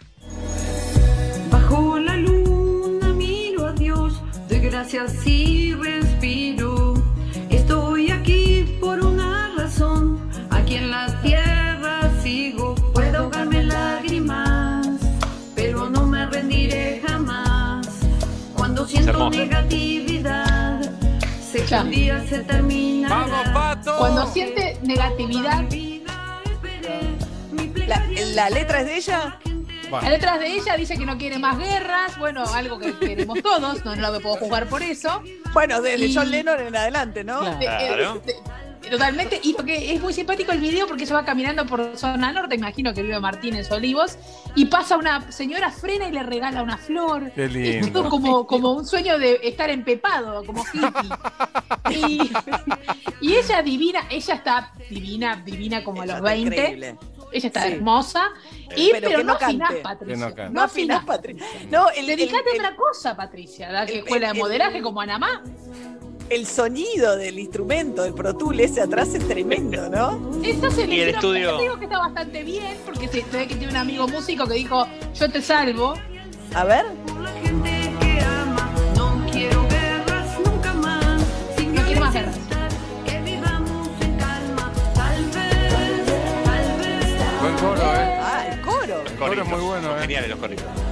Bajo 1.50 2.00
la 2.00 2.18
luna 2.18 3.08
miro 3.14 3.68
a 3.68 3.74
Dios, 3.74 4.14
doy 4.48 4.60
gracias 4.60 5.26
y 5.26 5.63
día 21.82 22.24
se 22.28 22.40
termina. 22.40 23.10
¡Vamos, 23.10 23.50
Pato! 23.54 23.98
Cuando 23.98 24.28
siente 24.28 24.78
negatividad, 24.84 25.64
La, 27.88 28.06
la 28.36 28.50
letra 28.50 28.82
es 28.82 28.86
de 28.86 28.96
ella. 28.98 29.40
La 29.92 30.10
letra 30.10 30.38
de 30.40 30.48
ella 30.48 30.76
dice 30.76 30.98
que 30.98 31.06
no 31.06 31.18
quiere 31.20 31.38
más 31.38 31.58
guerras, 31.58 32.18
bueno, 32.18 32.44
algo 32.54 32.80
que 32.80 32.98
queremos 32.98 33.40
todos, 33.44 33.86
no, 33.86 33.96
no 33.96 34.12
lo 34.12 34.22
puedo 34.22 34.36
jugar 34.38 34.68
por 34.68 34.82
eso. 34.82 35.22
Bueno, 35.54 35.82
desde 35.82 36.08
Y- 36.08 36.16
John 36.16 36.32
Lennon 36.32 36.60
en 36.60 36.76
adelante, 36.76 37.24
¿no? 37.24 37.40
Claro. 37.42 37.58
De- 37.60 37.66
eh, 37.66 37.88
Claro. 37.88 38.22
de- 38.26 38.36
totalmente, 38.98 39.40
y 39.44 39.54
porque 39.54 39.94
es 39.94 40.02
muy 40.02 40.14
simpático 40.14 40.52
el 40.52 40.60
video 40.60 40.88
porque 40.88 41.06
se 41.06 41.14
va 41.14 41.26
caminando 41.26 41.66
por 41.66 41.98
zona 41.98 42.32
norte, 42.32 42.56
imagino 42.56 42.94
que 42.94 43.02
vive 43.02 43.20
Martínez 43.20 43.72
Olivos, 43.72 44.18
y 44.56 44.66
pasa 44.66 44.98
una 44.98 45.32
señora, 45.32 45.72
frena 45.72 46.08
y 46.08 46.12
le 46.12 46.22
regala 46.24 46.62
una 46.62 46.78
flor. 46.78 47.32
Qué 47.34 47.80
Es 47.80 47.92
todo 47.92 48.10
como, 48.10 48.46
como 48.46 48.72
un 48.74 48.86
sueño 48.86 49.18
de 49.18 49.40
estar 49.44 49.70
empepado, 49.72 50.44
como 50.46 50.64
hippie. 50.72 51.10
Y, 51.90 52.32
y 53.22 53.36
ella 53.36 53.62
divina, 53.64 54.02
ella 54.12 54.36
está 54.36 54.72
divina, 54.90 55.42
divina 55.44 55.84
como 55.84 56.02
a 56.02 56.06
Ella 56.06 56.20
los 56.20 56.30
está 56.30 56.34
20. 56.36 56.56
increíble. 56.56 56.98
Ella 57.32 57.48
está 57.48 57.64
Sí. 57.64 57.72
hermosa. 57.74 58.30
Y, 58.76 58.90
Pero 58.92 59.08
pero, 59.08 59.18
que 59.20 59.24
no 59.24 59.34
no 59.34 59.34
afinás. 59.34 59.74
Patricia. 59.82 60.30
No. 60.38 60.50
No 60.52 60.62
afinás, 60.62 61.04
Patricia. 61.04 61.46
No, 61.72 61.90
el, 61.90 62.06
Dedicate 62.06 62.44
el- 62.54 62.60
a 62.64 62.68
otra 62.68 62.76
cosa, 62.76 63.16
Patricia. 63.16 63.70
El- 63.84 63.90
escuela 63.90 64.28
de 64.28 64.34
el- 64.34 64.40
modelaje 64.40 64.82
como 64.84 65.02
Anamá. 65.02 65.42
El 66.30 66.46
sonido 66.48 67.16
del 67.18 67.40
instrumento, 67.40 68.04
del 68.04 68.14
Pro 68.14 68.36
Tool 68.36 68.60
ese 68.60 68.82
atrás 68.82 69.14
es 69.14 69.28
tremendo, 69.28 69.90
¿no? 69.90 70.42
Esto 70.44 70.72
se 70.72 70.84
Y 70.84 70.88
le 70.88 71.04
el 71.04 71.10
estudio. 71.16 71.58
digo 71.60 71.78
que 71.78 71.86
está 71.86 72.00
bastante 72.00 72.44
bien, 72.44 72.78
porque 72.86 73.08
se, 73.08 73.24
ve 73.32 73.48
que 73.48 73.56
tiene 73.56 73.70
un 73.70 73.78
amigo 73.78 74.08
músico 74.08 74.48
que 74.48 74.56
dijo, 74.56 74.88
yo 75.14 75.30
te 75.30 75.42
salvo. 75.42 75.94
A 76.54 76.64
ver. 76.66 76.86
Buen 87.42 87.56
coro, 87.58 87.82
¿eh? 87.82 88.20
Ah, 88.22 88.48
el 88.50 88.62
coro. 88.62 89.04
Los 89.04 89.22
Ahora 89.22 89.42
es 89.42 89.48
muy 89.48 89.60
bueno, 89.60 89.98
eh. 89.98 90.02
Geniales 90.02 90.30
los 90.30 90.40
corritos. 90.40 90.83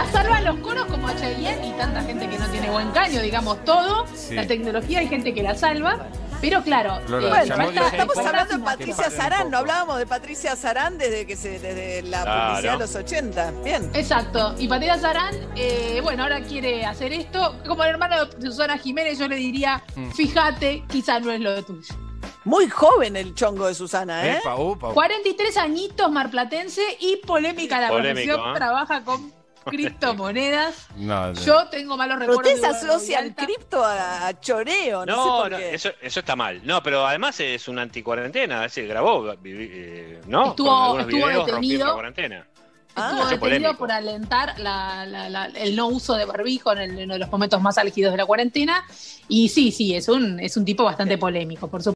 La 0.00 0.10
salvan 0.12 0.44
los 0.44 0.56
coros 0.60 0.86
como 0.86 1.08
a 1.08 1.16
Cheyenne 1.16 1.66
y 1.68 1.72
tanta 1.72 2.00
gente 2.02 2.26
que 2.28 2.38
no 2.38 2.46
tiene 2.48 2.70
buen 2.70 2.90
caño, 2.92 3.20
digamos 3.20 3.62
todo. 3.64 4.06
Sí. 4.14 4.34
La 4.34 4.46
tecnología 4.46 5.00
hay 5.00 5.08
gente 5.08 5.34
que 5.34 5.42
la 5.42 5.54
salva. 5.54 6.06
Pero 6.40 6.62
claro, 6.62 7.00
Flora, 7.04 7.26
eh, 7.44 7.48
Bueno, 7.50 7.56
falta- 7.82 7.88
estamos 7.88 8.16
hablando 8.16 8.56
de 8.56 8.64
Patricia 8.64 9.10
Sarán, 9.10 9.50
no 9.50 9.58
hablábamos 9.58 9.98
de 9.98 10.06
Patricia 10.06 10.56
Sarán 10.56 10.96
desde 10.96 11.26
que 11.26 11.36
se, 11.36 11.58
desde 11.58 12.00
la 12.08 12.22
Claro. 12.22 12.48
publicidad 12.52 12.72
de 12.72 12.78
los 12.78 12.94
80. 12.96 13.50
Bien. 13.62 13.90
Exacto. 13.92 14.54
Y 14.58 14.66
Patricia 14.66 14.96
Sarán, 14.98 15.34
eh, 15.54 16.00
bueno, 16.02 16.22
ahora 16.22 16.40
quiere 16.40 16.86
hacer 16.86 17.12
esto. 17.12 17.56
Como 17.68 17.84
el 17.84 17.90
hermano 17.90 18.24
de 18.24 18.46
Susana 18.46 18.78
Jiménez, 18.78 19.18
yo 19.18 19.28
le 19.28 19.36
diría, 19.36 19.82
Mm. 19.96 20.10
fíjate, 20.12 20.82
quizá 20.88 21.20
no 21.20 21.30
es 21.30 21.40
lo 21.40 21.62
tuyo. 21.62 21.94
Muy 22.44 22.70
joven 22.70 23.16
el 23.16 23.34
chongo 23.34 23.66
de 23.66 23.74
Susana, 23.74 24.26
¿eh? 24.26 24.38
Epa, 24.38 24.56
upa. 24.56 24.94
43 24.94 25.58
añitos 25.58 26.10
marplatense 26.10 26.80
y 27.00 27.16
polémica 27.16 27.78
la 27.78 27.88
Polémico, 27.88 28.32
profesión. 28.32 28.56
¿eh? 28.56 28.58
Trabaja 28.58 29.04
con 29.04 29.39
criptomonedas. 29.64 30.86
No, 30.96 31.32
no. 31.32 31.40
Yo 31.40 31.66
tengo 31.68 31.96
malos 31.96 32.18
Pero 32.18 32.30
recuerdos. 32.32 32.54
usted 32.54 32.60
se 32.60 32.66
de 32.72 32.78
Eduardo 32.78 32.94
asocia 32.96 33.18
al 33.18 33.24
Villalta. 33.30 33.46
cripto 33.46 33.84
a, 33.84 34.40
choreo, 34.40 35.06
no, 35.06 35.12
sé 35.14 35.28
No, 35.28 35.38
por 35.42 35.50
no, 35.52 35.56
qué. 35.58 35.74
eso, 35.74 35.90
eso 36.00 36.20
está 36.20 36.36
mal. 36.36 36.60
No, 36.64 36.82
pero 36.82 37.06
además 37.06 37.38
es 37.40 37.68
un 37.68 37.78
anticuarentena. 37.78 38.68
Se 38.68 38.82
grabó, 38.86 39.24
vivi- 39.36 39.68
eh, 39.72 40.20
¿no? 40.26 40.48
Estuvo- 40.50 40.98
estuvo 41.00 41.28
detenido. 41.28 41.86
la 41.86 41.92
cuarentena. 41.94 42.46
Ah, 42.96 43.02
Estuvo 43.10 43.20
Hecho 43.20 43.30
detenido 43.30 43.38
polémico. 43.38 43.78
por 43.78 43.92
alentar 43.92 44.58
la- 44.58 45.06
la- 45.06 45.30
la- 45.30 45.46
el 45.46 45.76
no 45.76 45.86
uso 45.86 46.14
de 46.16 46.24
barbijo 46.24 46.72
en, 46.72 46.78
el- 46.78 46.90
en 46.98 47.04
uno 47.04 47.14
de 47.14 47.20
los 47.20 47.30
momentos 47.30 47.62
más 47.62 47.78
álgidos 47.78 48.10
de 48.12 48.18
la 48.18 48.26
cuarentena. 48.26 48.84
Y 49.28 49.48
sí, 49.48 49.70
sí, 49.70 49.94
es 49.94 50.08
un, 50.08 50.40
es 50.40 50.56
un 50.56 50.64
tipo 50.64 50.82
bastante 50.82 51.16
polémico, 51.16 51.68
por 51.68 51.80
supuesto. 51.82 51.88